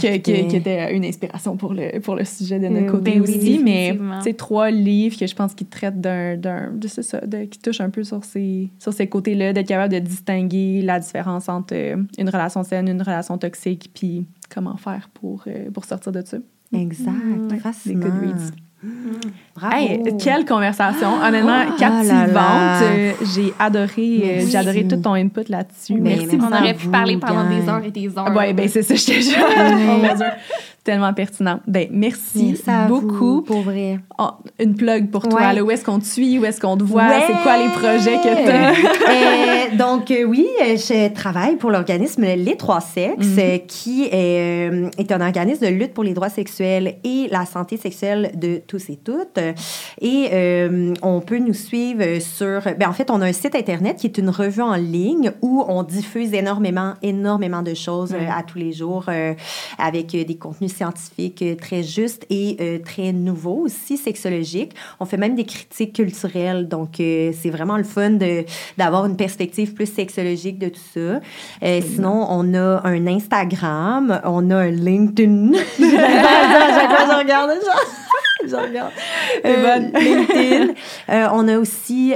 [0.00, 0.48] que- que- Exact.
[0.48, 3.36] qui était une inspiration pour le, pour le sujet de notre Euh, côté ben oui,
[3.36, 3.60] aussi.
[3.62, 6.38] mais c'est trois livres que je pense qui traitent d'un.
[6.86, 7.20] c'est ça,
[7.50, 11.48] qui touchent un peu sur ces, sur ces côtés-là, d'être capable de distinguer la différence
[11.48, 16.12] entre euh, une relation saine, une relation toxique, puis comment faire pour, euh, pour sortir
[16.12, 16.38] de ça.
[16.72, 17.10] Exact,
[17.50, 17.98] Ouais, fascinant.
[18.06, 18.32] des.
[19.54, 19.74] Bravo.
[19.76, 21.08] Hey, quelle conversation!
[21.22, 22.28] Honnêtement, Oh captivante.
[22.28, 22.82] là là.
[22.82, 25.94] Euh, j'ai adoré, euh, j'ai adoré tout ton input là-dessus.
[26.00, 26.36] Ben, Merci.
[26.36, 26.38] merci.
[26.40, 27.60] On aurait pu parler pendant gang.
[27.60, 28.24] des heures et des heures.
[28.26, 30.24] Ah ouais, ben c'est ça, je te jure.
[30.82, 31.60] Tellement pertinent.
[31.66, 32.54] Ben merci
[32.88, 33.08] beaucoup.
[33.36, 34.00] vous, pour vrai.
[34.18, 35.40] Oh, une plug pour toi.
[35.40, 35.52] Ouais.
[35.54, 35.62] là.
[35.62, 36.38] Où est-ce qu'on te suit?
[36.38, 37.02] Où est-ce qu'on te voit?
[37.06, 37.22] Ouais.
[37.26, 38.70] C'est quoi les projets que tu as?
[39.72, 43.60] Euh, donc, euh, oui, euh, je travaille pour l'organisme Les Trois Sexes, Mhm.
[43.66, 48.32] qui euh, est un organisme de lutte pour les droits sexuels et la santé sexuelle
[48.34, 49.38] de tous et toutes.
[50.00, 52.62] Et euh, on peut nous suivre sur...
[52.78, 55.62] Ben, en fait, on a un site Internet qui est une revue en ligne où
[55.68, 59.04] on diffuse énormément, énormément de choses euh, à tous les jours
[59.78, 64.72] avec des contenus scientifiques euh, très justes et euh, très nouveaux aussi, sexologiques.
[64.98, 66.68] On fait même des critiques culturelles.
[66.68, 68.18] Donc, euh, c'est vraiment le fun
[68.78, 71.20] d'avoir une perspective plus sexologique de tout ça.
[71.62, 75.52] Euh, sinon, on a un Instagram, on a un LinkedIn.
[75.54, 77.50] chaque fois, je regarde,
[78.46, 78.92] je regarde.
[79.44, 79.78] Euh.
[79.98, 80.74] LinkedIn.
[81.10, 82.14] Euh, on a aussi,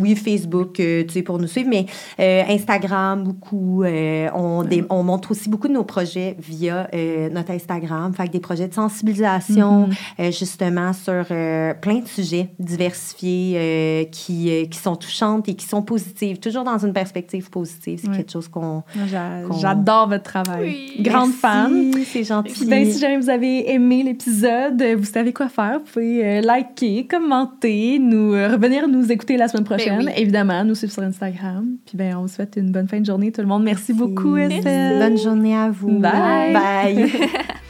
[0.00, 1.86] oui, Facebook, tu sais, pour nous suivre, mais
[2.18, 3.84] Instagram, beaucoup.
[3.84, 6.88] On, montre aussi beaucoup de nos projets via
[7.30, 7.85] notre Instagram.
[8.16, 9.88] Fait que des projets de sensibilisation,
[10.20, 15.54] euh, justement, sur euh, plein de sujets diversifiés euh, qui, euh, qui sont touchantes et
[15.54, 18.00] qui sont positives, toujours dans une perspective positive.
[18.02, 18.82] C'est quelque chose qu'on.
[19.08, 20.62] J'a- Qu'on- J'adore votre travail.
[20.62, 21.02] Oui.
[21.02, 21.92] Grande Merci, fan.
[22.06, 22.52] C'est gentil.
[22.52, 25.78] Puis ben, si jamais vous avez aimé l'épisode, vous savez quoi faire.
[25.78, 29.98] Vous pouvez euh, liker, commenter, nous euh, revenir nous écouter la semaine prochaine.
[29.98, 30.12] Ben oui.
[30.16, 31.76] Évidemment, nous suivre sur Instagram.
[31.86, 33.62] Puis ben, on vous souhaite une bonne fin de journée, tout le monde.
[33.64, 34.56] Merci, beaucoup, Merci.
[34.58, 34.98] Estelle.
[34.98, 35.98] Bonne journée à vous.
[35.98, 36.52] Bye.
[36.52, 37.10] Bye.